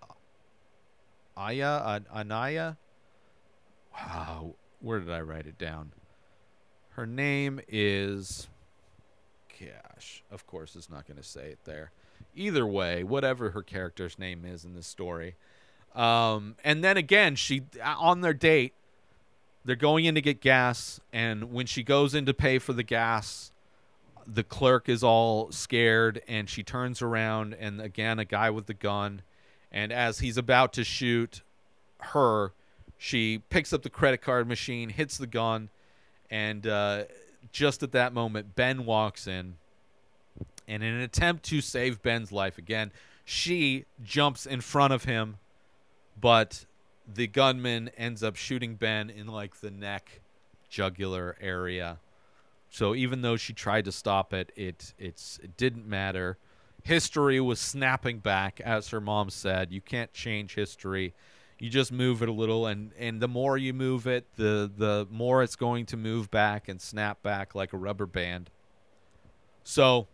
Aya, 1.37 1.81
An- 1.85 2.07
Anaya. 2.12 2.76
Wow, 3.95 4.57
where 4.81 4.99
did 4.99 5.11
I 5.11 5.20
write 5.20 5.47
it 5.47 5.59
down? 5.59 5.93
Her 6.95 7.07
name 7.07 7.61
is. 7.68 8.49
Gosh, 9.61 10.24
of 10.33 10.45
course, 10.49 10.74
it's 10.74 10.91
not 10.91 11.07
going 11.07 11.18
to 11.18 11.22
say 11.22 11.51
it 11.51 11.61
there. 11.64 11.93
Either 12.35 12.66
way, 12.66 13.03
whatever 13.05 13.51
her 13.51 13.62
character's 13.62 14.18
name 14.18 14.45
is 14.45 14.64
in 14.64 14.75
this 14.75 14.87
story. 14.87 15.35
Um, 15.95 16.57
and 16.64 16.85
then 16.85 16.97
again, 16.97 17.35
she 17.35 17.62
on 17.85 18.21
their 18.21 18.33
date, 18.35 18.75
they're 19.64 19.77
going 19.77 20.05
in 20.05 20.14
to 20.14 20.23
get 20.23 20.41
gas, 20.41 21.01
and 21.12 21.53
when 21.53 21.66
she 21.66 21.83
goes 21.83 22.14
in 22.14 22.25
to 22.27 22.35
pay 22.35 22.59
for 22.59 22.73
the 22.73 22.83
gas, 22.83 23.53
the 24.27 24.45
clerk 24.45 24.89
is 24.89 25.03
all 25.03 25.51
scared, 25.51 26.23
and 26.29 26.49
she 26.49 26.62
turns 26.62 27.03
around, 27.03 27.55
and 27.55 27.81
again, 27.81 28.18
a 28.18 28.25
guy 28.25 28.49
with 28.51 28.66
the 28.66 28.75
gun, 28.75 29.23
and 29.73 29.93
as 29.93 30.21
he's 30.21 30.37
about 30.37 30.73
to 30.75 30.85
shoot 30.85 31.43
her, 31.99 32.53
she 32.97 33.43
picks 33.51 33.73
up 33.73 33.83
the 33.83 33.91
credit 33.91 34.23
card 34.23 34.47
machine, 34.47 34.91
hits 34.91 35.18
the 35.18 35.27
gun, 35.27 35.68
and 36.31 36.66
uh, 36.66 37.05
just 37.53 37.83
at 37.83 37.93
that 37.93 38.12
moment, 38.12 38.55
Ben 38.55 38.85
walks 38.87 39.27
in. 39.27 39.57
And 40.71 40.85
in 40.85 40.95
an 40.95 41.01
attempt 41.01 41.45
to 41.47 41.61
save 41.61 42.01
Ben's 42.01 42.31
life 42.31 42.57
again, 42.57 42.93
she 43.25 43.87
jumps 44.05 44.47
in 44.47 44.61
front 44.61 44.93
of 44.93 45.03
him, 45.03 45.39
but 46.18 46.64
the 47.12 47.27
gunman 47.27 47.91
ends 47.99 48.23
up 48.23 48.37
shooting 48.37 48.77
Ben 48.77 49.11
in 49.11 49.27
like 49.27 49.57
the 49.57 49.73
neck, 49.73 50.21
jugular 50.68 51.37
area. 51.41 51.99
So 52.71 52.95
even 52.95 53.23
though 53.23 53.37
she 53.37 53.53
tried 53.53 53.85
to 53.87 53.93
stop 53.93 54.33
it, 54.33 54.53
it 54.55 54.95
it's 54.97 55.41
it 55.43 55.57
didn't 55.57 55.89
matter. 55.89 56.39
History 56.85 57.41
was 57.41 57.59
snapping 57.59 58.21
back, 58.21 58.61
as 58.61 58.91
her 58.91 59.01
mom 59.01 59.29
said. 59.29 59.73
You 59.73 59.81
can't 59.81 60.12
change 60.12 60.55
history. 60.55 61.14
You 61.59 61.68
just 61.68 61.91
move 61.91 62.23
it 62.23 62.29
a 62.29 62.33
little, 62.33 62.66
and 62.66 62.93
and 62.97 63.21
the 63.21 63.27
more 63.27 63.59
you 63.59 63.75
move 63.75 64.07
it, 64.07 64.25
the 64.37 64.71
the 64.75 65.09
more 65.11 65.43
it's 65.43 65.57
going 65.57 65.87
to 65.87 65.97
move 65.97 66.31
back 66.31 66.68
and 66.68 66.81
snap 66.81 67.25
back 67.25 67.57
like 67.57 67.73
a 67.73 67.77
rubber 67.77 68.07
band. 68.07 68.51
So 69.64 70.07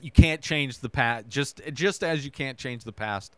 you 0.00 0.10
can't 0.10 0.40
change 0.40 0.78
the 0.78 0.88
past. 0.88 1.28
Just 1.28 1.60
just 1.72 2.02
as 2.02 2.24
you 2.24 2.30
can't 2.30 2.58
change 2.58 2.84
the 2.84 2.92
past, 2.92 3.36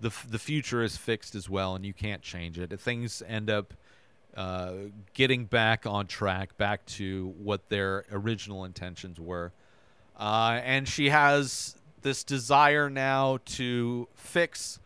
the 0.00 0.10
the 0.28 0.38
future 0.38 0.82
is 0.82 0.96
fixed 0.96 1.34
as 1.34 1.48
well, 1.48 1.74
and 1.74 1.84
you 1.84 1.92
can't 1.92 2.22
change 2.22 2.58
it. 2.58 2.78
Things 2.80 3.22
end 3.26 3.50
up 3.50 3.74
uh, 4.36 4.72
getting 5.14 5.46
back 5.46 5.86
on 5.86 6.06
track, 6.06 6.56
back 6.58 6.84
to 6.86 7.34
what 7.38 7.68
their 7.68 8.04
original 8.12 8.64
intentions 8.64 9.18
were. 9.18 9.52
Uh, 10.18 10.60
and 10.62 10.86
she 10.86 11.08
has 11.08 11.76
this 12.02 12.22
desire 12.22 12.88
now 12.90 13.38
to 13.44 14.08
fix, 14.14 14.78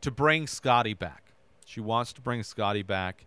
to 0.00 0.10
bring 0.10 0.46
Scotty 0.46 0.94
back. 0.94 1.32
She 1.64 1.80
wants 1.80 2.12
to 2.14 2.20
bring 2.20 2.42
Scotty 2.42 2.82
back. 2.82 3.26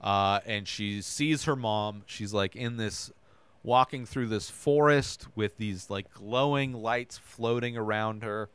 Uh, 0.00 0.38
and 0.46 0.68
she 0.68 1.02
sees 1.02 1.44
her 1.44 1.56
mom. 1.56 2.02
She's 2.06 2.32
like 2.32 2.54
in 2.54 2.76
this, 2.76 3.10
walking 3.62 4.06
through 4.06 4.28
this 4.28 4.50
forest 4.50 5.26
with 5.34 5.56
these 5.56 5.90
like 5.90 6.12
glowing 6.12 6.72
lights 6.72 7.18
floating 7.18 7.76
around 7.76 8.22
her, 8.22 8.48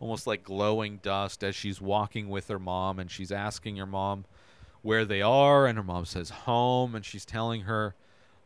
almost 0.00 0.26
like 0.26 0.42
glowing 0.42 0.98
dust 1.02 1.42
as 1.42 1.54
she's 1.54 1.80
walking 1.80 2.28
with 2.28 2.48
her 2.48 2.58
mom. 2.58 2.98
And 2.98 3.10
she's 3.10 3.32
asking 3.32 3.76
her 3.76 3.86
mom, 3.86 4.24
where 4.82 5.04
they 5.04 5.22
are, 5.22 5.66
and 5.66 5.76
her 5.76 5.84
mom 5.84 6.04
says 6.04 6.30
home, 6.30 6.94
and 6.94 7.04
she's 7.04 7.24
telling 7.24 7.62
her 7.62 7.94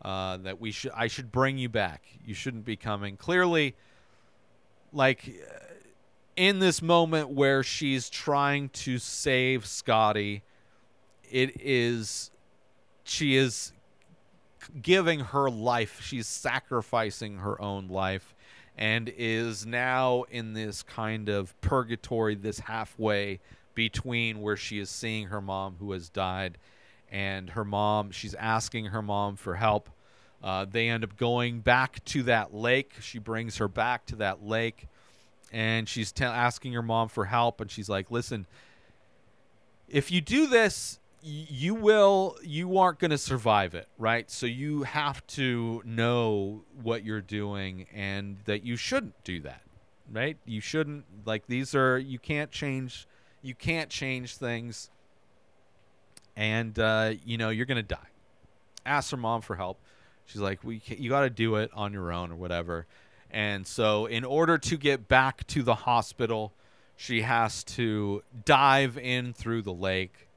uh, 0.03 0.37
that 0.39 0.61
we 0.61 0.71
should 0.73 0.93
I 0.93 1.07
should 1.07 1.31
bring 1.31 1.59
you 1.59 1.69
back. 1.69 2.03
You 2.25 2.35
shouldn't 2.35 2.65
be 2.65 2.77
coming. 2.77 3.17
Clearly, 3.17 3.77
like 4.93 5.29
uh, 5.29 5.59
in 6.37 6.59
this 6.59 6.83
moment 6.83 7.31
where 7.31 7.63
she's 7.63 8.11
trying 8.11 8.71
to 8.71 8.99
save 8.99 9.67
Scotty, 9.67 10.43
it 11.31 11.61
is 11.61 12.31
she 13.05 13.37
is 13.37 13.73
giving 14.81 15.21
her 15.21 15.51
life. 15.51 16.01
She's 16.03 16.27
sacrificing 16.27 17.39
her 17.39 17.61
own 17.61 17.89
life 17.89 18.35
and 18.77 19.13
is 19.17 19.67
now 19.67 20.25
in 20.31 20.55
this 20.55 20.83
kind 20.83 21.29
of 21.29 21.59
purgatory, 21.61 22.35
this 22.35 22.61
halfway 22.61 23.41
between 23.75 24.41
where 24.41 24.57
she 24.57 24.79
is 24.79 24.91
seeing 24.91 25.29
her 25.29 25.41
mom 25.41 25.77
who 25.79 25.93
has 25.93 26.09
died 26.09 26.59
and 27.11 27.51
her 27.51 27.65
mom. 27.65 28.11
She's 28.11 28.35
asking 28.35 28.87
her 28.87 29.03
mom 29.03 29.37
for 29.37 29.57
help. 29.57 29.91
Uh, 30.43 30.65
they 30.69 30.89
end 30.89 31.05
up 31.05 31.17
going 31.17 31.61
back 31.61 32.05
to 32.07 32.25
that 32.25 32.53
lake. 32.53 32.95
She 33.01 33.19
brings 33.19 33.59
her 33.59 33.69
back 33.69 34.07
to 34.07 34.17
that 34.17 34.45
lake, 34.45 34.89
and 35.53 35.89
she's 35.89 36.11
te- 36.11 36.25
asking 36.25 36.73
her 36.73 36.83
mom 36.83 37.09
for 37.09 37.27
help. 37.27 37.61
And 37.61 37.71
she's 37.71 37.89
like, 37.89 38.11
"Listen, 38.11 38.47
if 39.89 40.11
you 40.11 40.21
do 40.21 40.49
this, 40.49 40.99
you 41.23 41.75
will. 41.75 42.37
You 42.43 42.79
aren't 42.79 42.99
going 42.99 43.13
to 43.13 43.19
survive 43.19 43.75
it, 43.75 43.89
right? 43.99 44.31
So 44.31 44.47
you 44.47 44.83
have 44.83 45.27
to 45.29 45.83
know 45.85 46.65
what 46.83 47.05
you're 47.05 47.21
doing, 47.21 47.87
and 47.95 48.39
that 48.45 48.65
you 48.65 48.77
shouldn't 48.77 49.23
do 49.25 49.41
that, 49.41 49.63
right? 50.11 50.37
You 50.45 50.61
shouldn't 50.61 51.05
like 51.25 51.47
these 51.47 51.75
are. 51.75 51.99
You 51.99 52.19
can't 52.19 52.51
change. 52.51 53.07
You 53.43 53.55
can't 53.55 53.89
change 53.89 54.37
things." 54.37 54.91
and 56.37 56.79
uh, 56.79 57.13
you 57.25 57.37
know 57.37 57.51
you're 57.51 57.67
gonna 57.67 57.83
die. 57.83 57.99
Ask 58.85 59.11
her 59.11 59.17
mom 59.17 59.43
for 59.43 59.57
help. 59.57 59.79
She's 60.25 60.41
like, 60.41 60.65
"We, 60.65 60.81
ca- 60.81 60.97
you 60.99 61.11
got 61.11 61.23
to 61.23 61.31
do 61.31 61.57
it 61.57 61.71
on 61.75 61.93
your 61.93 62.13
own 62.13 62.33
or 62.33 62.37
whatever." 62.37 62.87
And 63.31 63.67
so, 63.67 64.07
in 64.07 64.25
order 64.25 64.59
to 64.59 64.77
get 64.77 65.09
back 65.09 65.47
to 65.49 65.63
the 65.63 65.75
hospital, 65.75 66.53
she 66.97 67.23
has 67.23 67.65
to 67.65 68.23
dive 68.45 68.99
in 68.99 69.33
through 69.33 69.63
the 69.63 69.73
lake. 69.73 70.29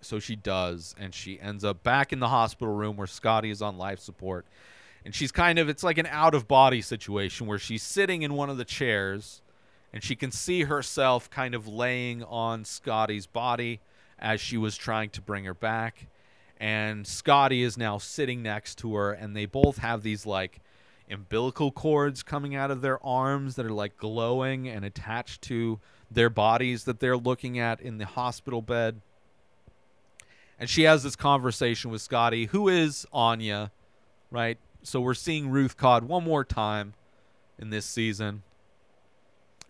So 0.00 0.18
she 0.18 0.36
does, 0.36 0.94
and 0.98 1.14
she 1.14 1.40
ends 1.40 1.64
up 1.64 1.82
back 1.82 2.12
in 2.12 2.20
the 2.20 2.28
hospital 2.28 2.74
room 2.74 2.96
where 2.96 3.06
Scotty 3.06 3.50
is 3.50 3.62
on 3.62 3.78
life 3.78 4.00
support. 4.00 4.46
And 5.04 5.14
she's 5.14 5.32
kind 5.32 5.58
of, 5.58 5.68
it's 5.68 5.82
like 5.82 5.98
an 5.98 6.06
out 6.06 6.34
of 6.34 6.48
body 6.48 6.80
situation 6.82 7.46
where 7.46 7.58
she's 7.58 7.82
sitting 7.82 8.22
in 8.22 8.34
one 8.34 8.50
of 8.50 8.56
the 8.56 8.64
chairs 8.64 9.42
and 9.92 10.02
she 10.02 10.16
can 10.16 10.30
see 10.30 10.64
herself 10.64 11.30
kind 11.30 11.54
of 11.54 11.66
laying 11.66 12.22
on 12.24 12.64
Scotty's 12.64 13.26
body 13.26 13.80
as 14.18 14.40
she 14.40 14.56
was 14.56 14.76
trying 14.76 15.10
to 15.10 15.22
bring 15.22 15.44
her 15.44 15.54
back. 15.54 16.08
And 16.60 17.06
Scotty 17.06 17.62
is 17.62 17.78
now 17.78 17.98
sitting 17.98 18.42
next 18.42 18.78
to 18.78 18.94
her, 18.96 19.12
and 19.12 19.34
they 19.34 19.46
both 19.46 19.78
have 19.78 20.02
these 20.02 20.26
like 20.26 20.60
umbilical 21.10 21.70
cords 21.70 22.22
coming 22.22 22.54
out 22.54 22.70
of 22.70 22.82
their 22.82 23.04
arms 23.04 23.54
that 23.54 23.64
are 23.64 23.72
like 23.72 23.96
glowing 23.96 24.68
and 24.68 24.84
attached 24.84 25.40
to 25.42 25.78
their 26.10 26.28
bodies 26.28 26.84
that 26.84 27.00
they're 27.00 27.16
looking 27.16 27.58
at 27.58 27.80
in 27.80 27.98
the 27.98 28.06
hospital 28.06 28.60
bed. 28.60 29.00
And 30.58 30.68
she 30.68 30.82
has 30.82 31.02
this 31.02 31.16
conversation 31.16 31.90
with 31.90 32.02
Scotty, 32.02 32.46
who 32.46 32.68
is 32.68 33.06
Anya, 33.12 33.70
right? 34.30 34.58
So 34.82 35.00
we're 35.00 35.14
seeing 35.14 35.50
Ruth 35.50 35.76
Codd 35.76 36.04
one 36.04 36.24
more 36.24 36.44
time 36.44 36.94
in 37.58 37.70
this 37.70 37.86
season. 37.86 38.42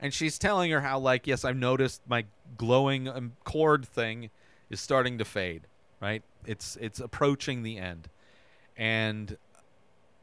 And 0.01 0.14
she's 0.14 0.39
telling 0.39 0.70
her 0.70 0.80
how 0.80 1.01
like 1.01 1.26
yes 1.26 1.45
i've 1.45 1.57
noticed 1.57 2.03
my 2.07 2.24
glowing 2.57 3.09
um, 3.09 3.32
cord 3.43 3.84
thing 3.84 4.30
is 4.70 4.80
starting 4.80 5.18
to 5.18 5.24
fade 5.24 5.66
right? 6.01 6.22
It's 6.47 6.76
it's 6.80 7.01
approaching 7.01 7.62
the 7.62 7.78
end. 7.78 8.09
And 8.76 9.36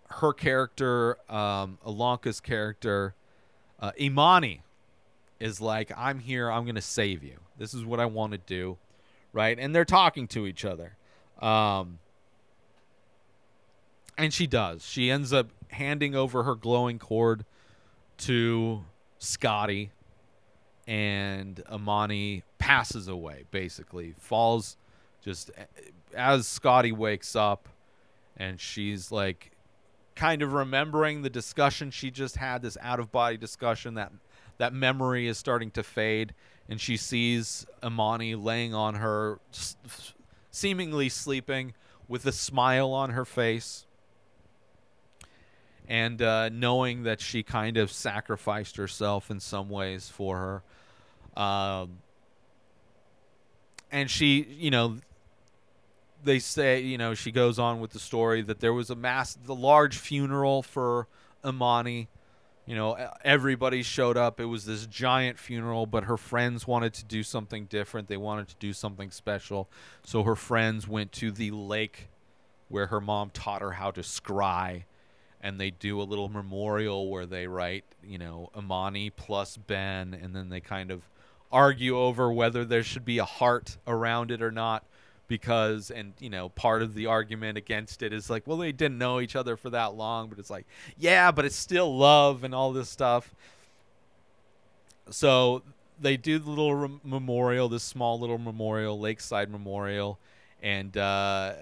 her 0.09 0.33
character 0.33 1.17
um 1.31 1.77
Ilonka's 1.85 2.39
character 2.39 3.15
uh, 3.79 3.91
imani 3.99 4.61
is 5.39 5.59
like 5.59 5.91
i'm 5.97 6.19
here. 6.19 6.49
I'm 6.49 6.65
gonna 6.65 6.81
save 6.81 7.23
you. 7.23 7.37
This 7.57 7.73
is 7.73 7.83
what 7.83 7.99
i 7.99 8.05
want 8.05 8.31
to 8.31 8.37
do 8.37 8.77
right? 9.35 9.59
And 9.59 9.75
they're 9.75 9.85
talking 9.85 10.27
to 10.29 10.47
each 10.47 10.65
other. 10.65 10.95
Um 11.39 11.99
and 14.17 14.33
she 14.33 14.47
does. 14.47 14.85
She 14.85 15.11
ends 15.11 15.33
up 15.33 15.49
handing 15.69 16.15
over 16.15 16.43
her 16.43 16.55
glowing 16.55 16.97
cord 16.97 17.43
to 18.19 18.85
Scotty 19.19 19.91
and 20.87 21.61
Amani 21.69 22.43
passes 22.57 23.09
away 23.09 23.43
basically. 23.51 24.15
Falls 24.17 24.77
just 25.21 25.51
as 26.15 26.47
Scotty 26.47 26.93
wakes 26.93 27.35
up 27.35 27.67
and 28.37 28.59
she's 28.59 29.11
like 29.11 29.51
kind 30.15 30.41
of 30.41 30.53
remembering 30.53 31.23
the 31.23 31.29
discussion 31.29 31.91
she 31.91 32.09
just 32.09 32.37
had 32.37 32.61
this 32.61 32.77
out 32.81 33.01
of 33.01 33.11
body 33.11 33.35
discussion 33.35 33.95
that 33.95 34.13
that 34.57 34.71
memory 34.71 35.27
is 35.27 35.37
starting 35.37 35.69
to 35.71 35.83
fade 35.83 36.33
and 36.69 36.79
she 36.81 36.97
sees 36.97 37.65
Amani 37.83 38.35
laying 38.35 38.73
on 38.73 38.95
her 38.95 39.39
seemingly 40.51 41.09
sleeping 41.09 41.73
with 42.07 42.25
a 42.25 42.31
smile 42.31 42.91
on 42.91 43.11
her 43.11 43.25
face 43.25 43.85
and 45.87 46.21
uh, 46.21 46.49
knowing 46.49 47.03
that 47.03 47.21
she 47.21 47.43
kind 47.43 47.77
of 47.77 47.91
sacrificed 47.91 48.77
herself 48.77 49.29
in 49.29 49.39
some 49.39 49.69
ways 49.69 50.09
for 50.09 50.63
her. 51.35 51.41
Um, 51.41 51.99
and 53.91 54.09
she, 54.09 54.47
you 54.57 54.71
know, 54.71 54.97
they 56.23 56.39
say, 56.39 56.81
you 56.81 56.97
know, 56.97 57.13
she 57.13 57.31
goes 57.31 57.59
on 57.59 57.79
with 57.79 57.91
the 57.91 57.99
story 57.99 58.41
that 58.41 58.59
there 58.59 58.73
was 58.73 58.89
a 58.89 58.95
mass, 58.95 59.35
the 59.35 59.53
large 59.53 59.97
funeral 59.97 60.63
for 60.63 61.07
Imani. 61.45 62.07
You 62.65 62.75
know, 62.75 62.97
everybody 63.23 63.83
showed 63.83 64.17
up. 64.17 64.39
It 64.39 64.45
was 64.45 64.65
this 64.65 64.87
giant 64.87 65.37
funeral, 65.37 65.85
but 65.85 66.05
her 66.05 66.17
friends 66.17 66.65
wanted 66.65 66.93
to 66.95 67.05
do 67.05 67.21
something 67.21 67.65
different. 67.65 68.07
They 68.07 68.17
wanted 68.17 68.47
to 68.49 68.55
do 68.59 68.73
something 68.73 69.11
special. 69.11 69.69
So 70.03 70.23
her 70.23 70.35
friends 70.35 70.87
went 70.87 71.11
to 71.13 71.31
the 71.31 71.51
lake 71.51 72.09
where 72.67 72.87
her 72.87 72.99
mom 72.99 73.29
taught 73.29 73.61
her 73.61 73.73
how 73.73 73.91
to 73.91 74.01
scry 74.01 74.83
and 75.45 75.59
they 75.59 75.69
do 75.69 76.01
a 76.01 76.03
little 76.03 76.27
memorial 76.27 77.07
where 77.07 77.27
they 77.27 77.45
write, 77.45 77.83
you 78.03 78.17
know, 78.17 78.49
amani 78.55 79.11
plus 79.11 79.57
Ben, 79.57 80.11
and 80.19 80.35
then 80.35 80.49
they 80.49 80.59
kind 80.59 80.89
of 80.89 81.03
argue 81.51 81.95
over 81.95 82.31
whether 82.33 82.65
there 82.65 82.81
should 82.81 83.05
be 83.05 83.19
a 83.19 83.25
heart 83.25 83.77
around 83.85 84.31
it 84.31 84.41
or 84.41 84.51
not. 84.51 84.83
Because, 85.27 85.89
and 85.89 86.13
you 86.19 86.29
know, 86.29 86.49
part 86.49 86.81
of 86.81 86.93
the 86.93 87.07
argument 87.07 87.57
against 87.57 88.03
it 88.03 88.13
is 88.13 88.29
like, 88.29 88.45
well, 88.45 88.57
they 88.57 88.71
didn't 88.71 88.97
know 88.97 89.19
each 89.19 89.35
other 89.35 89.57
for 89.57 89.71
that 89.71 89.95
long, 89.95 90.29
but 90.29 90.37
it's 90.37 90.49
like, 90.49 90.65
yeah, 90.97 91.31
but 91.31 91.45
it's 91.45 91.55
still 91.55 91.97
love 91.97 92.43
and 92.43 92.53
all 92.53 92.71
this 92.71 92.89
stuff. 92.89 93.33
So 95.09 95.63
they 95.99 96.17
do 96.17 96.37
the 96.37 96.49
little 96.49 96.99
memorial, 97.03 97.69
this 97.69 97.83
small 97.83 98.19
little 98.19 98.37
memorial, 98.37 98.99
lakeside 98.99 99.49
memorial, 99.49 100.19
and 100.61 100.95
uh, 100.95 101.53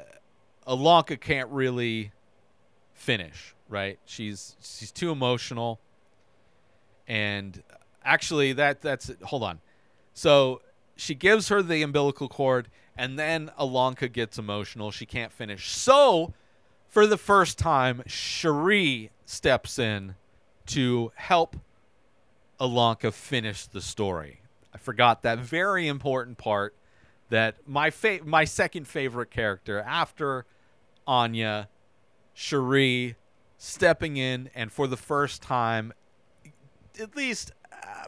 Ilonka 0.68 1.20
can't 1.20 1.50
really 1.50 2.12
finish 2.94 3.54
right? 3.74 3.98
She's 4.06 4.56
she's 4.62 4.92
too 4.92 5.12
emotional. 5.12 5.80
And 7.08 7.64
actually 8.06 8.54
that 8.54 8.82
that's 8.82 9.12
hold 9.24 9.44
on. 9.44 9.60
So 10.14 10.62
she 10.96 11.16
gives 11.16 11.50
her 11.50 11.62
the 11.62 11.82
umbilical 11.82 12.30
cord 12.30 12.68
and 12.98 13.18
then 13.18 13.52
Ilonka 13.60 14.12
gets 14.12 14.38
emotional. 14.38 14.92
She 14.92 15.06
can't 15.06 15.32
finish. 15.32 15.70
So 15.72 16.34
for 16.88 17.08
the 17.08 17.18
first 17.18 17.58
time 17.58 18.04
Cherie 18.06 19.12
steps 19.26 19.80
in 19.80 20.16
to 20.68 21.12
help 21.16 21.58
Ilonka 22.60 23.12
finish 23.12 23.66
the 23.66 23.82
story. 23.82 24.42
I 24.74 24.78
forgot 24.78 25.24
that 25.24 25.40
very 25.40 25.88
important 25.88 26.38
part 26.38 26.76
that 27.30 27.56
my 27.68 27.90
fa- 27.90 28.20
my 28.24 28.46
second 28.46 28.88
favorite 28.88 29.32
character 29.32 29.80
after 29.82 30.46
Anya 31.08 31.70
Cherie 32.34 33.16
stepping 33.58 34.18
in 34.18 34.50
and 34.54 34.72
for 34.72 34.88
the 34.88 34.98
first 34.98 35.42
time, 35.42 35.94
at 37.00 37.16
least 37.16 37.52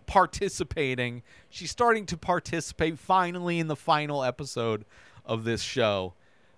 participating. 0.05 1.23
She's 1.49 1.71
starting 1.71 2.05
to 2.07 2.17
participate 2.17 2.99
finally 2.99 3.59
in 3.59 3.67
the 3.67 3.76
final 3.76 4.23
episode 4.23 4.86
of 5.26 5.43
this 5.43 5.61
show. 5.61 6.13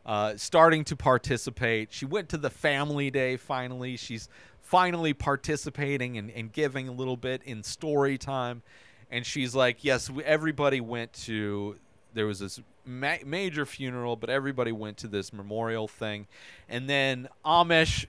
Uh, 0.05 0.37
starting 0.37 0.85
to 0.85 0.95
participate. 0.95 1.91
She 1.91 2.05
went 2.05 2.29
to 2.29 2.37
the 2.37 2.49
family 2.49 3.11
day 3.11 3.35
finally. 3.35 3.97
She's 3.97 4.29
finally 4.61 5.13
participating 5.13 6.17
and, 6.17 6.31
and 6.31 6.51
giving 6.51 6.87
a 6.87 6.93
little 6.93 7.17
bit 7.17 7.41
in 7.43 7.61
story 7.63 8.17
time. 8.17 8.63
And 9.11 9.25
she's 9.25 9.53
like, 9.53 9.83
Yes, 9.83 10.09
we, 10.09 10.23
everybody 10.23 10.79
went 10.79 11.11
to 11.25 11.77
there 12.13 12.25
was 12.25 12.39
this 12.39 12.59
ma- 12.85 13.23
major 13.25 13.65
funeral, 13.65 14.15
but 14.15 14.29
everybody 14.29 14.71
went 14.71 14.97
to 14.97 15.07
this 15.07 15.31
memorial 15.31 15.87
thing. 15.87 16.27
And 16.67 16.89
then 16.89 17.27
Amesh 17.45 18.07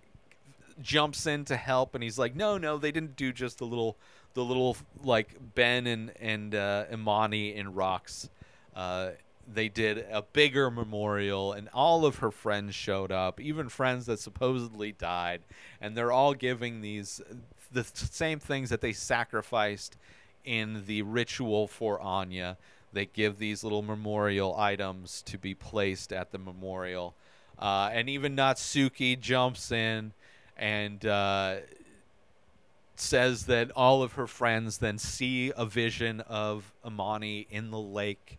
jumps 0.80 1.26
in 1.26 1.44
to 1.46 1.56
help, 1.56 1.94
and 1.94 2.02
he's 2.02 2.18
like, 2.18 2.34
"No, 2.34 2.56
no, 2.56 2.78
they 2.78 2.90
didn't 2.90 3.16
do 3.16 3.32
just 3.32 3.60
a 3.60 3.64
little, 3.64 3.96
the 4.38 4.44
little 4.44 4.76
like 5.02 5.34
Ben 5.56 5.88
and 5.88 6.12
and 6.20 6.54
uh, 6.54 6.84
Imani 6.92 7.56
in 7.56 7.74
rocks. 7.74 8.30
Uh, 8.74 9.10
they 9.52 9.68
did 9.68 10.06
a 10.12 10.22
bigger 10.22 10.70
memorial, 10.70 11.52
and 11.52 11.68
all 11.74 12.06
of 12.06 12.18
her 12.18 12.30
friends 12.30 12.74
showed 12.74 13.10
up, 13.10 13.40
even 13.40 13.68
friends 13.68 14.06
that 14.06 14.20
supposedly 14.20 14.92
died, 14.92 15.40
and 15.80 15.96
they're 15.96 16.12
all 16.12 16.34
giving 16.34 16.82
these 16.82 17.20
the 17.72 17.82
same 17.82 18.38
things 18.38 18.70
that 18.70 18.80
they 18.80 18.92
sacrificed 18.92 19.96
in 20.44 20.84
the 20.86 21.02
ritual 21.02 21.66
for 21.66 22.00
Anya." 22.00 22.56
They 22.92 23.06
give 23.06 23.38
these 23.38 23.64
little 23.64 23.82
memorial 23.82 24.56
items 24.56 25.20
to 25.22 25.36
be 25.36 25.54
placed 25.54 26.12
at 26.12 26.30
the 26.30 26.38
memorial. 26.38 27.14
Uh, 27.58 27.90
and 27.92 28.08
even 28.08 28.36
Natsuki 28.36 29.18
jumps 29.18 29.72
in 29.72 30.12
and 30.56 31.04
uh, 31.04 31.56
says 33.00 33.46
that 33.46 33.70
all 33.72 34.02
of 34.02 34.12
her 34.12 34.26
friends 34.26 34.78
then 34.78 34.98
see 34.98 35.52
a 35.56 35.64
vision 35.64 36.20
of 36.20 36.72
Amani 36.84 37.46
in 37.50 37.70
the 37.70 37.78
lake 37.78 38.38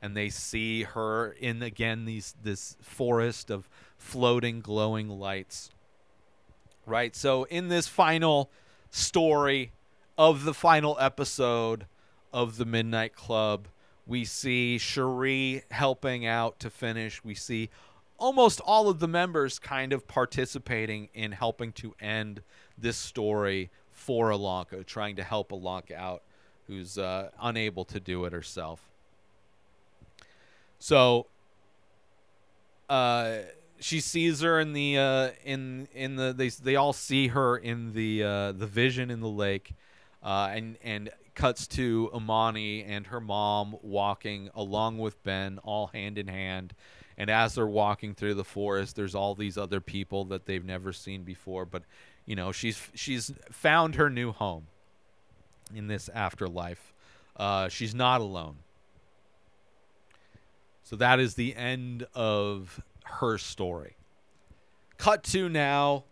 and 0.00 0.16
they 0.16 0.28
see 0.28 0.82
her 0.82 1.30
in 1.30 1.62
again 1.62 2.04
these 2.04 2.34
this 2.42 2.76
forest 2.82 3.50
of 3.50 3.68
floating 3.96 4.60
glowing 4.60 5.08
lights. 5.08 5.70
Right? 6.84 7.14
So 7.14 7.44
in 7.44 7.68
this 7.68 7.86
final 7.86 8.50
story 8.90 9.72
of 10.18 10.44
the 10.44 10.54
final 10.54 10.96
episode 11.00 11.86
of 12.32 12.56
the 12.56 12.64
midnight 12.64 13.14
club 13.14 13.68
we 14.06 14.24
see 14.24 14.78
cherie 14.78 15.62
helping 15.70 16.26
out 16.26 16.58
to 16.60 16.70
finish. 16.70 17.22
We 17.22 17.34
see 17.34 17.70
almost 18.18 18.60
all 18.60 18.88
of 18.88 18.98
the 18.98 19.08
members 19.08 19.58
kind 19.58 19.92
of 19.92 20.06
participating 20.06 21.08
in 21.14 21.32
helping 21.32 21.72
to 21.72 21.94
end 22.00 22.42
this 22.76 22.96
story 22.96 23.70
for 24.02 24.30
Ilonka, 24.30 24.84
trying 24.84 25.16
to 25.16 25.22
help 25.22 25.50
Ilonka 25.50 25.92
out, 25.92 26.22
who's 26.66 26.98
uh, 26.98 27.30
unable 27.40 27.84
to 27.84 28.00
do 28.00 28.24
it 28.24 28.32
herself. 28.32 28.80
So, 30.80 31.26
uh, 32.88 33.38
she 33.78 34.00
sees 34.00 34.40
her 34.40 34.58
in 34.60 34.72
the 34.72 34.98
uh, 34.98 35.30
in 35.44 35.86
in 35.94 36.16
the 36.16 36.32
they 36.32 36.48
they 36.48 36.76
all 36.76 36.92
see 36.92 37.28
her 37.28 37.56
in 37.56 37.92
the 37.92 38.22
uh, 38.22 38.52
the 38.52 38.66
vision 38.66 39.10
in 39.10 39.20
the 39.20 39.28
lake, 39.28 39.74
uh, 40.22 40.50
and 40.52 40.76
and 40.82 41.10
cuts 41.34 41.66
to 41.66 42.10
Amani 42.12 42.84
and 42.84 43.06
her 43.06 43.20
mom 43.20 43.76
walking 43.82 44.50
along 44.54 44.98
with 44.98 45.22
Ben, 45.22 45.58
all 45.62 45.86
hand 45.88 46.18
in 46.18 46.26
hand. 46.26 46.74
And 47.16 47.30
as 47.30 47.54
they're 47.54 47.66
walking 47.66 48.14
through 48.14 48.34
the 48.34 48.44
forest, 48.44 48.96
there's 48.96 49.14
all 49.14 49.34
these 49.34 49.56
other 49.56 49.80
people 49.80 50.24
that 50.26 50.46
they've 50.46 50.64
never 50.64 50.92
seen 50.92 51.22
before. 51.22 51.64
But 51.64 51.84
you 52.26 52.36
know, 52.36 52.52
she's 52.52 52.88
she's 52.94 53.32
found 53.50 53.96
her 53.96 54.08
new 54.08 54.32
home 54.32 54.66
in 55.74 55.88
this 55.88 56.08
afterlife. 56.08 56.92
Uh, 57.36 57.68
she's 57.68 57.94
not 57.94 58.20
alone. 58.20 58.56
So 60.84 60.96
that 60.96 61.20
is 61.20 61.34
the 61.34 61.56
end 61.56 62.06
of 62.14 62.80
her 63.04 63.38
story. 63.38 63.96
Cut 64.98 65.22
to 65.24 65.48
now. 65.48 66.04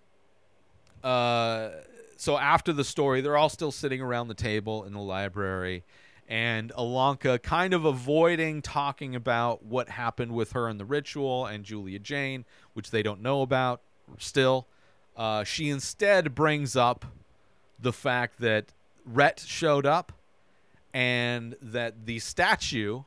Uh, 1.04 1.70
so 2.16 2.36
after 2.36 2.72
the 2.72 2.84
story, 2.84 3.20
they're 3.20 3.36
all 3.36 3.48
still 3.48 3.72
sitting 3.72 4.00
around 4.00 4.28
the 4.28 4.34
table 4.34 4.84
in 4.84 4.92
the 4.92 5.00
library, 5.00 5.84
and 6.28 6.70
Ilonka 6.72 7.42
kind 7.42 7.72
of 7.72 7.84
avoiding 7.84 8.62
talking 8.62 9.14
about 9.14 9.64
what 9.64 9.88
happened 9.88 10.32
with 10.32 10.52
her 10.52 10.68
in 10.68 10.78
the 10.78 10.84
ritual 10.84 11.46
and 11.46 11.64
Julia 11.64 11.98
Jane, 11.98 12.44
which 12.74 12.90
they 12.90 13.02
don't 13.02 13.22
know 13.22 13.42
about 13.42 13.80
still. 14.18 14.66
Uh, 15.20 15.44
she 15.44 15.68
instead 15.68 16.34
brings 16.34 16.74
up 16.74 17.04
the 17.78 17.92
fact 17.92 18.40
that 18.40 18.72
Rhett 19.04 19.44
showed 19.46 19.84
up 19.84 20.12
and 20.94 21.56
that 21.60 22.06
the 22.06 22.20
statue 22.20 23.02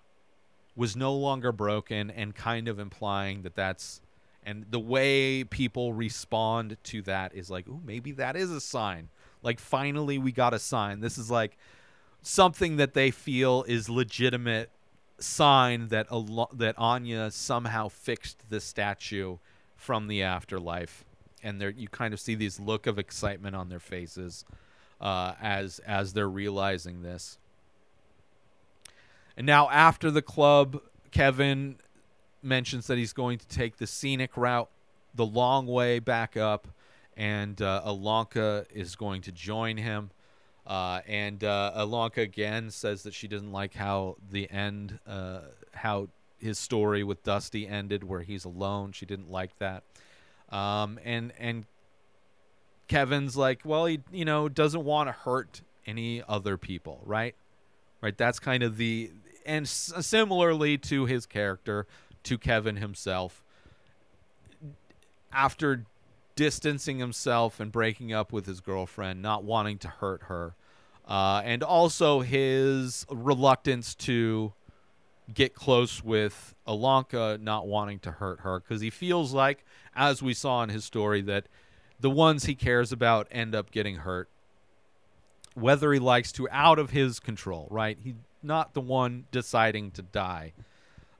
was 0.75 0.95
no 0.95 1.15
longer 1.15 1.51
broken 1.51 2.11
and 2.11 2.35
kind 2.35 2.67
of 2.67 2.77
implying 2.77 3.41
that 3.41 3.55
that's 3.55 3.99
and 4.43 4.67
the 4.69 4.79
way 4.79 5.43
people 5.43 5.91
respond 5.93 6.77
to 6.83 7.01
that 7.01 7.33
is 7.33 7.49
like, 7.49 7.67
"Ooh, 7.67 7.81
maybe 7.83 8.11
that 8.11 8.35
is 8.35 8.51
a 8.51 8.61
sign." 8.61 9.09
Like 9.41 9.59
finally 9.59 10.19
we 10.19 10.31
got 10.31 10.53
a 10.53 10.59
sign. 10.59 10.99
This 10.99 11.17
is 11.17 11.31
like 11.31 11.57
something 12.21 12.75
that 12.75 12.93
they 12.93 13.09
feel 13.09 13.63
is 13.67 13.89
legitimate 13.89 14.69
sign 15.17 15.87
that 15.87 16.05
Al- 16.11 16.51
that 16.53 16.77
Anya 16.77 17.31
somehow 17.31 17.87
fixed 17.87 18.51
the 18.51 18.59
statue 18.59 19.37
from 19.75 20.07
the 20.07 20.21
afterlife 20.21 21.05
and 21.43 21.59
there 21.59 21.69
you 21.69 21.87
kind 21.87 22.13
of 22.13 22.19
see 22.19 22.35
these 22.35 22.59
look 22.59 22.87
of 22.87 22.97
excitement 22.97 23.55
on 23.55 23.69
their 23.69 23.79
faces 23.79 24.45
uh, 25.01 25.33
as 25.41 25.79
as 25.79 26.13
they're 26.13 26.29
realizing 26.29 27.01
this. 27.01 27.37
And 29.35 29.45
now 29.45 29.69
after 29.69 30.09
the 30.09 30.21
club, 30.21 30.81
Kevin 31.11 31.77
mentions 32.41 32.87
that 32.87 32.97
he's 32.97 33.13
going 33.13 33.37
to 33.39 33.47
take 33.47 33.77
the 33.77 33.87
scenic 33.87 34.37
route, 34.37 34.69
the 35.15 35.25
long 35.25 35.65
way 35.67 35.99
back 35.99 36.37
up, 36.37 36.67
and 37.15 37.61
uh, 37.61 37.81
Ilonka 37.85 38.65
is 38.73 38.95
going 38.95 39.21
to 39.23 39.31
join 39.31 39.77
him. 39.77 40.11
Uh, 40.65 41.01
and 41.07 41.43
uh, 41.43 41.73
Ilonka 41.75 42.17
again 42.21 42.69
says 42.69 43.03
that 43.03 43.13
she 43.13 43.27
doesn't 43.27 43.51
like 43.51 43.73
how 43.73 44.15
the 44.31 44.49
end, 44.49 44.99
uh, 45.05 45.39
how 45.73 46.07
his 46.39 46.57
story 46.57 47.03
with 47.03 47.23
Dusty 47.23 47.67
ended, 47.67 48.03
where 48.03 48.21
he's 48.21 48.45
alone. 48.45 48.91
She 48.91 49.05
didn't 49.05 49.31
like 49.31 49.57
that. 49.59 49.83
Um, 50.53 50.99
and 51.03 51.33
and 51.39 51.65
Kevin's 52.87 53.35
like, 53.35 53.61
well, 53.65 53.85
he 53.85 54.01
you 54.11 54.23
know 54.23 54.47
doesn't 54.47 54.83
want 54.83 55.09
to 55.09 55.13
hurt 55.13 55.61
any 55.85 56.23
other 56.27 56.57
people, 56.57 57.01
right? 57.05 57.35
Right. 58.01 58.17
That's 58.17 58.39
kind 58.39 58.63
of 58.63 58.77
the 58.77 59.11
and 59.45 59.65
s- 59.65 59.91
similarly 60.01 60.77
to 60.77 61.05
his 61.05 61.25
character, 61.25 61.87
to 62.23 62.37
Kevin 62.37 62.77
himself. 62.77 63.43
After 65.31 65.85
distancing 66.35 66.99
himself 66.99 67.59
and 67.59 67.71
breaking 67.71 68.13
up 68.13 68.31
with 68.31 68.45
his 68.45 68.59
girlfriend, 68.59 69.21
not 69.21 69.43
wanting 69.43 69.79
to 69.79 69.87
hurt 69.87 70.23
her, 70.23 70.53
uh, 71.07 71.41
and 71.43 71.63
also 71.63 72.21
his 72.21 73.05
reluctance 73.09 73.95
to 73.95 74.53
get 75.33 75.53
close 75.55 76.03
with 76.03 76.53
Ilonka, 76.67 77.41
not 77.41 77.67
wanting 77.67 77.99
to 77.99 78.11
hurt 78.11 78.41
her, 78.41 78.59
because 78.59 78.81
he 78.81 78.89
feels 78.89 79.33
like, 79.33 79.65
as 79.95 80.21
we 80.21 80.33
saw 80.33 80.63
in 80.63 80.69
his 80.69 80.85
story, 80.85 81.21
that 81.21 81.47
the 81.99 82.09
ones 82.09 82.45
he 82.45 82.55
cares 82.55 82.91
about 82.91 83.27
end 83.31 83.55
up 83.55 83.71
getting 83.71 83.97
hurt, 83.97 84.29
whether 85.55 85.93
he 85.93 85.99
likes 85.99 86.31
to, 86.33 86.49
out 86.49 86.79
of 86.79 86.89
his 86.89 87.19
control, 87.19 87.67
right? 87.69 87.97
He's 88.03 88.15
not 88.41 88.73
the 88.73 88.81
one 88.81 89.25
deciding 89.31 89.91
to 89.91 90.01
die. 90.01 90.53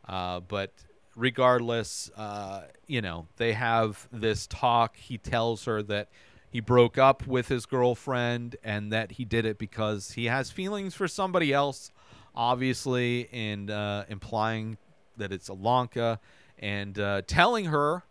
Uh, 0.08 0.42
but 0.42 0.72
regardless, 1.16 2.12
uh, 2.18 2.64
you 2.88 3.02
know, 3.02 3.28
they 3.38 3.54
have 3.54 4.08
this 4.12 4.48
talk. 4.48 4.98
He 4.98 5.18
tells 5.18 5.66
her 5.66 5.82
that 5.84 6.10
he 6.50 6.60
broke 6.60 6.98
up 6.98 7.26
with 7.26 7.48
his 7.48 7.66
girlfriend 7.66 8.58
and 8.64 8.92
that 8.92 9.14
he 9.14 9.26
did 9.26 9.46
it 9.46 9.58
because 9.58 10.12
he 10.12 10.26
has 10.26 10.52
feelings 10.52 10.94
for 10.94 11.08
somebody 11.08 11.54
else, 11.54 11.92
obviously, 12.36 13.30
and 13.32 13.70
uh, 13.70 14.06
implying 14.10 14.78
that 15.18 15.32
it's 15.32 15.50
Ilonka 15.50 16.20
and 16.60 16.98
uh, 16.98 17.22
telling 17.28 17.66
her 17.66 18.04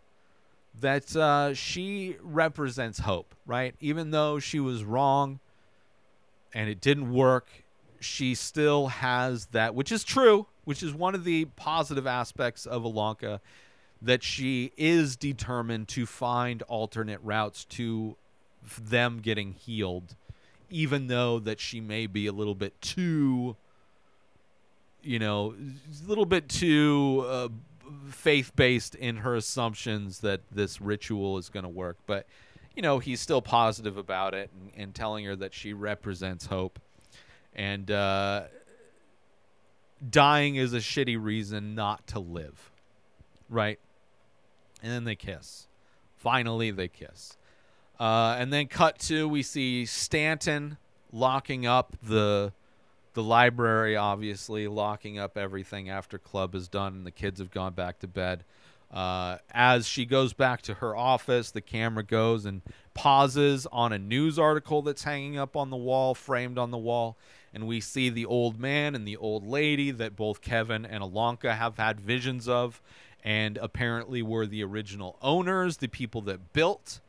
that 0.80 1.14
uh, 1.16 1.54
she 1.54 2.16
represents 2.22 3.00
hope, 3.00 3.34
right? 3.46 3.74
Even 3.80 4.10
though 4.10 4.38
she 4.38 4.60
was 4.60 4.84
wrong 4.84 5.40
and 6.54 6.68
it 6.68 6.80
didn't 6.80 7.12
work, 7.12 7.48
she 8.00 8.34
still 8.34 8.88
has 8.88 9.46
that, 9.46 9.74
which 9.74 9.92
is 9.92 10.04
true, 10.04 10.46
which 10.64 10.82
is 10.82 10.92
one 10.92 11.14
of 11.14 11.24
the 11.24 11.46
positive 11.56 12.06
aspects 12.06 12.66
of 12.66 12.82
Ilonka, 12.82 13.40
that 14.00 14.22
she 14.22 14.72
is 14.76 15.16
determined 15.16 15.88
to 15.88 16.06
find 16.06 16.62
alternate 16.62 17.20
routes 17.22 17.64
to 17.64 18.16
them 18.80 19.20
getting 19.20 19.52
healed, 19.52 20.16
even 20.70 21.06
though 21.06 21.38
that 21.38 21.60
she 21.60 21.80
may 21.80 22.06
be 22.06 22.26
a 22.26 22.32
little 22.32 22.54
bit 22.54 22.80
too, 22.80 23.56
you 25.02 25.18
know, 25.18 25.54
a 25.54 26.08
little 26.08 26.26
bit 26.26 26.48
too 26.48 27.24
uh, 27.28 27.48
faith 28.10 28.54
based 28.56 28.94
in 28.94 29.18
her 29.18 29.34
assumptions 29.34 30.20
that 30.20 30.40
this 30.50 30.80
ritual 30.80 31.38
is 31.38 31.48
going 31.48 31.64
to 31.64 31.68
work. 31.68 31.98
But, 32.06 32.26
you 32.74 32.82
know, 32.82 32.98
he's 32.98 33.20
still 33.20 33.42
positive 33.42 33.96
about 33.96 34.34
it 34.34 34.50
and, 34.52 34.70
and 34.76 34.94
telling 34.94 35.24
her 35.24 35.36
that 35.36 35.54
she 35.54 35.72
represents 35.72 36.46
hope. 36.46 36.78
And 37.54 37.90
uh, 37.90 38.44
dying 40.08 40.56
is 40.56 40.72
a 40.72 40.78
shitty 40.78 41.22
reason 41.22 41.74
not 41.74 42.06
to 42.08 42.18
live. 42.18 42.70
Right? 43.48 43.78
And 44.82 44.92
then 44.92 45.04
they 45.04 45.16
kiss. 45.16 45.68
Finally, 46.16 46.70
they 46.70 46.88
kiss. 46.88 47.36
Uh, 48.00 48.36
and 48.38 48.52
then 48.52 48.66
cut 48.66 48.98
to 48.98 49.28
we 49.28 49.42
see 49.42 49.84
Stanton 49.84 50.78
locking 51.12 51.66
up 51.66 51.96
the 52.02 52.52
the 53.14 53.22
library, 53.22 53.96
obviously 53.96 54.68
locking 54.68 55.18
up 55.18 55.36
everything 55.36 55.88
after 55.88 56.18
club 56.18 56.54
is 56.54 56.68
done 56.68 56.94
and 56.94 57.06
the 57.06 57.10
kids 57.10 57.40
have 57.40 57.50
gone 57.50 57.74
back 57.74 57.98
to 58.00 58.06
bed. 58.06 58.44
Uh, 58.92 59.38
as 59.50 59.86
she 59.86 60.04
goes 60.04 60.34
back 60.34 60.60
to 60.62 60.74
her 60.74 60.94
office, 60.94 61.50
the 61.50 61.62
camera 61.62 62.02
goes 62.02 62.44
and 62.44 62.60
pauses 62.92 63.66
on 63.72 63.92
a 63.92 63.98
news 63.98 64.38
article 64.38 64.82
that's 64.82 65.04
hanging 65.04 65.38
up 65.38 65.56
on 65.56 65.70
the 65.70 65.76
wall, 65.76 66.14
framed 66.14 66.58
on 66.58 66.70
the 66.70 66.78
wall, 66.78 67.16
and 67.54 67.66
we 67.66 67.80
see 67.80 68.10
the 68.10 68.26
old 68.26 68.60
man 68.60 68.94
and 68.94 69.08
the 69.08 69.16
old 69.16 69.46
lady 69.46 69.90
that 69.90 70.14
both 70.14 70.42
Kevin 70.42 70.84
and 70.84 71.02
Ilonka 71.02 71.56
have 71.56 71.78
had 71.78 72.00
visions 72.00 72.46
of, 72.46 72.82
and 73.24 73.56
apparently 73.56 74.20
were 74.20 74.46
the 74.46 74.62
original 74.62 75.16
owners, 75.22 75.78
the 75.78 75.88
people 75.88 76.20
that 76.22 76.52
built 76.52 77.00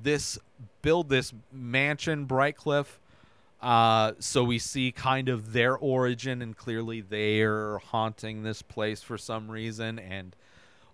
this 0.00 0.38
build 0.80 1.08
this 1.08 1.32
mansion, 1.52 2.26
Brightcliffe. 2.26 2.98
Uh, 3.62 4.12
so 4.18 4.42
we 4.42 4.58
see 4.58 4.90
kind 4.90 5.28
of 5.28 5.52
their 5.52 5.76
origin, 5.76 6.42
and 6.42 6.56
clearly 6.56 7.00
they're 7.00 7.78
haunting 7.78 8.42
this 8.42 8.60
place 8.60 9.02
for 9.02 9.16
some 9.16 9.48
reason 9.48 10.00
and 10.00 10.34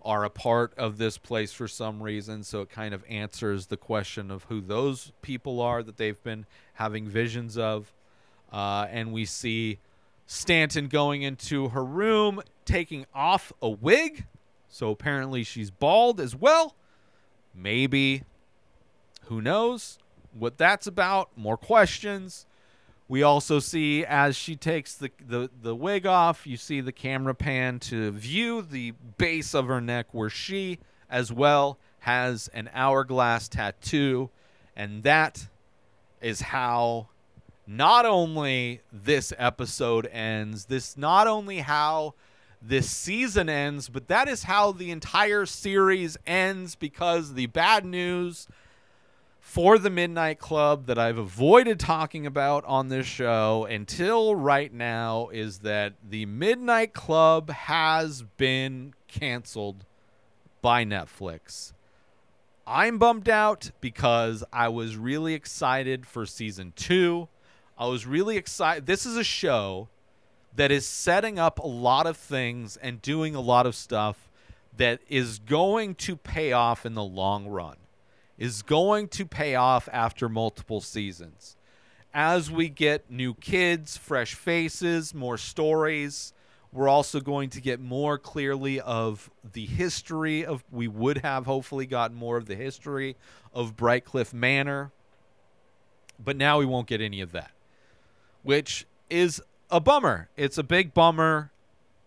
are 0.03 0.23
a 0.23 0.29
part 0.29 0.73
of 0.77 0.97
this 0.97 1.17
place 1.17 1.51
for 1.51 1.67
some 1.67 2.01
reason. 2.01 2.43
So 2.43 2.61
it 2.61 2.69
kind 2.69 2.93
of 2.93 3.03
answers 3.09 3.65
the 3.65 3.77
question 3.77 4.31
of 4.31 4.43
who 4.45 4.61
those 4.61 5.11
people 5.21 5.59
are 5.61 5.83
that 5.83 5.97
they've 5.97 6.21
been 6.23 6.45
having 6.75 7.07
visions 7.07 7.57
of. 7.57 7.91
Uh, 8.51 8.87
and 8.89 9.11
we 9.11 9.25
see 9.25 9.79
Stanton 10.25 10.87
going 10.87 11.23
into 11.23 11.69
her 11.69 11.83
room, 11.83 12.41
taking 12.65 13.05
off 13.13 13.51
a 13.61 13.69
wig. 13.69 14.25
So 14.69 14.91
apparently 14.91 15.43
she's 15.43 15.71
bald 15.71 16.19
as 16.19 16.35
well. 16.35 16.75
Maybe. 17.53 18.23
Who 19.25 19.41
knows 19.41 19.97
what 20.33 20.57
that's 20.57 20.87
about? 20.87 21.29
More 21.35 21.57
questions. 21.57 22.45
We 23.09 23.23
also 23.23 23.57
see 23.59 24.05
as 24.05 24.37
she 24.37 24.55
takes 24.55 24.93
the, 24.93 25.09
the, 25.27 25.49
the 25.63 25.75
wig 25.75 26.05
off, 26.05 26.45
you 26.45 26.57
see 26.57 26.79
the 26.79 26.91
camera 26.91 27.33
pan 27.33 27.79
to 27.79 28.11
view 28.11 28.61
the 28.61 28.93
base 29.17 29.55
of 29.55 29.65
her 29.65 29.81
neck 29.81 30.05
where 30.11 30.29
she 30.29 30.77
as 31.09 31.33
well 31.33 31.79
has 32.01 32.49
an 32.53 32.69
hourglass 32.71 33.47
tattoo. 33.47 34.29
And 34.75 35.01
that 35.03 35.47
is 36.21 36.39
how 36.39 37.07
not 37.65 38.05
only 38.05 38.81
this 38.93 39.33
episode 39.39 40.05
ends, 40.05 40.65
this 40.65 40.95
not 40.95 41.25
only 41.25 41.59
how 41.59 42.13
this 42.61 42.91
season 42.91 43.49
ends, 43.49 43.89
but 43.89 44.07
that 44.07 44.27
is 44.27 44.43
how 44.43 44.71
the 44.71 44.91
entire 44.91 45.47
series 45.47 46.15
ends 46.27 46.75
because 46.75 47.33
the 47.33 47.47
bad 47.47 47.85
news 47.85 48.47
for 49.49 49.79
the 49.79 49.89
Midnight 49.89 50.37
Club 50.37 50.85
that 50.85 50.99
I've 50.99 51.17
avoided 51.17 51.79
talking 51.79 52.27
about 52.27 52.63
on 52.65 52.89
this 52.89 53.07
show 53.07 53.65
until 53.67 54.35
right 54.35 54.71
now 54.71 55.29
is 55.29 55.59
that 55.59 55.95
the 56.07 56.27
Midnight 56.27 56.93
Club 56.93 57.49
has 57.49 58.21
been 58.37 58.93
canceled 59.07 59.85
by 60.61 60.85
Netflix. 60.85 61.73
I'm 62.67 62.99
bummed 62.99 63.27
out 63.27 63.71
because 63.81 64.43
I 64.53 64.67
was 64.67 64.95
really 64.95 65.33
excited 65.33 66.05
for 66.05 66.27
season 66.27 66.71
two. 66.75 67.27
I 67.75 67.87
was 67.87 68.05
really 68.05 68.37
excited. 68.37 68.85
This 68.85 69.03
is 69.03 69.17
a 69.17 69.23
show 69.23 69.87
that 70.55 70.69
is 70.69 70.85
setting 70.85 71.39
up 71.39 71.57
a 71.57 71.67
lot 71.67 72.05
of 72.05 72.17
things 72.17 72.77
and 72.77 73.01
doing 73.01 73.33
a 73.33 73.41
lot 73.41 73.65
of 73.65 73.73
stuff 73.73 74.29
that 74.77 74.99
is 75.09 75.39
going 75.39 75.95
to 75.95 76.15
pay 76.15 76.51
off 76.51 76.85
in 76.85 76.93
the 76.93 77.03
long 77.03 77.47
run, 77.47 77.77
is 78.39 78.61
going 78.61 79.09
to 79.09 79.25
pay 79.25 79.53
off 79.53 79.89
after 79.91 80.29
multiple 80.29 80.79
seasons. 80.79 81.57
As 82.13 82.49
we 82.49 82.69
get 82.69 83.11
new 83.11 83.35
kids, 83.35 83.97
fresh 83.97 84.33
faces, 84.33 85.13
more 85.13 85.37
stories, 85.37 86.33
we're 86.71 86.87
also 86.87 87.19
going 87.19 87.49
to 87.51 87.61
get 87.61 87.79
more 87.79 88.17
clearly 88.17 88.79
of 88.79 89.29
the 89.53 89.65
history 89.65 90.45
of, 90.45 90.63
we 90.71 90.87
would 90.87 91.19
have 91.19 91.45
hopefully 91.45 91.85
gotten 91.85 92.15
more 92.15 92.37
of 92.37 92.45
the 92.45 92.55
history 92.55 93.17
of 93.53 93.75
Brightcliffe 93.75 94.33
Manor. 94.33 94.91
But 96.17 96.37
now 96.37 96.59
we 96.59 96.65
won't 96.65 96.87
get 96.87 97.01
any 97.01 97.21
of 97.21 97.33
that, 97.33 97.51
which 98.43 98.85
is 99.09 99.41
a 99.69 99.79
bummer. 99.79 100.29
It's 100.37 100.57
a 100.57 100.63
big 100.63 100.93
bummer. 100.93 101.51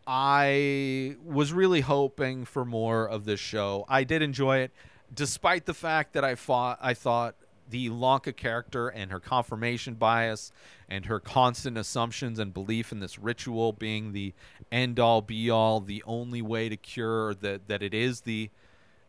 I 0.07 1.17
was 1.25 1.53
really 1.53 1.81
hoping 1.81 2.45
for 2.45 2.65
more 2.65 3.09
of 3.09 3.25
this 3.25 3.41
show. 3.41 3.85
I 3.89 4.05
did 4.05 4.23
enjoy 4.23 4.59
it, 4.59 4.73
despite 5.15 5.67
the 5.67 5.75
fact 5.75 6.13
that 6.13 6.25
I 6.25 6.35
thought 6.35 6.79
I 6.81 6.95
thought 6.95 7.35
the 7.69 7.89
Lanka 7.89 8.33
character 8.33 8.89
and 8.89 9.11
her 9.11 9.21
confirmation 9.21 9.95
bias 9.95 10.53
and 10.89 11.07
her 11.07 11.19
constant 11.19 11.79
assumptions 11.79 12.39
and 12.39 12.53
belief 12.53 12.93
in 12.93 13.01
this 13.01 13.19
ritual 13.19 13.73
being 13.73 14.13
the 14.13 14.35
end 14.71 15.01
all 15.01 15.23
be 15.23 15.49
all, 15.49 15.81
the 15.81 16.03
only 16.07 16.43
way 16.43 16.69
to 16.69 16.77
cure 16.77 17.35
that 17.35 17.69
that 17.69 17.83
it 17.83 17.95
is 17.95 18.23
the 18.23 18.51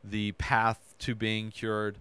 the 0.04 0.32
path 0.34 0.96
to 1.00 1.16
being 1.16 1.50
cured 1.50 2.00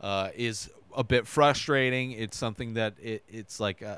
uh, 0.00 0.28
is 0.34 0.70
a 0.96 1.04
bit 1.04 1.26
frustrating. 1.26 2.12
It's 2.12 2.36
something 2.36 2.74
that 2.74 2.94
it, 3.00 3.22
it's 3.28 3.60
like 3.60 3.82
uh, 3.82 3.96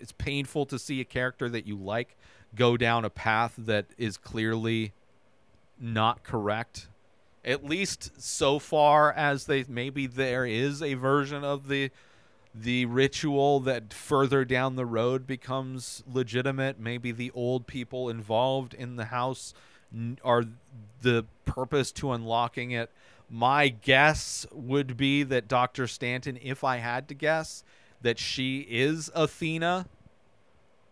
it's 0.00 0.12
painful 0.12 0.66
to 0.66 0.78
see 0.78 1.00
a 1.00 1.04
character 1.04 1.48
that 1.48 1.66
you 1.66 1.76
like 1.76 2.16
go 2.54 2.76
down 2.76 3.04
a 3.04 3.10
path 3.10 3.54
that 3.58 3.86
is 3.96 4.16
clearly 4.16 4.92
not 5.80 6.22
correct. 6.22 6.88
At 7.48 7.64
least 7.64 8.20
so 8.20 8.58
far 8.58 9.10
as 9.10 9.46
they 9.46 9.64
maybe 9.66 10.06
there 10.06 10.44
is 10.44 10.82
a 10.82 10.94
version 10.94 11.42
of 11.44 11.68
the 11.68 11.90
the 12.54 12.84
ritual 12.84 13.60
that 13.60 13.94
further 13.94 14.44
down 14.44 14.76
the 14.76 14.84
road 14.84 15.26
becomes 15.26 16.02
legitimate. 16.06 16.78
Maybe 16.78 17.10
the 17.10 17.30
old 17.30 17.66
people 17.66 18.10
involved 18.10 18.74
in 18.74 18.96
the 18.96 19.06
house 19.06 19.54
are 20.22 20.44
the 21.00 21.24
purpose 21.46 21.90
to 21.92 22.12
unlocking 22.12 22.72
it. 22.72 22.90
My 23.30 23.68
guess 23.68 24.46
would 24.52 24.98
be 24.98 25.22
that 25.22 25.48
Dr. 25.48 25.86
Stanton, 25.86 26.38
if 26.42 26.64
I 26.64 26.78
had 26.78 27.08
to 27.08 27.14
guess, 27.14 27.64
that 28.02 28.18
she 28.18 28.66
is 28.68 29.10
Athena. 29.14 29.86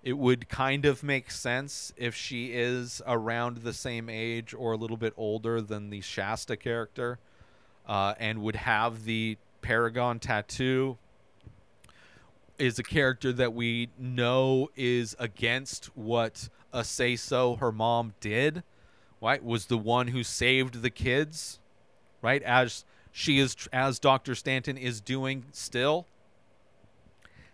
It 0.06 0.16
would 0.16 0.48
kind 0.48 0.86
of 0.86 1.02
make 1.02 1.32
sense 1.32 1.92
if 1.96 2.14
she 2.14 2.52
is 2.52 3.02
around 3.06 3.58
the 3.58 3.72
same 3.72 4.08
age 4.08 4.54
or 4.54 4.72
a 4.72 4.76
little 4.76 4.96
bit 4.96 5.12
older 5.16 5.60
than 5.60 5.90
the 5.90 6.00
Shasta 6.00 6.56
character 6.56 7.18
uh, 7.88 8.14
and 8.20 8.40
would 8.42 8.54
have 8.54 9.04
the 9.04 9.36
Paragon 9.62 10.20
tattoo. 10.20 10.96
Is 12.56 12.78
a 12.78 12.84
character 12.84 13.32
that 13.32 13.52
we 13.52 13.88
know 13.98 14.70
is 14.76 15.16
against 15.18 15.86
what 15.96 16.48
Aceso 16.72 17.58
her 17.58 17.72
mom, 17.72 18.14
did. 18.20 18.62
Right? 19.20 19.42
Was 19.42 19.66
the 19.66 19.76
one 19.76 20.08
who 20.08 20.22
saved 20.22 20.82
the 20.82 20.90
kids 20.90 21.58
right? 22.22 22.42
As 22.42 22.84
she 23.12 23.38
is, 23.38 23.56
as 23.72 23.98
Dr. 23.98 24.34
Stanton 24.34 24.76
is 24.76 25.00
doing 25.00 25.44
still, 25.52 26.06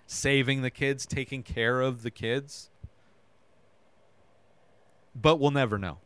saving 0.06 0.62
the 0.62 0.70
kids, 0.70 1.06
taking 1.06 1.42
care 1.42 1.80
of 1.80 2.02
the 2.02 2.10
kids. 2.10 2.70
But 5.14 5.38
we'll 5.38 5.50
never 5.50 5.78
know. 5.78 5.98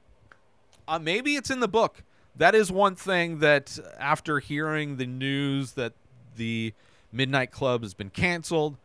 Uh, 0.88 0.98
maybe 0.98 1.36
it's 1.36 1.50
in 1.50 1.60
the 1.60 1.68
book. 1.68 2.02
That 2.36 2.54
is 2.54 2.70
one 2.70 2.96
thing 2.96 3.38
that 3.38 3.78
after 3.98 4.40
hearing 4.40 4.96
the 4.96 5.06
news 5.06 5.72
that 5.72 5.94
the 6.36 6.74
Midnight 7.12 7.50
Club 7.50 7.82
has 7.82 7.94
been 7.94 8.10
canceled, 8.10 8.76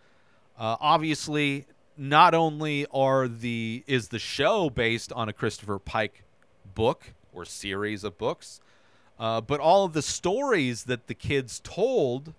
uh, 0.58 0.78
obviously 0.80 1.66
not 1.98 2.34
only 2.34 2.86
are 2.94 3.28
the 3.28 3.84
is 3.88 4.08
the 4.08 4.20
show 4.20 4.70
based 4.70 5.12
on 5.14 5.28
a 5.28 5.34
Christopher 5.34 5.80
Pike 5.80 6.24
book 6.74 7.14
or 7.34 7.46
series 7.46 8.04
of 8.04 8.18
books, 8.18 8.62
uh, 9.20 9.42
but 9.42 9.60
all 9.60 9.86
of 9.86 9.94
the 9.94 10.02
stories 10.02 10.86
that 10.86 11.08
the 11.08 11.14
kids 11.14 11.60
told 11.64 12.34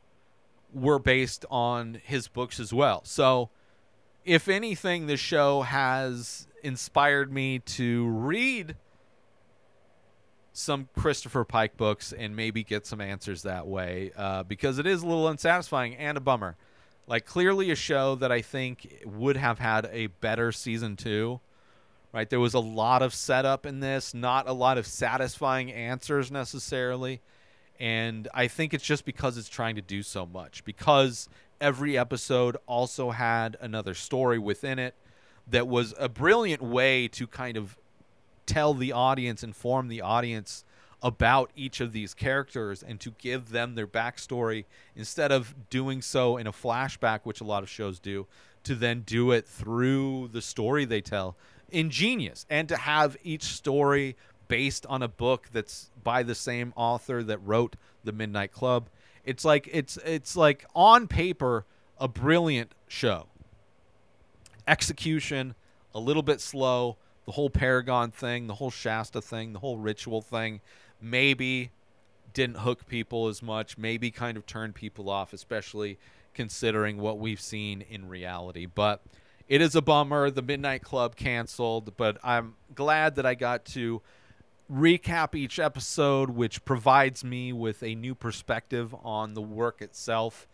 were 0.72 0.98
based 0.98 1.44
on 1.50 2.00
his 2.04 2.28
books 2.28 2.58
as 2.60 2.72
well. 2.72 3.02
So, 3.04 3.50
if 4.24 4.48
anything, 4.48 5.06
the 5.06 5.16
show 5.16 5.62
has 5.62 6.46
inspired 6.62 7.32
me 7.32 7.58
to 7.58 8.06
read 8.06 8.76
some 10.52 10.88
Christopher 10.98 11.44
Pike 11.44 11.76
books 11.76 12.12
and 12.12 12.36
maybe 12.36 12.62
get 12.62 12.86
some 12.86 13.00
answers 13.00 13.42
that 13.42 13.66
way 13.66 14.12
uh, 14.16 14.42
because 14.44 14.78
it 14.78 14.86
is 14.86 15.02
a 15.02 15.06
little 15.06 15.26
unsatisfying 15.26 15.96
and 15.96 16.16
a 16.16 16.20
bummer. 16.20 16.56
Like, 17.06 17.26
clearly, 17.26 17.70
a 17.70 17.76
show 17.76 18.14
that 18.16 18.30
I 18.30 18.42
think 18.42 19.02
would 19.04 19.36
have 19.36 19.58
had 19.58 19.88
a 19.92 20.06
better 20.06 20.52
season 20.52 20.96
two 20.96 21.40
right? 22.12 22.28
There 22.28 22.40
was 22.40 22.54
a 22.54 22.60
lot 22.60 23.02
of 23.02 23.14
setup 23.14 23.66
in 23.66 23.80
this, 23.80 24.14
not 24.14 24.46
a 24.46 24.52
lot 24.52 24.78
of 24.78 24.86
satisfying 24.86 25.72
answers 25.72 26.30
necessarily. 26.30 27.20
And 27.80 28.28
I 28.32 28.48
think 28.48 28.74
it's 28.74 28.84
just 28.84 29.04
because 29.04 29.36
it's 29.36 29.48
trying 29.48 29.74
to 29.76 29.82
do 29.82 30.02
so 30.02 30.26
much, 30.26 30.64
because 30.64 31.28
every 31.60 31.98
episode 31.98 32.56
also 32.66 33.10
had 33.10 33.56
another 33.60 33.94
story 33.94 34.38
within 34.38 34.78
it 34.78 34.94
that 35.48 35.66
was 35.66 35.94
a 35.98 36.08
brilliant 36.08 36.62
way 36.62 37.08
to 37.08 37.26
kind 37.26 37.56
of 37.56 37.76
tell 38.46 38.74
the 38.74 38.92
audience, 38.92 39.42
inform 39.42 39.88
the 39.88 40.00
audience 40.00 40.64
about 41.02 41.50
each 41.56 41.80
of 41.80 41.92
these 41.92 42.14
characters 42.14 42.82
and 42.82 43.00
to 43.00 43.10
give 43.18 43.50
them 43.50 43.74
their 43.74 43.86
backstory 43.86 44.64
instead 44.94 45.32
of 45.32 45.54
doing 45.68 46.00
so 46.00 46.36
in 46.36 46.46
a 46.46 46.52
flashback, 46.52 47.20
which 47.24 47.40
a 47.40 47.44
lot 47.44 47.62
of 47.62 47.68
shows 47.68 47.98
do, 47.98 48.26
to 48.62 48.74
then 48.76 49.00
do 49.00 49.32
it 49.32 49.46
through 49.46 50.28
the 50.32 50.40
story 50.40 50.84
they 50.84 51.00
tell. 51.00 51.36
Ingenious. 51.70 52.46
And 52.48 52.68
to 52.68 52.76
have 52.76 53.16
each 53.24 53.42
story 53.42 54.16
based 54.52 54.84
on 54.84 55.02
a 55.02 55.08
book 55.08 55.48
that's 55.50 55.90
by 56.04 56.22
the 56.22 56.34
same 56.34 56.74
author 56.76 57.22
that 57.22 57.38
wrote 57.38 57.74
the 58.04 58.12
midnight 58.12 58.52
club. 58.52 58.90
It's 59.24 59.46
like 59.46 59.66
it's 59.72 59.96
it's 60.04 60.36
like 60.36 60.66
on 60.74 61.08
paper 61.08 61.64
a 61.98 62.06
brilliant 62.06 62.74
show. 62.86 63.28
Execution 64.68 65.54
a 65.94 65.98
little 65.98 66.22
bit 66.22 66.38
slow 66.38 66.98
the 67.24 67.32
whole 67.32 67.48
paragon 67.48 68.10
thing 68.10 68.46
the 68.46 68.56
whole 68.56 68.70
shasta 68.70 69.22
thing 69.22 69.54
the 69.54 69.58
whole 69.60 69.78
ritual 69.78 70.20
thing 70.20 70.60
maybe 71.00 71.70
didn't 72.34 72.58
hook 72.58 72.86
people 72.86 73.28
as 73.28 73.42
much 73.42 73.78
maybe 73.78 74.10
kind 74.10 74.36
of 74.36 74.44
turned 74.44 74.74
people 74.74 75.08
off 75.08 75.32
especially 75.32 75.98
considering 76.34 76.98
what 76.98 77.18
we've 77.18 77.40
seen 77.40 77.80
in 77.80 78.06
reality. 78.06 78.66
But 78.66 79.02
it 79.48 79.62
is 79.62 79.74
a 79.74 79.82
bummer. 79.82 80.30
The 80.30 80.42
Midnight 80.42 80.82
Club 80.82 81.16
canceled, 81.16 81.96
but 81.96 82.18
I'm 82.22 82.54
glad 82.74 83.16
that 83.16 83.24
I 83.24 83.34
got 83.34 83.64
to 83.66 84.02
recap 84.70 85.34
each 85.34 85.58
episode, 85.58 86.30
which 86.30 86.64
provides 86.64 87.22
me 87.24 87.52
with 87.52 87.82
a 87.82 87.94
new 87.94 88.14
perspective 88.14 88.94
on 89.02 89.34
the 89.34 89.42
work 89.42 89.80
itself. 89.82 90.46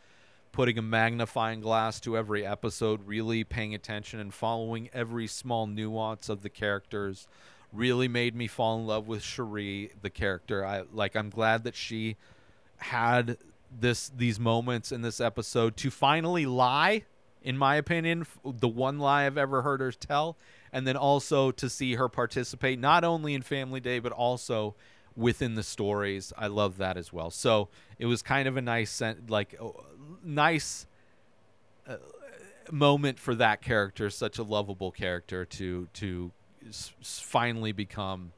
putting 0.50 0.78
a 0.78 0.82
magnifying 0.82 1.60
glass 1.60 2.00
to 2.00 2.16
every 2.16 2.44
episode, 2.44 3.06
really 3.06 3.44
paying 3.44 3.74
attention 3.74 4.18
and 4.18 4.32
following 4.34 4.88
every 4.92 5.26
small 5.26 5.66
nuance 5.66 6.28
of 6.28 6.42
the 6.42 6.48
characters 6.48 7.28
really 7.72 8.08
made 8.08 8.34
me 8.34 8.46
fall 8.46 8.78
in 8.78 8.86
love 8.86 9.06
with 9.06 9.22
Cherie, 9.22 9.92
the 10.00 10.10
character. 10.10 10.64
I 10.64 10.82
like 10.92 11.14
I'm 11.14 11.30
glad 11.30 11.64
that 11.64 11.76
she 11.76 12.16
had 12.78 13.36
this 13.70 14.08
these 14.08 14.40
moments 14.40 14.90
in 14.90 15.02
this 15.02 15.20
episode 15.20 15.76
to 15.76 15.90
finally 15.90 16.46
lie 16.46 17.04
in 17.42 17.58
my 17.58 17.76
opinion 17.76 18.26
the 18.42 18.66
one 18.68 18.98
lie 18.98 19.26
I've 19.26 19.36
ever 19.36 19.60
heard 19.62 19.80
her 19.80 19.92
tell 19.92 20.38
and 20.72 20.86
then 20.86 20.96
also 20.96 21.50
to 21.52 21.68
see 21.68 21.94
her 21.94 22.08
participate 22.08 22.78
not 22.78 23.04
only 23.04 23.34
in 23.34 23.42
Family 23.42 23.80
Day 23.80 23.98
but 23.98 24.12
also 24.12 24.74
within 25.16 25.56
the 25.56 25.62
stories. 25.62 26.32
I 26.38 26.46
love 26.46 26.78
that 26.78 26.96
as 26.96 27.12
well. 27.12 27.30
So 27.30 27.68
it 27.98 28.06
was 28.06 28.22
kind 28.22 28.46
of 28.46 28.56
a 28.56 28.62
nice 28.62 29.02
like 29.28 29.56
uh, 29.60 29.68
nice 30.22 30.86
uh, 31.86 31.96
moment 32.70 33.18
for 33.18 33.34
that 33.34 33.60
character, 33.60 34.10
such 34.10 34.38
a 34.38 34.42
lovable 34.42 34.92
character 34.92 35.44
to 35.44 35.88
to 35.94 36.30
s- 36.68 36.92
finally 37.00 37.72
become 37.72 38.32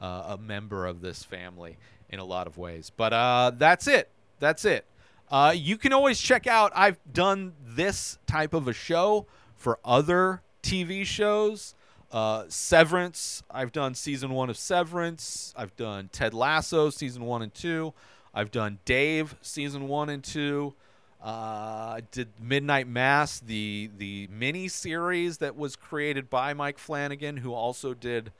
uh, 0.00 0.36
a 0.36 0.38
member 0.38 0.86
of 0.86 1.00
this 1.00 1.22
family 1.22 1.76
in 2.08 2.18
a 2.18 2.24
lot 2.24 2.46
of 2.46 2.56
ways. 2.58 2.90
But 2.96 3.12
uh, 3.12 3.52
that's 3.56 3.86
it. 3.86 4.08
That's 4.38 4.64
it. 4.64 4.86
Uh, 5.30 5.54
you 5.56 5.78
can 5.78 5.92
always 5.92 6.20
check 6.20 6.46
out. 6.46 6.72
I've 6.74 6.98
done 7.10 7.54
this 7.62 8.18
type 8.26 8.52
of 8.54 8.68
a 8.68 8.72
show 8.72 9.26
for 9.54 9.78
other 9.84 10.42
TV 10.62 11.04
shows. 11.04 11.74
Uh, 12.10 12.44
Severance. 12.48 13.42
I've 13.50 13.72
done 13.72 13.94
season 13.94 14.30
one 14.30 14.50
of 14.50 14.56
Severance. 14.56 15.54
I've 15.56 15.74
done 15.76 16.10
Ted 16.12 16.34
Lasso 16.34 16.90
season 16.90 17.24
one 17.24 17.42
and 17.42 17.52
two. 17.52 17.94
I've 18.34 18.50
done 18.50 18.78
Dave 18.84 19.36
season 19.42 19.88
one 19.88 20.08
and 20.08 20.22
two. 20.22 20.74
Uh, 21.22 22.00
did 22.10 22.28
Midnight 22.40 22.88
Mass, 22.88 23.38
the 23.38 23.90
the 23.96 24.28
mini 24.30 24.66
series 24.68 25.38
that 25.38 25.56
was 25.56 25.76
created 25.76 26.28
by 26.28 26.52
Mike 26.52 26.78
Flanagan, 26.78 27.36
who 27.36 27.54
also 27.54 27.94
did 27.94 28.32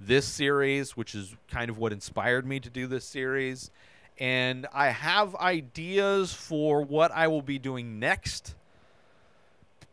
this 0.00 0.26
series, 0.26 0.96
which 0.96 1.14
is 1.14 1.36
kind 1.50 1.70
of 1.70 1.78
what 1.78 1.92
inspired 1.92 2.46
me 2.46 2.58
to 2.58 2.70
do 2.70 2.86
this 2.86 3.04
series. 3.04 3.70
And 4.18 4.66
I 4.72 4.88
have 4.88 5.36
ideas 5.36 6.32
for 6.32 6.82
what 6.82 7.12
I 7.12 7.28
will 7.28 7.42
be 7.42 7.58
doing 7.58 7.98
next. 7.98 8.54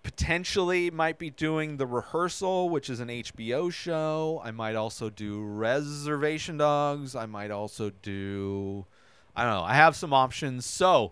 Potentially, 0.07 0.89
might 0.89 1.17
be 1.17 1.29
doing 1.29 1.75
the 1.75 1.85
rehearsal, 1.85 2.69
which 2.69 2.89
is 2.89 3.01
an 3.01 3.09
HBO 3.09 3.69
show. 3.69 4.41
I 4.41 4.51
might 4.51 4.75
also 4.75 5.09
do 5.09 5.43
Reservation 5.43 6.55
Dogs. 6.55 7.13
I 7.13 7.25
might 7.25 7.51
also 7.51 7.91
do, 8.01 8.85
I 9.35 9.43
don't 9.43 9.51
know. 9.51 9.63
I 9.63 9.73
have 9.73 9.97
some 9.97 10.13
options. 10.13 10.65
So, 10.65 11.11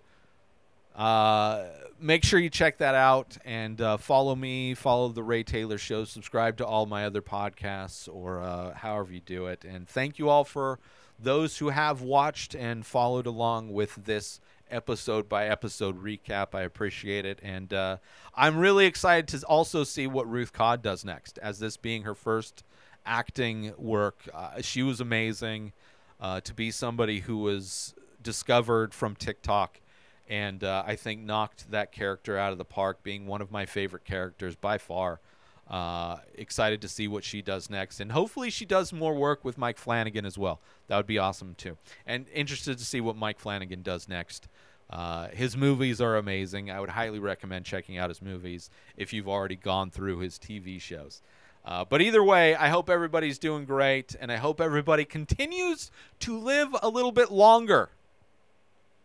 uh, 0.96 1.66
make 2.00 2.24
sure 2.24 2.40
you 2.40 2.50
check 2.50 2.78
that 2.78 2.96
out 2.96 3.38
and 3.44 3.82
uh, 3.82 3.98
follow 3.98 4.34
me, 4.34 4.74
follow 4.74 5.10
the 5.10 5.24
Ray 5.24 5.44
Taylor 5.44 5.78
Show, 5.78 6.06
subscribe 6.06 6.56
to 6.60 6.66
all 6.66 6.86
my 6.86 7.06
other 7.06 7.22
podcasts 7.22 8.08
or 8.08 8.40
uh, 8.40 8.76
however 8.76 9.12
you 9.12 9.20
do 9.20 9.48
it. 9.48 9.66
And 9.66 9.90
thank 9.90 10.18
you 10.18 10.30
all 10.30 10.46
for 10.46 10.80
those 11.20 11.58
who 11.58 11.68
have 11.68 12.02
watched 12.02 12.56
and 12.56 12.86
followed 12.86 13.26
along 13.26 13.74
with 13.74 14.06
this 14.06 14.40
episode 14.76 15.30
by 15.30 15.48
episode 15.48 16.04
recap. 16.04 16.54
I 16.54 16.62
appreciate 16.62 17.26
it. 17.26 17.40
And 17.42 17.74
uh, 17.74 17.98
I'm 18.36 18.58
really 18.58 18.86
excited 18.86 19.28
to 19.30 19.46
also 19.48 19.84
see 19.84 20.06
what 20.06 20.30
Ruth 20.30 20.54
Codd 20.54 20.82
does 20.82 21.06
next, 21.06 21.40
as 21.40 21.60
this 21.60 21.78
being 21.78 22.04
her 22.04 22.16
first 22.16 22.64
acting 23.06 23.74
work. 23.78 24.28
Uh, 24.34 24.62
she 24.62 24.84
was 24.84 25.00
amazing 25.00 25.74
uh, 26.20 26.42
to 26.42 26.54
be 26.54 26.72
somebody 26.72 27.22
who 27.22 27.38
was 27.38 27.96
discovered 28.22 28.94
from 28.94 29.16
TikTok 29.16 29.80
and 30.28 30.64
uh, 30.64 30.84
I 30.86 30.96
think 30.96 31.22
knocked 31.22 31.72
that 31.72 31.92
character 31.92 32.38
out 32.38 32.52
of 32.52 32.58
the 32.58 32.66
park, 32.66 33.04
being 33.04 33.28
one 33.28 33.42
of 33.42 33.52
my 33.52 33.66
favorite 33.66 34.06
characters 34.06 34.56
by 34.56 34.78
far. 34.78 35.20
Uh, 35.68 36.18
excited 36.36 36.80
to 36.82 36.88
see 36.88 37.08
what 37.08 37.24
she 37.24 37.42
does 37.42 37.72
next, 37.72 38.00
and 38.00 38.12
hopefully 38.12 38.52
she 38.52 38.66
does 38.66 38.94
more 38.94 39.16
work 39.16 39.44
with 39.44 39.58
Mike 39.58 39.80
Flanagan 39.80 40.24
as 40.24 40.38
well. 40.38 40.62
That 40.88 40.98
would 40.98 41.08
be 41.08 41.18
awesome 41.18 41.56
too. 41.56 41.78
And 42.06 42.28
interested 42.30 42.78
to 42.78 42.86
see 42.86 43.02
what 43.02 43.16
Mike 43.16 43.40
Flanagan 43.40 43.82
does 43.82 44.08
next. 44.08 44.48
Uh, 44.90 45.28
his 45.30 45.58
movies 45.58 46.00
are 46.00 46.16
amazing. 46.16 46.70
I 46.70 46.80
would 46.80 46.92
highly 46.92 47.20
recommend 47.20 47.66
checking 47.66 47.98
out 47.98 48.10
his 48.10 48.22
movies 48.22 48.70
if 48.96 49.14
you've 49.14 49.28
already 49.28 49.56
gone 49.56 49.90
through 49.90 50.20
his 50.20 50.38
TV 50.38 50.80
shows. 50.80 51.22
Uh, 51.66 51.84
but 51.84 52.02
either 52.02 52.24
way, 52.24 52.56
I 52.56 52.70
hope 52.70 52.90
everybody's 52.90 53.40
doing 53.40 53.66
great, 53.66 54.16
and 54.20 54.32
I 54.32 54.38
hope 54.38 54.62
everybody 54.62 55.04
continues 55.04 55.90
to 56.20 56.38
live 56.38 56.76
a 56.84 56.90
little 56.90 57.12
bit 57.12 57.32
longer 57.32 57.90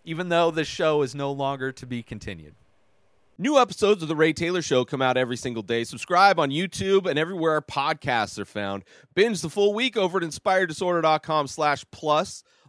even 0.05 0.29
though 0.29 0.51
the 0.51 0.65
show 0.65 1.03
is 1.03 1.15
no 1.15 1.31
longer 1.31 1.73
to 1.73 1.87
be 1.87 2.03
continued. 2.03 2.55
New 3.39 3.59
episodes 3.59 4.03
of 4.03 4.09
The 4.09 4.17
Ray 4.17 4.33
Taylor 4.35 4.61
Show 4.61 4.85
come 4.85 5.01
out 5.01 5.17
every 5.17 5.37
single 5.37 5.63
day. 5.63 5.85
Subscribe 5.85 6.39
on 6.39 6.51
YouTube 6.51 7.07
and 7.07 7.19
everywhere 7.19 7.63
podcasts 7.63 8.39
are 8.39 8.45
found. 8.45 8.85
Binge 9.15 9.41
the 9.41 9.49
full 9.49 9.73
week 9.73 9.97
over 9.97 10.19
at 10.19 10.25
inspireddisorder.com 10.25 11.47
slash 11.47 11.85
plus. 11.91 12.45